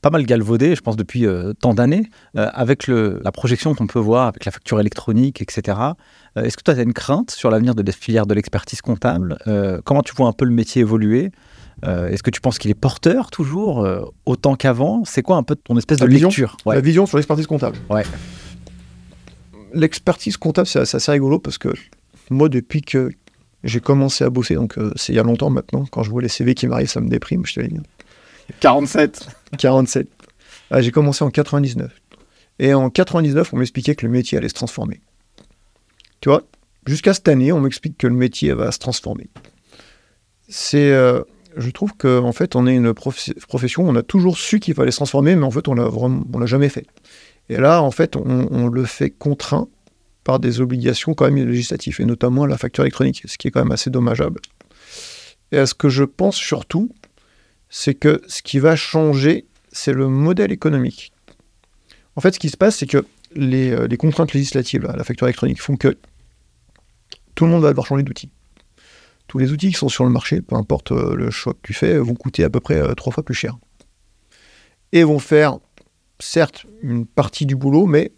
[0.01, 3.87] pas mal galvaudé, je pense, depuis euh, tant d'années, euh, avec le, la projection qu'on
[3.87, 5.77] peut voir, avec la facture électronique, etc.
[6.37, 8.81] Euh, Est-ce que toi, tu as une crainte sur l'avenir de la filière de l'expertise
[8.81, 9.37] comptable?
[9.85, 11.31] Comment tu vois un peu le métier évoluer?
[11.83, 13.87] Est-ce que tu penses qu'il est porteur toujours,
[14.25, 15.03] autant qu'avant?
[15.05, 16.57] C'est quoi un peu ton espèce de vision lecture?
[16.65, 17.77] La vision sur l'expertise comptable.
[17.89, 18.03] Ouais.
[19.73, 21.69] L'expertise comptable, c'est assez rigolo parce que
[22.29, 23.11] moi, depuis que
[23.63, 26.29] j'ai commencé à bosser, donc c'est il y a longtemps maintenant, quand je vois les
[26.29, 27.79] CV qui m'arrivent, ça me déprime, je te l'ai dit.
[28.59, 29.27] 47
[29.57, 30.07] 47.
[30.71, 31.91] Ah, j'ai commencé en 99.
[32.59, 35.01] Et en 99, on m'expliquait que le métier allait se transformer.
[36.21, 36.43] Tu vois,
[36.85, 39.29] jusqu'à cette année, on m'explique que le métier va se transformer.
[40.49, 41.21] C'est, euh,
[41.55, 44.91] je trouve qu'en en fait, on est une profession, on a toujours su qu'il fallait
[44.91, 46.87] se transformer, mais en fait, on on l'a jamais fait.
[47.49, 49.67] Et là, en fait, on, on, le fait contraint
[50.23, 53.61] par des obligations quand même législatives, et notamment la facture électronique, ce qui est quand
[53.61, 54.41] même assez dommageable.
[55.51, 56.89] Et ce que je pense surtout,
[57.69, 61.11] c'est que ce qui va changer, c'est le modèle économique.
[62.15, 65.27] En fait, ce qui se passe, c'est que les, euh, les, contraintes législatives, la facture
[65.27, 65.97] électronique, font que
[67.35, 68.31] tout le monde va devoir changer d'outil.
[69.27, 71.73] Tous les outils qui sont sur le marché, peu importe euh, le choix que tu
[71.73, 73.57] fais, vont coûter à peu près euh, trois fois plus cher.
[74.93, 75.57] Et vont faire,
[76.19, 78.11] certes, une partie du boulot, mais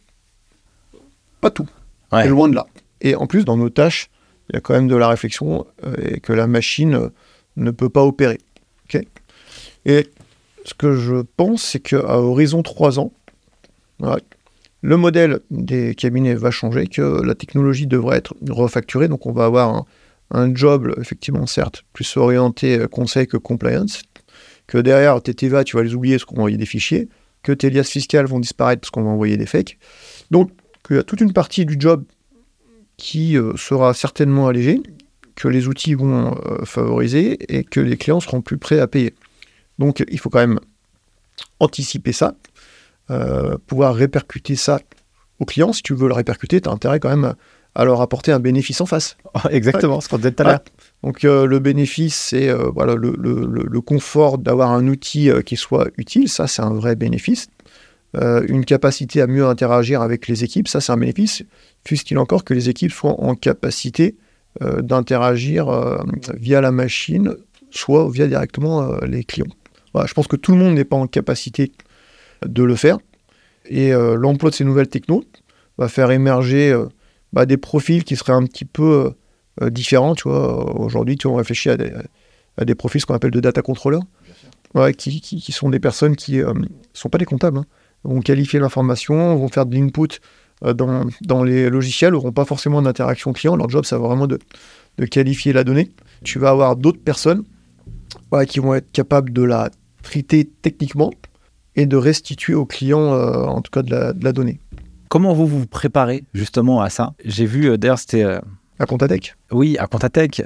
[1.41, 1.67] pas tout.
[2.11, 2.67] loin de là.
[3.01, 4.09] Et en plus, dans nos tâches,
[4.49, 5.65] il y a quand même de la réflexion
[6.01, 7.11] et que la machine
[7.55, 8.39] ne peut pas opérer.
[9.85, 10.07] Et
[10.65, 13.11] ce que je pense, c'est qu'à horizon 3 ans,
[14.81, 19.45] le modèle des cabinets va changer, que la technologie devrait être refacturée, donc on va
[19.45, 19.85] avoir
[20.31, 24.03] un, job, effectivement, certes, plus orienté conseil que compliance,
[24.67, 27.09] que derrière tes TVA, tu vas les oublier parce qu'on va envoyer des fichiers,
[27.41, 29.77] que tes liasses fiscales vont disparaître parce qu'on va envoyer des fakes.
[30.29, 30.51] Donc,
[30.85, 32.03] qu'il y a toute une partie du job
[32.97, 34.81] qui euh, sera certainement allégée,
[35.35, 39.13] que les outils vont euh, favoriser et que les clients seront plus prêts à payer.
[39.79, 40.59] Donc, il faut quand même
[41.59, 42.35] anticiper ça.
[43.11, 44.79] Euh, pouvoir répercuter ça
[45.39, 45.73] aux clients.
[45.73, 47.33] Si tu veux le répercuter, tu as intérêt quand même
[47.73, 49.17] à leur apporter un bénéfice en face.
[49.49, 50.59] Exactement, ce qu'on disait tout à l'heure.
[51.03, 55.55] Donc euh, le bénéfice, c'est euh, voilà, le, le, le, confort d'avoir un outil qui
[55.55, 57.47] soit utile, ça c'est un vrai bénéfice.
[58.13, 61.43] une capacité à mieux interagir avec les équipes, ça c'est un bénéfice,
[61.87, 64.17] fût-il encore que les équipes soient en capacité
[64.61, 65.69] d'interagir
[66.35, 67.35] via la machine,
[67.71, 69.53] soit via directement les clients.
[69.93, 71.71] Voilà, je pense que tout le monde n'est pas en capacité
[72.45, 72.97] de le faire.
[73.69, 75.23] Et euh, l'emploi de ces nouvelles technos
[75.77, 76.87] va faire émerger euh,
[77.33, 79.13] bah, des profils qui seraient un petit peu
[79.61, 80.15] euh, différents.
[80.15, 81.91] Tu vois, aujourd'hui, tu réfléchit à des,
[82.57, 84.01] à des profils qu'on appelle de data controllers,
[84.75, 86.53] ouais, qui, qui, sont des personnes qui ne
[86.93, 87.65] sont pas des comptables, hein.
[88.03, 90.19] vont qualifier l'information, vont faire de l'input
[90.61, 93.55] dans, dans, les logiciels, n'auront pas forcément d'interaction client.
[93.55, 94.39] Leur job, c'est vraiment de,
[94.97, 95.89] de, qualifier la donnée.
[96.23, 97.43] Tu vas avoir d'autres personnes
[98.47, 99.69] qui vont être capables de la
[100.03, 101.11] traiter techniquement
[101.75, 104.59] et de restituer au client, euh, en tout cas, de la, donnée.
[105.09, 107.13] Comment vous vous préparez justement à ça?
[107.23, 108.23] J'ai vu, euh, d'ailleurs, c'était...
[108.23, 108.39] Euh,
[108.79, 110.41] à Contatech Oui, à Contatech.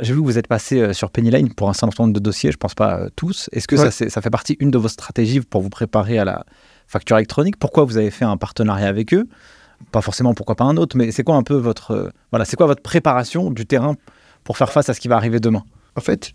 [0.00, 2.56] j'ai vu que vous êtes passé sur Pennyline pour un certain nombre de dossiers, je
[2.56, 3.50] ne pense pas tous.
[3.50, 6.46] Est-ce que ça, ça fait partie une de vos stratégies pour vous préparer à la
[6.86, 7.56] facture électronique?
[7.58, 9.26] Pourquoi vous avez fait un partenariat avec eux?
[9.90, 12.66] Pas forcément pourquoi pas un autre, mais c'est quoi un peu votre, voilà, c'est quoi
[12.66, 13.96] votre préparation du terrain
[14.44, 15.64] pour faire face à ce qui va arriver demain?
[15.96, 16.34] En fait,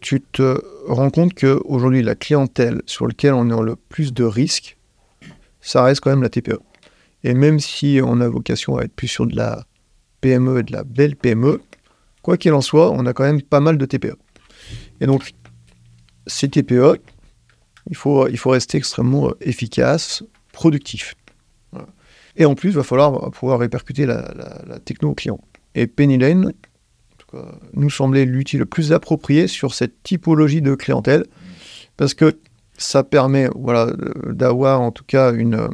[0.00, 4.76] tu te rends compte qu'aujourd'hui, la clientèle sur laquelle on a le plus de risques,
[5.60, 6.58] ça reste quand même la TPE.
[7.24, 9.64] Et même si on a vocation à être plus sur de la
[10.20, 11.60] PME et de la belle PME,
[12.22, 14.16] quoi qu'il en soit, on a quand même pas mal de TPE.
[15.00, 15.34] Et donc,
[16.26, 17.00] ces TPE,
[17.90, 20.22] il faut, il faut rester extrêmement efficace,
[20.52, 21.14] productif.
[22.36, 24.32] Et en plus, il va falloir pouvoir répercuter la,
[24.66, 25.40] la techno au client.
[25.74, 26.52] Et Penny Lane,
[27.74, 31.26] nous semblait l'outil le plus approprié sur cette typologie de clientèle,
[31.96, 32.38] parce que
[32.78, 33.48] ça permet
[34.26, 35.68] d'avoir en tout cas une,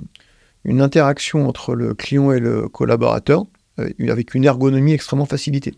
[0.67, 3.45] interaction entre le client et le collaborateur
[3.81, 5.75] euh, avec une ergonomie extrêmement facilitée.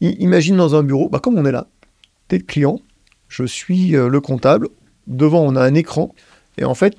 [0.00, 1.66] Imagine dans un bureau, bah, comme on est là,
[2.28, 2.80] tu es le client,
[3.28, 4.68] je suis euh, le comptable,
[5.06, 6.14] devant on a un écran,
[6.58, 6.96] et en fait,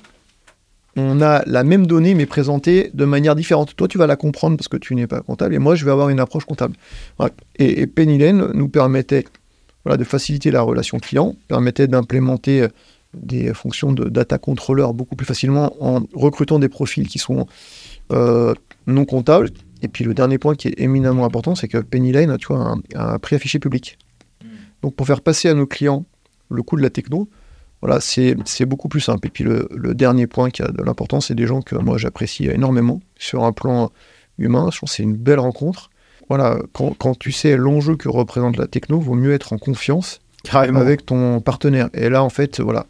[1.00, 3.74] on a la même donnée mais présentée de manière différente.
[3.76, 5.90] Toi, tu vas la comprendre parce que tu n'es pas comptable et moi, je vais
[5.90, 6.76] avoir une approche comptable.
[7.58, 9.24] Et, et nous permettait
[9.84, 12.68] voilà, de faciliter la relation client, permettait d'implémenter euh,
[13.14, 17.46] des fonctions de data controller beaucoup plus facilement en recrutant des profils qui sont
[18.12, 18.54] euh,
[18.86, 19.50] non comptables.
[19.82, 23.18] Et puis le dernier point qui est éminemment important, c'est que tu vois, un, un
[23.18, 23.98] prix affiché public.
[24.42, 24.48] Hmm.
[24.82, 26.04] Donc pour faire passer à nos clients
[26.50, 27.28] le coût de la techno,
[27.82, 29.26] voilà, c'est beaucoup plus simple.
[29.26, 32.46] Et puis le, dernier point qui a de l'importance, c'est des gens que moi j'apprécie
[32.46, 33.90] énormément sur un plan
[34.38, 34.68] humain.
[34.72, 35.90] Je pense que c'est une belle rencontre.
[36.28, 40.20] Voilà, quand, quand tu sais l'enjeu que représente la techno, vaut mieux être en confiance
[40.52, 41.88] avec ton partenaire.
[41.94, 42.86] Et là, en fait, voilà,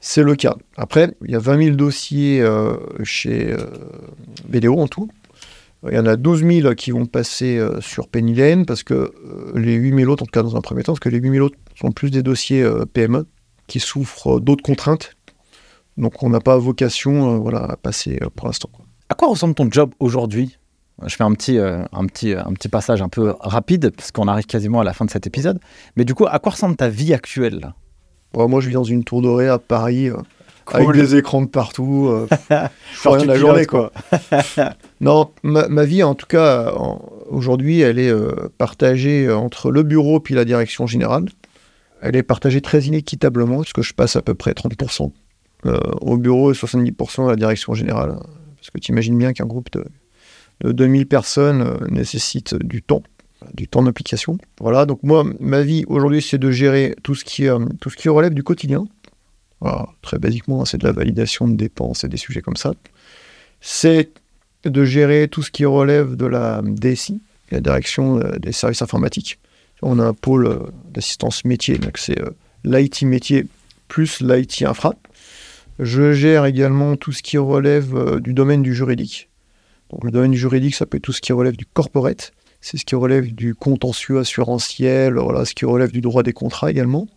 [0.00, 0.56] c'est le cas.
[0.76, 5.08] Après, il y a 20 000 dossiers euh, chez euh, en tout.
[5.90, 8.94] Il y en a 12 000 qui vont passer euh, sur Penny Lane parce que
[8.94, 9.12] euh,
[9.56, 11.30] les 8 000 autres, en tout cas dans un premier temps, parce que les 8
[11.30, 13.26] 000 autres sont plus des dossiers PME
[13.66, 15.14] qui souffrent d'autres contraintes.
[15.96, 18.70] Donc on n'a pas vocation euh, voilà, à passer euh, pour l'instant.
[19.08, 20.58] À quoi ressemble ton job aujourd'hui?
[21.06, 24.28] Je fais un petit, euh, un, petit, un petit passage un peu rapide, parce qu'on
[24.28, 25.58] arrive quasiment à la fin de cet épisode.
[25.96, 27.72] Mais du coup, à quoi ressemble ta vie actuelle
[28.34, 30.10] Moi, je vis dans une tour dorée à Paris,
[30.66, 30.96] avec Cool.
[30.96, 32.08] des écrans de partout.
[32.08, 32.26] euh,
[32.92, 33.92] je fais rien de la journée, quoi.
[35.00, 36.72] non, ma, ma vie, en tout cas,
[37.28, 41.26] aujourd'hui, elle est euh, partagée entre le bureau puis la direction générale.
[42.02, 45.12] Elle est partagée très inéquitablement, puisque je passe à peu près 30%
[45.66, 48.16] euh, au bureau et 70% à la direction générale.
[48.56, 49.84] Parce que tu imagines bien qu'un groupe de,
[50.62, 53.04] de 2000 personnes euh, nécessite du temps,
[53.54, 54.36] du temps d'application.
[54.60, 57.60] Voilà, donc moi, ma vie aujourd'hui, c'est de gérer tout ce qui, euh,
[58.06, 58.84] relève du quotidien.
[60.02, 62.74] Très basiquement, hein, c'est de la validation de dépenses et des sujets comme ça.
[63.60, 64.10] C'est
[64.64, 67.20] de gérer tout ce qui relève de la DSI,
[67.52, 69.38] la direction des services informatiques.
[69.82, 70.58] On a un pôle euh,
[70.92, 72.30] d'assistance métier, donc c'est euh,
[72.64, 73.46] l'IT métier
[73.88, 74.94] plus l'IT infra.
[75.78, 79.28] Je gère également tout ce qui relève euh, du domaine du juridique.
[79.90, 82.84] Donc le domaine juridique, ça peut être tout ce qui relève du corporate, c'est ce
[82.84, 87.08] qui relève du contentieux assurantiel, voilà, ce qui relève du droit des contrats également.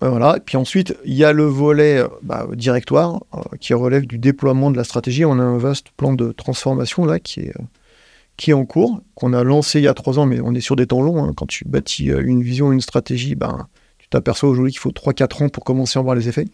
[0.00, 0.36] Voilà.
[0.36, 3.20] Et puis ensuite, il y a le volet bah, directoire
[3.58, 5.24] qui relève du déploiement de la stratégie.
[5.24, 7.54] On a un vaste plan de transformation là qui est,
[8.38, 10.60] qui est en cours, qu'on a lancé il y a trois ans, mais on est
[10.60, 11.22] sur des temps longs.
[11.22, 11.32] hein.
[11.36, 13.66] Quand tu bâtis euh, une vision, une stratégie, ben,
[13.98, 16.46] tu t'aperçois aujourd'hui qu'il faut 3-4 ans pour commencer à voir les effets.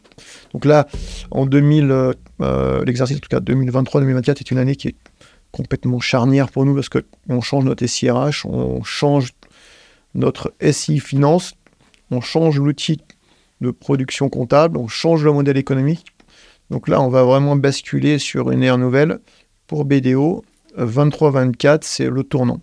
[0.53, 0.89] Donc là,
[1.31, 4.97] en 2000, euh, euh, l'exercice en tout cas 2023-2024 est une année qui est
[5.53, 9.35] complètement charnière pour nous parce qu'on change notre SIRH, on change
[10.15, 11.55] notre SI finance,
[12.11, 13.01] on change l'outil
[13.61, 16.07] de production comptable, on change le modèle économique.
[16.71, 19.19] Donc là, on va vraiment basculer sur une ère nouvelle.
[19.67, 20.45] Pour BDO,
[20.79, 22.61] 23-24, c'est le tournant.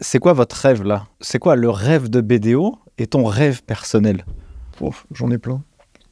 [0.00, 1.06] C'est quoi votre rêve là?
[1.20, 4.24] C'est quoi le rêve de BDO et ton rêve personnel?
[5.10, 5.62] J'en ai plein.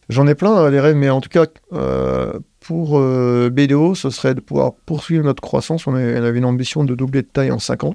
[0.09, 4.11] J'en ai plein euh, les rêves, mais en tout cas, euh, pour euh, BDO, ce
[4.11, 5.87] serait de pouvoir poursuivre notre croissance.
[5.87, 7.95] On avait, on avait une ambition de doubler de taille en 5 ans,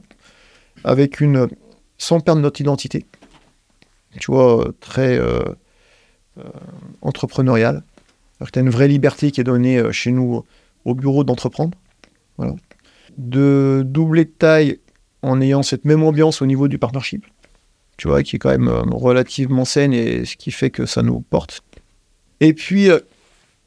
[0.85, 1.49] avec une,
[1.97, 3.05] sans perdre notre identité.
[4.19, 5.43] Tu vois, euh, très euh,
[7.01, 7.83] entrepreneuriale.
[8.51, 10.43] Tu as une vraie liberté qui est donnée chez nous
[10.85, 11.77] au bureau d'entreprendre.
[12.37, 12.55] Voilà.
[13.17, 14.79] De doubler de taille
[15.21, 17.25] en ayant cette même ambiance au niveau du partnership
[17.97, 21.03] tu vois, qui est quand même euh, relativement saine et ce qui fait que ça
[21.03, 21.61] nous porte.
[22.39, 22.99] Et puis, euh,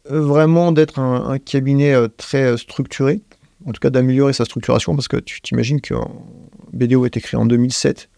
[0.06, 3.20] vraiment d'être un, un cabinet euh, très structuré,
[3.64, 5.94] en tout cas d'améliorer sa structuration, parce que tu t'imagines que
[6.72, 8.08] BDO a été créé en 2007,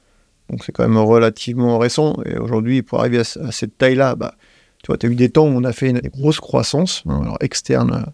[0.48, 4.14] donc c'est quand même relativement récent, et aujourd'hui, pour arriver à, ce- à cette taille-là,
[4.14, 4.36] bah,
[4.82, 7.36] tu vois, tu as eu des temps où on a fait une grosse croissance, alors
[7.40, 8.06] externe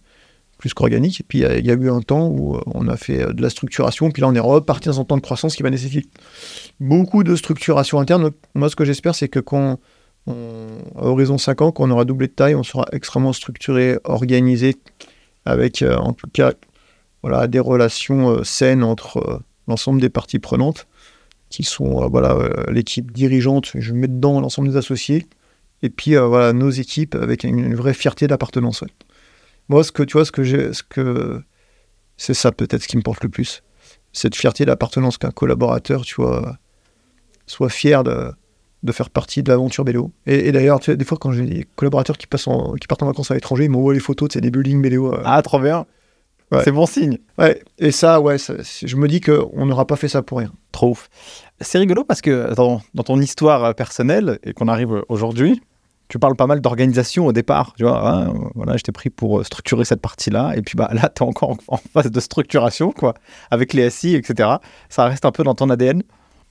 [0.62, 2.60] plus qu'organique, et puis il y a- il y, a eu un temps où euh,
[2.66, 5.16] on a fait euh, de la structuration, puis là on est reparti dans un temps
[5.16, 6.06] de croissance qui va nécessiter
[6.78, 8.30] beaucoup de structuration interne.
[8.54, 9.80] Moi, ce que j'espère, c'est que quand,
[10.28, 10.32] à
[11.04, 14.76] horizon 5 ans, quand on aura doublé de taille, on sera extrêmement structuré, organisé,
[15.44, 16.52] avec euh, en tout cas
[17.24, 20.86] voilà, des relations euh, saines entre euh, l'ensemble des parties prenantes,
[21.50, 25.26] qui sont euh, voilà, euh, l'équipe dirigeante, je mets dedans l'ensemble des associés,
[25.82, 28.84] et puis euh, voilà, nos équipes avec une, vraie fierté d'appartenance.
[29.68, 31.42] Moi, ce que tu vois, ce que j'ai, ce que
[32.16, 33.62] c'est ça peut-être ce qui me porte le plus,
[34.12, 36.56] cette fierté d'appartenance qu'un collaborateur, tu vois,
[37.46, 38.32] soit fier de,
[38.82, 40.10] de faire partie de l'aventure BDO.
[40.26, 43.06] Et, et d'ailleurs, des fois, quand j'ai des collaborateurs qui, passent en- qui partent en
[43.06, 45.14] vacances à l'étranger, ils m'envoient les photos de ces des buildings BDO.
[45.14, 45.22] euh.
[45.24, 45.86] Ah, trop bien
[46.50, 46.60] Ouais.
[46.64, 50.08] C'est bon signe Ouais, et ça, ouais, ça- je me dis qu'on n'aura pas fait
[50.08, 50.52] ça pour rien.
[50.70, 51.08] Trop ouf.
[51.62, 55.62] C'est rigolo parce que dans, dans ton histoire euh, personnelle et qu'on arrive aujourd'hui,
[56.12, 57.72] tu parles pas mal d'organisation au départ.
[57.74, 60.52] Tu vois, hein, voilà, je t'ai pris pour euh, structurer cette partie-là.
[60.56, 63.14] Et puis bah, là, tu es encore en, phase de structuration, quoi,
[63.50, 64.56] avec les SI, etc.
[64.90, 66.02] Ça reste un peu dans ton ADN.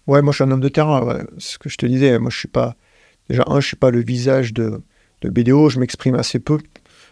[0.07, 1.19] Ouais, moi, je suis un homme de terrain.
[1.37, 2.17] ce que je te disais.
[2.17, 2.73] Moi, je suis pas.
[3.29, 4.81] Déjà, un, je suis pas le visage de,
[5.21, 5.69] de BDO.
[5.69, 6.57] Je m'exprime assez peu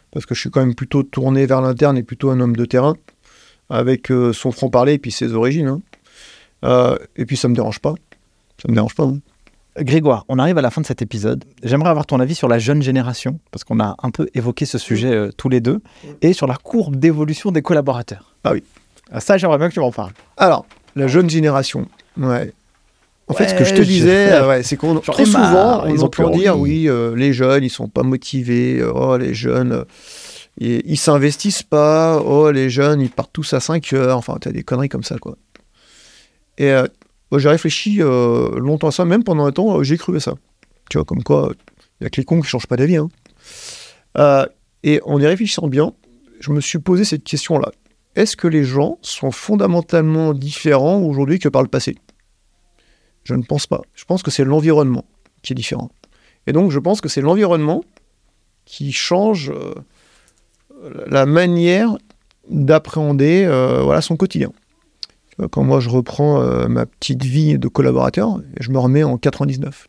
[0.10, 2.66] parce que je suis quand même plutôt tourné vers l'interne et plutôt un homme de
[2.66, 2.96] terrain
[3.70, 5.68] avec euh, son franc-parler et puis ses origines.
[5.68, 5.82] hein.
[6.66, 7.94] Euh, et puis, ça me dérange pas.
[8.60, 9.04] Ça me dérange pas.
[9.04, 9.20] hein.
[9.78, 11.46] Grégoire, on arrive à la fin de cet épisode.
[11.64, 14.78] J'aimerais avoir ton avis sur la jeune génération, parce qu'on a un peu évoqué ce
[14.78, 15.80] sujet euh, tous les deux,
[16.22, 18.36] et sur la courbe d'évolution des collaborateurs.
[18.44, 18.64] Ah oui.
[19.12, 20.12] Ah, Ça, j'aimerais bien que tu m'en parles.
[20.38, 20.66] Alors,
[20.96, 21.88] la jeune génération.
[22.18, 22.52] Ouais.
[23.28, 26.04] En fait, ce que je te disais, euh, ouais, c'est qu'on trop souvent, on ils
[26.04, 28.80] ont dire oui, euh, les jeunes, ils sont pas motivés.
[28.80, 29.86] euh, oh, les jeunes,
[30.58, 32.20] ils, ils s'investissent pas.
[32.26, 34.18] Oh, les jeunes, ils partent tous à 5 heures.
[34.18, 35.38] Enfin, t'as des conneries comme ça, quoi.
[36.58, 36.74] Et
[37.38, 40.34] j'ai réfléchi euh, longtemps à ça, même pendant un temps, euh, j'ai cru à ça.
[40.90, 41.52] Tu vois, comme quoi,
[42.00, 42.98] il y a que les cons qui changent pas d'avis.
[42.98, 43.10] hein.
[44.18, 44.46] Euh,
[44.84, 45.94] et en y réfléchissant bien,
[46.40, 47.72] je me suis posé cette question-là.
[48.16, 51.98] Est-ce que les gens sont fondamentalement différents aujourd'hui que par le passé?
[53.24, 53.82] Je ne pense pas.
[53.94, 55.06] Je pense que c'est l'environnement
[55.44, 55.92] qui est différent.
[56.48, 57.84] Et donc, je pense que c'est l'environnement
[58.66, 59.54] qui change
[61.08, 61.98] la manière
[62.50, 63.46] d'appréhender
[64.02, 64.52] son quotidien.
[65.40, 69.18] Vois, Quand moi, je reprends euh, ma petite vie de collaborateur, je me remets en
[69.18, 69.88] 99.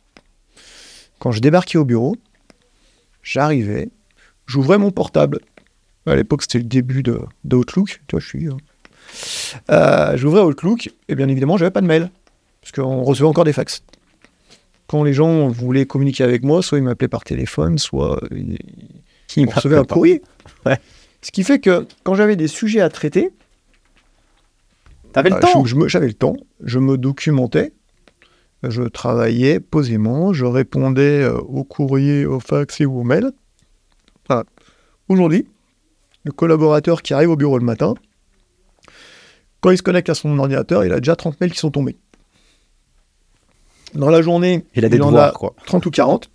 [1.19, 2.17] Quand je débarquais au bureau,
[3.23, 3.91] j'arrivais,
[4.47, 5.41] j'ouvrais mon portable.
[6.07, 8.01] À l'époque, c'était le début de, de Outlook.
[8.07, 8.49] Tu vois, je suis.
[8.49, 8.53] euh,
[9.71, 12.11] euh, j'ouvrais Outlook et bien évidemment, j'avais pas de mail
[12.63, 13.83] parce qu'on recevait encore des fax.
[14.87, 18.57] Quand les gens voulaient communiquer avec moi, soit ils m'appelaient par téléphone, soit ils
[19.37, 20.23] Il on recevait un courrier.
[20.65, 20.79] Ouais.
[21.23, 23.31] Ce qui fait que quand j'avais des sujets à traiter.
[25.13, 25.65] T'avais le temps.
[25.65, 27.73] je- je me- j'avais le temps, je me documentais,
[28.63, 33.33] je travaillais posément, je répondais euh, aux courriers, aux fax et aux mails.
[35.09, 35.49] Aujourd'hui,
[36.25, 37.95] le collaborateur qui arrive au bureau le matin,
[39.61, 41.97] quand il se connecte à son ordinateur, il a déjà 30 mails qui sont tombés.
[43.95, 45.55] Dans la journée, Il a des il en a quoi.
[45.67, 46.31] 30 ou 40.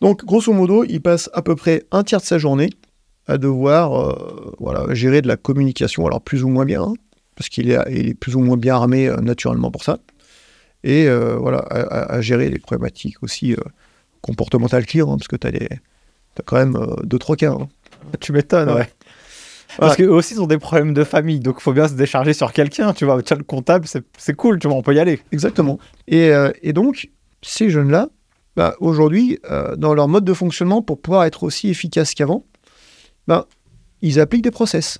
[0.00, 2.70] Donc, grosso modo, il passe à peu près un tiers de sa journée
[3.26, 6.94] à devoir euh, voilà, gérer de la communication, alors plus ou moins bien, hein,
[7.36, 9.98] parce qu'il est, il est plus ou moins bien armé euh, naturellement pour ça,
[10.82, 13.56] et euh, voilà, à, gérer les problématiques aussi euh,
[14.20, 17.52] comportementales clients, hein, parce que tu as, quand même deux, trois cas.
[17.52, 17.68] hein.
[18.20, 18.88] Tu m'étonnes, Ouais.
[19.78, 22.32] Parce qu'eux aussi ils ont des problèmes de famille, donc il faut bien se décharger
[22.32, 23.22] sur quelqu'un, tu vois.
[23.22, 25.20] Tiens, le comptable, c'est c'est cool, tu vois, on peut y aller.
[25.32, 25.78] Exactement.
[26.06, 27.10] Et, euh, et donc,
[27.42, 28.08] ces jeunes-là,
[28.54, 32.46] bah, aujourd'hui, euh, dans leur mode de fonctionnement, pour pouvoir être aussi efficaces qu'avant,
[33.26, 33.46] bah,
[34.00, 34.98] ils appliquent des process.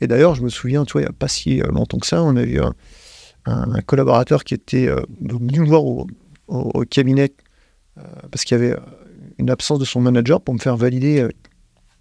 [0.00, 2.06] Et d'ailleurs, je me souviens, tu vois, il n'y a pas si euh, longtemps que
[2.06, 2.74] ça, on a eu un,
[3.86, 6.06] collaborateur qui était euh, venu me voir au,
[6.90, 7.32] cabinet
[7.96, 8.76] euh, parce qu'il y avait
[9.38, 11.28] une absence de son manager pour me faire valider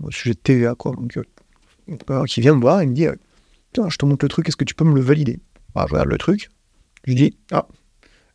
[0.03, 0.75] au sujet de TVA.
[0.75, 0.93] Quoi.
[0.93, 1.19] Donc,
[2.27, 3.07] qui vient me voir et me dit
[3.73, 5.39] Tiens, je te montre le truc, est-ce que tu peux me le valider?
[5.75, 6.49] Alors, Je regarde le truc,
[7.05, 7.67] je dis Ah,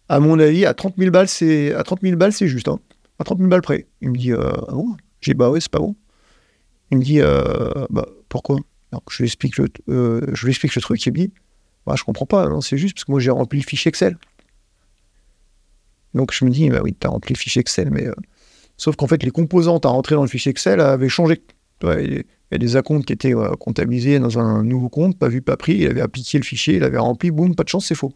[0.08, 2.68] à mon avis, à 30 000 balles, c'est, à 30 000 balles, c'est juste.
[2.68, 2.78] Hein.
[3.18, 3.86] À 30 000 balles près.
[4.00, 4.96] Il me dit Ah bon?
[5.20, 5.96] J'ai dit Bah ouais, c'est pas bon.
[6.90, 7.20] Il me dit
[7.90, 8.58] Bah pourquoi?
[9.10, 11.04] Je, lui explique le, euh, je lui explique le truc.
[11.06, 11.32] Il me dit
[11.86, 14.16] bah, Je comprends pas, non, c'est juste parce que moi j'ai rempli le fichier Excel.
[16.14, 18.06] Donc je me dis Bah oui, tu as rempli le fichier Excel, mais.
[18.06, 18.14] euh,
[18.80, 21.42] Sauf qu'en fait, les composantes à rentrer dans le fichier Excel avaient changé.
[21.82, 25.42] Il y a des acomptes qui étaient euh, comptabilisés dans un nouveau compte, pas vu,
[25.42, 25.74] pas pris.
[25.74, 28.14] Il avait appliqué le fichier, il avait rempli, boum, pas de chance, c'est faux.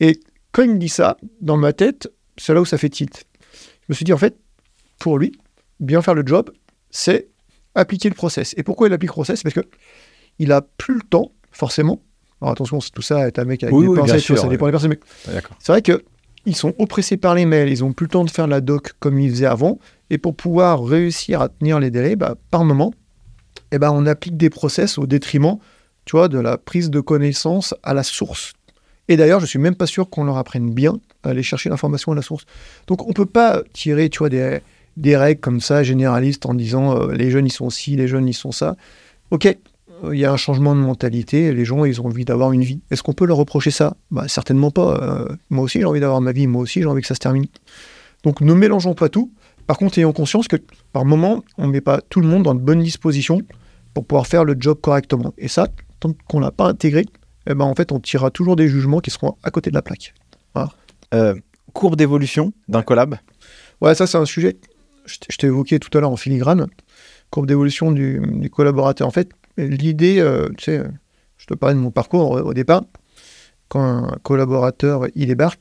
[0.00, 0.20] Et
[0.52, 3.26] quand il me dit ça, dans ma tête, c'est là où ça fait tilt.
[3.82, 4.38] Je me suis dit, en fait,
[4.98, 5.32] pour lui,
[5.80, 6.50] bien faire le job,
[6.90, 7.28] c'est
[7.74, 8.54] appliquer le process.
[8.56, 9.42] Et pourquoi il applique le process?
[9.42, 9.64] Parce que
[10.38, 12.00] il a plus le temps, forcément.
[12.40, 14.48] Alors attention, c'est tout ça est un mec avec Oui, des oui, pincettes, sûr, ça
[14.48, 14.90] dépend des personnes.
[14.90, 15.56] mais D'accord.
[15.58, 16.04] c'est vrai que
[16.46, 18.92] ils sont oppressés par les mails, ils ont plus le temps de faire la doc
[19.00, 19.78] comme ils faisaient avant.
[20.08, 22.94] Et pour pouvoir réussir à tenir les délais, bah, par moment,
[23.72, 25.58] eh ben, on applique des process au détriment,
[26.06, 28.54] tu vois, de la prise de connaissance à la source.
[29.08, 32.12] Et d'ailleurs, je suis même pas sûr qu'on leur apprenne bien à aller chercher l'information
[32.12, 32.44] à la source.
[32.86, 34.60] Donc, on peut pas tirer, tu vois, des,
[34.98, 38.28] des règles comme ça généralistes en disant euh, les jeunes ils sont ci, les jeunes
[38.28, 38.76] ils sont ça.
[39.30, 42.52] Ok, euh, il y a un changement de mentalité, les gens ils ont envie d'avoir
[42.52, 42.80] une vie.
[42.90, 43.96] Est-ce qu'on peut leur reprocher ça?
[44.10, 45.00] Bah, Certainement pas.
[45.02, 47.20] Euh, moi aussi j'ai envie d'avoir ma vie, moi aussi j'ai envie que ça se
[47.20, 47.46] termine.
[48.24, 49.32] Donc ne mélangeons pas tout.
[49.68, 50.56] Par contre, ayons conscience que
[50.92, 53.42] par moment, on ne met pas tout le monde dans de bonnes dispositions
[53.92, 55.34] pour pouvoir faire le job correctement.
[55.36, 55.68] Et ça,
[56.00, 57.04] tant qu'on l'a pas intégré,
[57.46, 59.82] eh ben, en fait, on tirera toujours des jugements qui seront à côté de la
[59.82, 60.14] plaque.
[61.14, 61.34] Euh,
[61.74, 63.16] courbe d'évolution d'un collab?
[63.82, 64.56] Ouais, ça, c'est un sujet.
[65.08, 66.66] Je t'ai- évoqué tout à l'heure en filigrane.
[67.30, 69.06] Courbe d'évolution du, collaborateur.
[69.06, 70.82] En fait, l'idée, euh, tu sais,
[71.36, 72.84] je te parlais de mon parcours au, au départ.
[73.68, 75.60] Quand un collaborateur il débarque,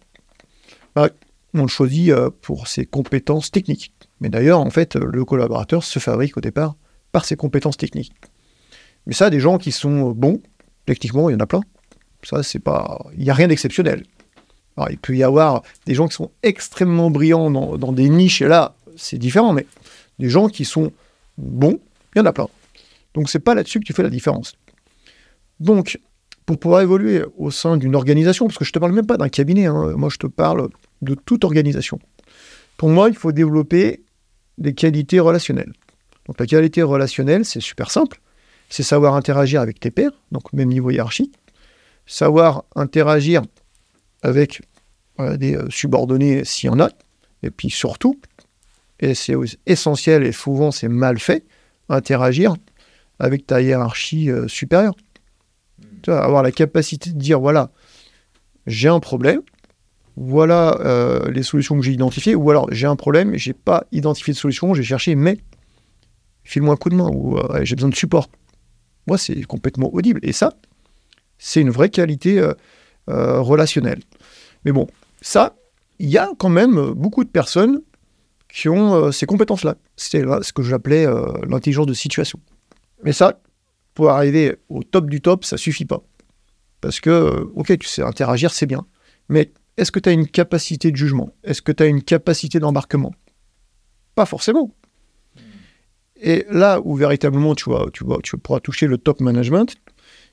[0.96, 1.10] bah,
[1.54, 3.92] on le choisit euh, pour ses compétences techniques.
[4.22, 6.76] Mais d'ailleurs, en fait, le collaborateur se fabrique au départ
[7.12, 8.14] par ses compétences techniques.
[9.06, 10.42] Mais ça, des gens qui sont bons,
[10.86, 11.62] techniquement, il y en a plein.
[12.24, 13.06] Ça, c'est pas.
[13.18, 14.04] Il n'y a rien d'exceptionnel.
[14.76, 18.42] Alors, il peut y avoir des gens qui sont extrêmement brillants dans, dans des niches,
[18.42, 19.66] et là, c'est différent, mais
[20.20, 20.92] des gens qui sont
[21.38, 21.80] bons,
[22.16, 22.48] il y en a plein.
[23.14, 24.56] Donc, c'est pas là-dessus que tu fais la différence.
[25.60, 26.00] Donc,
[26.46, 29.30] pour pouvoir évoluer au sein d'une organisation, parce que je te parle même pas d'un
[29.30, 30.70] cabinet, hein, moi, je te parle
[31.02, 32.00] de toute organisation.
[32.78, 34.04] Pour moi, il faut développer
[34.58, 35.74] des qualités relationnelles.
[36.28, 38.20] Donc, la qualité relationnelle, c'est super simple.
[38.70, 41.32] C'est savoir interagir avec tes pairs, donc même niveau hiérarchie.
[42.06, 43.42] Savoir interagir
[44.22, 44.62] avec
[45.20, 46.90] des euh, subordonnés s'il y en a.
[47.44, 48.20] Et puis surtout,
[49.00, 51.46] et c'est essentiel et souvent c'est mal fait,
[51.90, 52.56] interagir
[53.20, 54.96] avec ta hiérarchie euh, supérieure.
[56.02, 57.72] Tu vois, avoir la capacité de dire voilà,
[58.66, 59.42] j'ai un problème,
[60.16, 64.34] voilà euh, les solutions que j'ai identifiées, ou alors j'ai un problème, j'ai pas identifié
[64.34, 65.38] de solution, j'ai cherché, mais
[66.44, 68.30] file-moi un coup de main, ou euh, j'ai besoin de support.
[69.08, 70.20] Moi, c'est complètement audible.
[70.24, 70.54] Et ça,
[71.38, 72.46] c'est une vraie qualité
[73.08, 74.02] relationnelle.
[74.66, 74.86] Mais bon,
[75.22, 75.56] ça,
[75.98, 77.82] il y a quand même beaucoup de personnes
[78.58, 79.76] qui ont euh, ces compétences-là.
[80.14, 82.40] Là ce que j'appelais euh, l'intelligence de situation.
[83.04, 83.40] Mais ça,
[83.94, 86.02] pour arriver au top du top, ça suffit pas.
[86.82, 88.88] Parce que, euh, ok, tu sais interagir, c'est bien.
[89.30, 91.30] Mais est-ce que tu as une capacité de jugement?
[91.44, 93.14] Est-ce que tu as une capacité d'embarquement?
[94.16, 94.74] Pas forcément.
[96.20, 99.76] Et là où véritablement tu, vois, tu, pourras toucher le top management,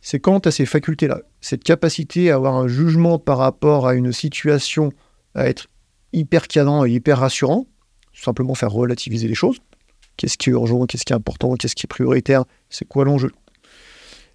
[0.01, 3.95] c'est quand tu as ces facultés-là, cette capacité à avoir un jugement par rapport à
[3.95, 4.93] une situation,
[5.35, 5.67] à être
[6.15, 7.67] hyper cadran et hyper rassurant,
[8.15, 9.59] simplement faire relativiser les choses.
[10.17, 13.33] Qu'est-ce qui est urgent, qu'est-ce qui est important, qu'est-ce qui est prioritaire, c'est quoi l'enjeu?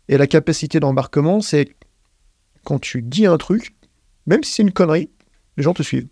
[0.10, 1.70] Et la capacité d'embarquement, c'est
[2.64, 3.74] quand tu dis un truc,
[4.26, 5.10] même si c'est une connerie,
[5.56, 6.08] les gens te suivent.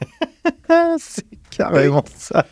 [0.98, 2.46] c'est carrément ça.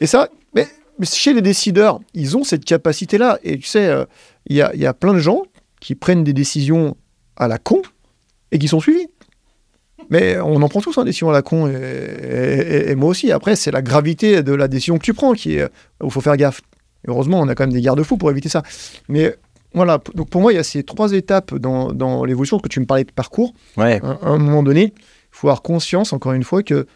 [0.00, 0.68] Et ça, mais,
[0.98, 3.38] mais chez les décideurs, ils ont cette capacité-là.
[3.42, 4.04] Et tu sais, euh,
[4.46, 5.42] il y, a, y a plein de gens
[5.80, 6.96] qui prennent des décisions
[7.36, 7.82] à la con
[8.52, 9.08] et qui sont suivis.
[10.10, 13.08] Mais on en prend tous, hein, des décisions à la con, et, et- et moi
[13.10, 13.30] aussi.
[13.32, 15.64] Après, c'est la gravité de la décision que tu prends qui est,
[16.02, 16.60] où il faut faire gaffe.
[17.06, 18.62] Et heureusement, on a quand même des garde-fous pour éviter ça.
[19.08, 19.34] Mais
[19.72, 22.80] voilà, donc pour moi, il y a ces trois étapes dans, dans l'évolution, que tu
[22.80, 23.54] me parlais de parcours.
[23.76, 24.00] Ouais.
[24.02, 26.86] À, à un moment donné, il faut avoir conscience, encore une fois, que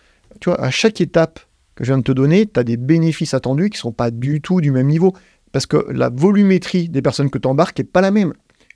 [0.40, 1.38] tu vois, à chaque étape
[1.76, 4.10] que je viens de te donner, tu as des bénéfices attendus qui ne sont pas
[4.10, 5.12] du tout du même niveau.
[5.52, 8.32] Parce que la volumétrie des personnes que tu embarques n'est pas la même.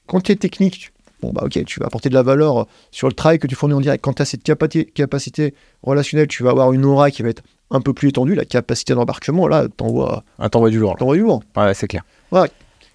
[0.07, 3.15] Quand tu es technique, bon, bah ok, tu vas apporter de la valeur sur le
[3.15, 4.03] travail que tu fournis en direct.
[4.03, 7.43] Quand tu as cette capacité, capacité relationnelle, tu vas avoir une aura qui va être
[7.71, 8.35] un peu plus étendue.
[8.35, 10.97] La capacité d'embarquement, là, t'envoies Un t'envoie du lourd.
[10.97, 11.43] t'envoies du lourd.
[11.57, 12.05] Ouais, c'est clair.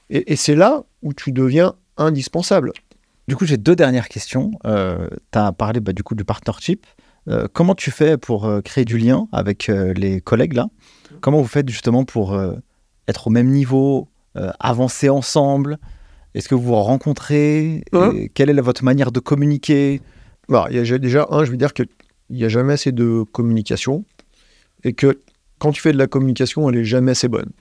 [0.10, 2.72] Et, et c'est là où tu deviens indispensable.
[3.28, 4.52] Du coup, j'ai deux dernières questions.
[4.66, 6.86] Euh, tu as parlé bah, du coup du partnership.
[7.30, 10.68] Euh, comment tu fais pour euh, créer du lien avec euh, les collègues là?
[11.22, 12.38] Comment vous faites justement pour
[13.08, 14.10] être au même niveau,
[14.60, 15.78] avancer ensemble?
[16.36, 20.02] Est-ce que vous vous rencontrez Hein Et Quelle est votre manière de communiquer?
[20.50, 21.88] Bah, il y a déjà- un, je veux dire qu'il
[22.30, 24.04] n'y a jamais assez de communication
[24.84, 25.20] et que
[25.60, 27.52] quand tu fais de la communication, elle est jamais assez bonne.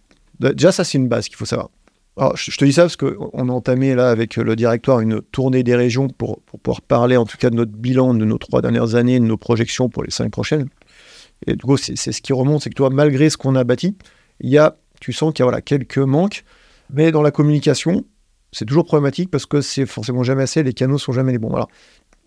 [0.40, 1.70] Déjà, ça, c'est une base qu'il faut savoir.
[2.16, 5.62] Alors, je te dis ça parce qu'on a entamé là avec le directoire une tournée
[5.62, 8.60] des régions pour, pour pouvoir parler en tout cas de notre bilan de nos trois
[8.60, 10.68] dernières années, de nos projections pour les cinq prochaines.
[11.46, 13.64] Et du coup, c'est c'est ce qui remonte, c'est que toi, malgré ce qu'on a
[13.64, 13.96] bâti,
[14.40, 16.44] il y a, tu sens qu'il y a voilà, quelques manques,
[16.92, 18.04] mais dans la communication,
[18.52, 21.54] c'est toujours problématique parce que c'est forcément jamais assez, les canaux sont jamais les bons.
[21.54, 21.68] Alors,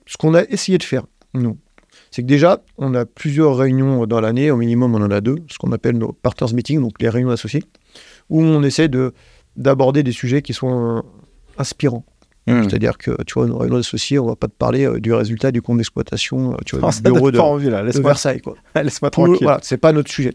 [0.07, 1.57] ce qu'on a essayé de faire, nous,
[2.11, 5.38] c'est que déjà, on a plusieurs réunions dans l'année, au minimum on en a deux,
[5.49, 7.64] ce qu'on appelle nos partners meetings, donc les réunions associées,
[8.30, 9.14] où on essaie de
[9.56, 11.03] d'aborder des sujets qui sont
[11.57, 12.06] inspirants.
[12.47, 12.63] Hmm.
[12.69, 15.63] C'est-à-dire que, tu vois, nos associées, on va pas te parler euh, du résultat du
[15.63, 17.81] compte d'exploitation, euh, tu vois, Oh, bureau de, pas envie là.
[17.81, 18.55] de Laisse-moi Versailles, quoi.
[18.76, 19.43] laisse-moi Pour- tranquille.
[19.45, 20.34] Voilà, c'est pas notre sujet.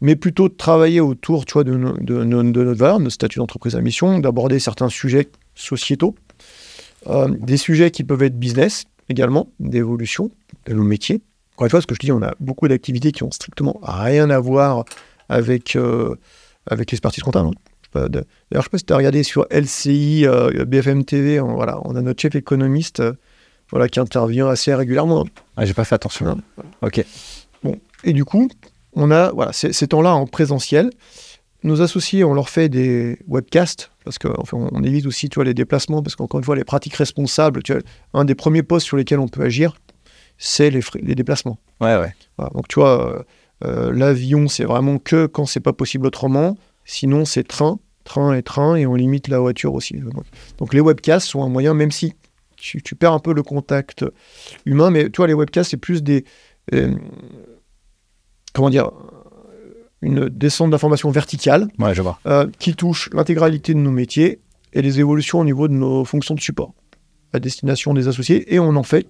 [0.00, 3.02] Mais plutôt de travailler autour, tu vois, de, nos- de, nos- de notre valeur, de
[3.04, 6.14] notre statut d'entreprise à mission, d'aborder certains sujets sociétaux,
[7.08, 10.30] euh, des sujets qui peuvent être business également, d'évolution
[10.66, 11.20] de nos métiers.
[11.56, 14.30] Encore une fois, ce que je dis, on a beaucoup d'activités qui ont strictement rien
[14.30, 14.84] à voir
[15.28, 16.14] avec, euh,
[16.66, 17.48] avec l'expertise comptable.
[17.48, 17.52] hein.
[17.94, 21.80] D'ailleurs, je sais pas si tu as regardé sur LCI, euh, BFM TV, on, voilà,
[21.84, 23.14] on a notre chef économiste euh,
[23.70, 25.26] voilà, qui intervient assez régulièrement.
[25.56, 26.40] Ah, j'ai pas fait attention.
[26.56, 26.70] Voilà.
[26.82, 27.04] Ok.
[28.04, 28.48] Et du coup,
[28.94, 30.90] on a voilà, ces, ces temps-là en présentiel.
[31.62, 35.44] Nos associés, on leur fait des webcasts, parce qu'on on, on évite aussi tu vois,
[35.44, 37.82] les déplacements, parce qu'encore une fois, les pratiques responsables, tu vois,
[38.14, 39.76] un des premiers postes sur lesquels on peut agir,
[40.38, 41.58] c'est les, les déplacements.
[41.82, 42.14] Ouais, ouais.
[42.38, 43.26] Voilà, donc tu vois,
[43.64, 46.56] euh, l'avion, c'est vraiment que quand c'est pas possible autrement.
[46.92, 49.94] Sinon, c'est train, train et train, et on limite la voiture aussi.
[50.58, 52.14] Donc, les webcasts sont un moyen, même si
[52.56, 54.04] tu, tu perds un peu le contact
[54.66, 56.24] humain, mais tu vois, les webcasts, c'est plus des...
[56.74, 56.92] euh,
[58.52, 58.90] comment dire
[60.02, 62.18] Une descente d'information verticale Ouais, je vois.
[62.26, 64.40] euh, qui touche l'intégralité de nos métiers
[64.72, 66.74] et les évolutions au niveau de nos fonctions de support
[67.32, 69.06] à destination des associés et on en fait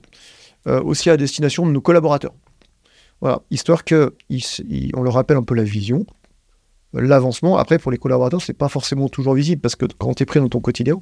[0.66, 2.34] euh, aussi à destination de nos collaborateurs.
[3.22, 4.14] Voilà, histoire que
[4.94, 6.04] on leur rappelle un peu la vision,
[6.92, 7.56] l'avancement.
[7.56, 10.40] Après, pour les collaborateurs, c'est pas forcément toujours visible parce que quand tu es pris
[10.40, 10.96] dans ton quotidien,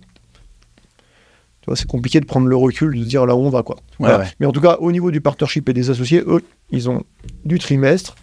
[1.60, 3.62] tu vois, c'est compliqué de prendre le recul, de se dire là où on va
[3.62, 3.76] quoi.
[3.76, 4.18] Ouais, Voilà.
[4.20, 4.26] ouais.
[4.40, 7.02] Mais en tout cas, au niveau du partnership et des associés, eux, ils ont
[7.44, 8.14] du trimestre,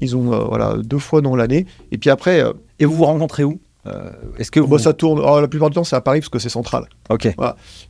[0.00, 3.04] ils ont euh, voilà deux fois dans l'année, et puis après, euh, Et vous vous
[3.04, 4.68] rencontrez où Euh, Est-ce que vous...
[4.68, 5.18] bah, ça tourne.
[5.18, 6.88] alors, la plupart du temps, c'est à Paris parce que c'est central.
[7.10, 7.28] Ok.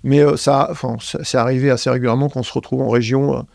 [0.02, 3.46] Mais ça, enfin, c'est arrivé assez régulièrement qu'on se retrouve en région.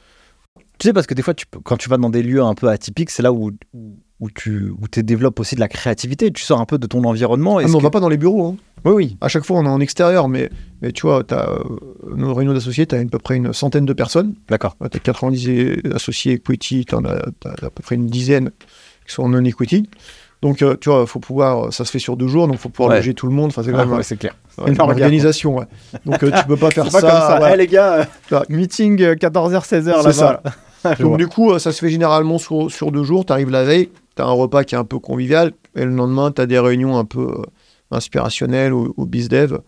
[0.77, 2.69] Tu sais, parce que des fois, tu quand tu vas dans des lieux un peu
[2.69, 6.31] atypiques, c'est là où, où, où tu où développes aussi de la créativité.
[6.31, 7.57] Tu sors un peu de ton environnement.
[7.59, 8.47] Ah, mais on que- va pas dans les bureaux.
[8.47, 8.55] hein.
[8.85, 9.17] Oui, oui.
[9.21, 10.49] À chaque fois, on est en extérieur, mais,
[10.81, 11.59] mais tu vois, as, euh,
[12.15, 14.33] nos réunions d'associés, tu as à peu près une centaine de personnes.
[14.49, 14.75] D'accord.
[14.91, 18.51] Tu as 90 associés equity, tu as, à peu près une dizaine
[19.07, 19.89] qui sont en non-equity.
[20.41, 22.69] Donc, euh, tu vois, faut pouvoir, ça se fait sur deux jours, donc il faut
[22.69, 22.95] pouvoir Ouais.
[22.97, 23.47] loger tout le monde.
[23.47, 24.35] Enfin, c'est Ah, ouais, c'est clair.
[24.57, 25.57] ouais, une organisation.
[25.57, 25.65] ouais.
[26.05, 27.01] Donc, euh, tu peux pas faire pas ça.
[27.01, 27.41] comme ça.
[27.41, 27.51] ouais.
[27.53, 28.07] Eh, les gars,
[28.47, 30.41] meeting euh, 14h, 16h C'est là-bas.
[30.45, 30.51] là.
[30.99, 31.17] Donc vois.
[31.17, 33.25] du coup, euh, ça se fait généralement sur, sur deux jours.
[33.25, 33.89] Tu arrives la veille,
[34.19, 36.59] tu as un repas qui est un peu convivial, et le lendemain, tu as des
[36.59, 37.41] réunions un peu euh,
[37.91, 39.59] inspirationnelles ou, ou bizdev,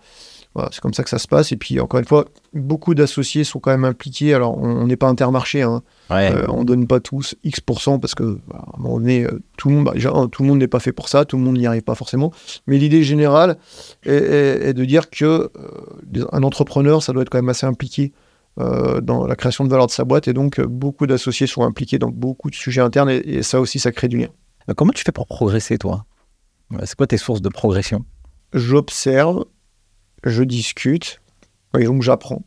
[0.54, 1.52] Voilà, c'est comme ça que ça se passe.
[1.54, 4.34] Et puis, encore une fois, beaucoup d'associés sont quand même impliqués.
[4.34, 5.62] Alors, on n'est pas intermarché.
[5.62, 5.82] Hein.
[6.10, 6.30] Ouais.
[6.34, 9.70] Euh, on donne pas tous X% parce que bah, à un moment donné, euh, tout
[9.70, 11.58] le monde, bah, déjà, tout le monde n'est pas fait pour ça, tout le monde
[11.58, 12.32] n'y arrive pas forcément.
[12.68, 13.58] Mais l'idée générale
[14.06, 15.26] est, est- est de dire que
[16.16, 18.12] euh, un entrepreneur, ça doit être quand même assez impliqué
[18.58, 20.28] dans la création de valeur de sa boîte.
[20.28, 23.10] Et donc, euh, beaucoup d'associés sont impliqués dans beaucoup de sujets internes.
[23.10, 24.30] Et, et ça aussi, ça crée du lien.
[24.70, 26.06] Euh, Comment tu fais pour progresser, toi?
[26.86, 28.06] C'est quoi tes sources de progression?
[28.54, 29.46] J'observe,
[30.24, 31.20] je discute,
[31.78, 32.44] et donc j'apprends.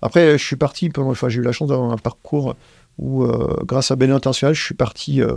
[0.00, 2.54] Après, je suis parti, enfin, j'ai eu la chance d'avoir un parcours
[2.96, 5.36] où, euh, grâce à Bénin International, je suis parti euh,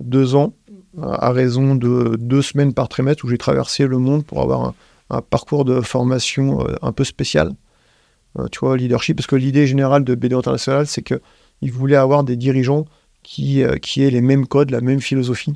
[0.00, 0.52] deux ans,
[1.00, 4.60] à à raison de deux semaines par trimestre, où j'ai traversé le monde pour avoir
[4.64, 4.74] un,
[5.08, 7.52] un parcours de formation euh, un peu spécial.
[8.38, 12.24] Euh, tu vois, leadership, parce que l'idée générale de BD International, c'est qu'ils voulaient avoir
[12.24, 12.84] des dirigeants
[13.22, 15.54] qui, euh, qui aient les mêmes codes, la même philosophie.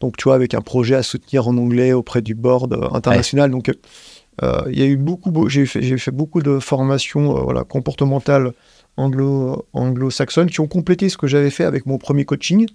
[0.00, 3.50] Donc, tu vois, avec un projet à soutenir en anglais auprès du board euh, international.
[3.50, 3.70] Donc,
[4.42, 8.52] il y a eu beaucoup, beau- j'ai fait, fait beaucoup de formations voilà, comportementales
[8.96, 12.66] anglo, anglo-saxonnes qui ont complété ce que j'avais fait avec mon premier coaching.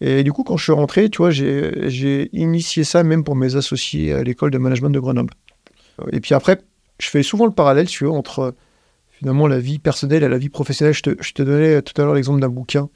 [0.00, 3.56] Et du coup, quand je suis rentré, tu vois, j'ai initié ça même pour mes
[3.56, 5.34] associés à l'école de management de Grenoble.
[6.12, 6.60] Et puis après,
[7.00, 8.54] je fais souvent le parallèle, tu vois, entre
[9.22, 10.94] finalement la vie personnelle et la vie professionnelle.
[10.94, 12.88] Je te, je te donnais tout à l'heure l'exemple d'un bouquin.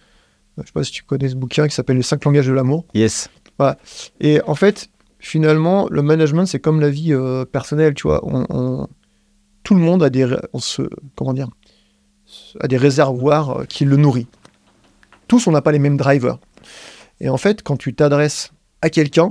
[0.59, 2.85] Je sais pas si tu connais ce bouquin qui s'appelle Les cinq langages de l'amour.
[2.95, 3.29] Yes.
[4.21, 4.89] Et en fait,
[5.21, 8.21] finalement, le management, c'est comme la vie euh, personnelle, tu vois.
[8.25, 8.89] On, on-
[9.63, 10.83] tout le monde a des, ré- on se,
[11.15, 11.49] comment dire,
[12.61, 14.27] a des réservoirs euh, qui le nourrissent.
[15.29, 16.39] Tous, on n'a pas les mêmes drivers.
[17.21, 18.51] Et en fait, quand tu t'adresses
[18.83, 19.31] à quelqu'un,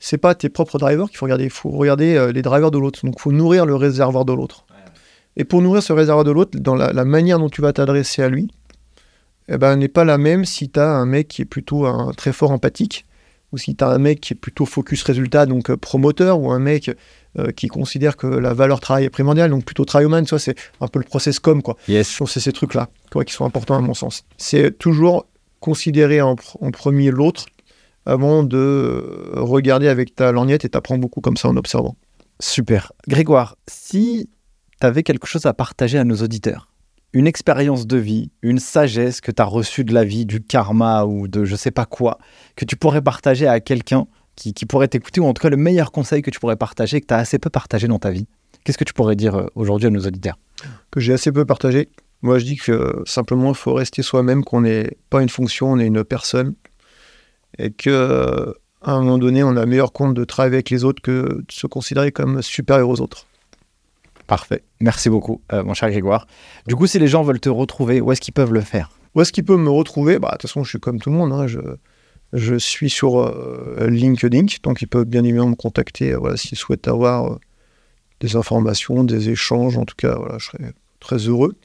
[0.00, 2.78] c'est pas tes propres drivers qu'il faut regarder, il faut regarder euh, les drivers de
[2.78, 3.00] l'autre.
[3.04, 4.64] Donc, il faut nourrir le réservoir de l'autre.
[5.36, 8.22] Et pour nourrir ce réservoir de l'autre, dans la, la manière dont tu vas t'adresser
[8.22, 8.48] à lui,
[9.48, 12.12] eh ben, n'est pas la même si tu as un mec qui est plutôt un
[12.12, 13.06] très fort empathique
[13.52, 16.52] ou si tu as un mec qui est plutôt focus résultat, donc euh, promoteur, ou
[16.52, 16.90] un mec
[17.36, 20.86] euh, qui considère que la valeur travail est primordiale, donc plutôt tu vois, c'est un
[20.86, 21.76] peu le process com, quoi.
[21.88, 22.22] Yes.
[22.26, 22.90] C'est ces trucs-là
[23.26, 24.22] qui sont importants à mon sens.
[24.36, 25.26] C'est toujours
[25.58, 27.46] considérer en, pr- en premier l'autre
[28.06, 31.96] avant de euh, regarder avec ta lorgnette et t'apprends beaucoup comme ça en observant.
[32.38, 32.92] Super.
[33.08, 34.30] Grégoire, si
[34.80, 36.70] tu avais quelque chose à partager à nos auditeurs,
[37.12, 41.04] une expérience de vie, une sagesse que tu as reçue de la vie, du karma
[41.04, 42.18] ou de je sais pas quoi,
[42.56, 45.92] que tu pourrais partager à quelqu'un qui, pourrait t'écouter, ou en tout cas le meilleur
[45.92, 48.26] conseil que tu pourrais partager, que tu as assez peu partagé dans ta vie,
[48.64, 50.38] qu'est-ce que tu pourrais dire euh, aujourd'hui à nos auditeurs?
[50.90, 51.90] Que j'ai assez peu partagé.
[52.22, 55.72] Moi, je dis que euh, simplement, il faut rester soi-même, qu'on n'est pas une fonction,
[55.72, 56.54] on est une personne.
[57.58, 60.84] Et que euh, à un moment donné, on a meilleur compte de travailler avec les
[60.84, 63.26] autres que de se considérer comme supérieur aux autres.
[64.30, 64.62] Parfait.
[64.78, 66.28] Merci beaucoup, euh, mon cher Grégoire.
[66.68, 68.88] Du coup, si les gens veulent te retrouver, où est-ce qu'ils peuvent le faire?
[69.16, 70.20] Où est-ce qu'il peut me retrouver?
[70.20, 71.32] Bah, De toute façon, je suis comme tout le monde.
[71.32, 71.58] hein, je,
[72.32, 76.56] je suis sur euh, LinkedIn, donc ils peuvent bien évidemment me contacter euh, voilà, s'ils
[76.56, 77.40] souhaitent avoir
[78.20, 79.76] des informations, des échanges.
[79.76, 81.56] En tout cas, voilà, je serais très heureux.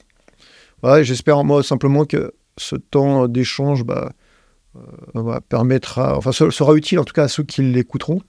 [0.82, 4.10] Voilà, J'espère, moi, simplement que ce temps d'échange bah,
[5.14, 8.22] voilà, permettra, enfin, se- sera utile en tout cas à ceux qui l'écouteront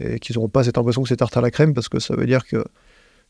[0.00, 2.16] et qui n'auront pas cette impression que c'est tarte à la crème parce que ça
[2.16, 2.64] veut dire que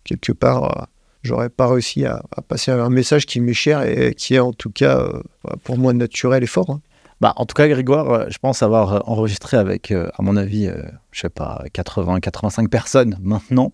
[0.05, 0.85] quelque part, euh,
[1.22, 4.52] j'aurais pas réussi à, à passer un message qui m'est cher et qui est en
[4.52, 5.20] tout cas euh,
[5.64, 6.70] pour moi naturel et fort.
[6.70, 6.81] hein.
[7.20, 10.68] Bah, en tout cas, Grégoire, euh, je pense avoir enregistré avec, à mon avis,
[11.12, 13.72] je sais pas, 80, 85 personnes maintenant.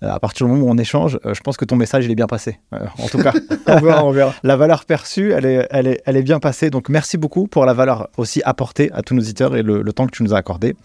[0.00, 2.28] À partir du moment où on échange, je pense que ton message, il est bien
[2.28, 2.60] passé.
[2.72, 3.32] Euh, en tout cas,
[3.66, 4.32] on verra, on verra.
[4.44, 6.70] la valeur perçue, elle est, elle, est, elle est bien passée.
[6.70, 9.92] Donc, merci beaucoup pour la valeur aussi apportée à tous nos auditeurs et le, le
[9.92, 10.76] temps que tu nous as accordé.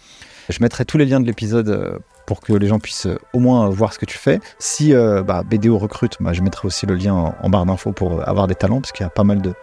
[0.49, 3.69] Je mettrai tous les liens de l'épisode pour que les gens puissent euh, au moins
[3.69, 4.39] voir ce que tu fais.
[4.59, 8.27] Si euh, bah, BDO recrute, bah, je mettrai aussi le lien en, barre d'infos pour
[8.27, 9.53] avoir des talents, parce qu'il y a pas mal de,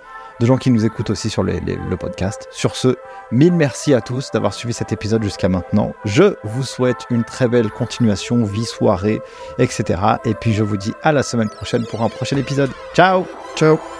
[0.40, 2.48] gens qui nous écoutent aussi sur le podcast.
[2.50, 2.96] Sur ce,
[3.30, 5.92] mille merci à tous d'avoir suivi cet épisode jusqu'à maintenant.
[6.06, 9.20] Je vous souhaite une très belle continuation, vie, soirée,
[9.58, 10.00] etc.
[10.24, 12.70] Et puis je vous dis à la semaine prochaine pour un prochain épisode.
[12.94, 13.99] Ciao Ciao.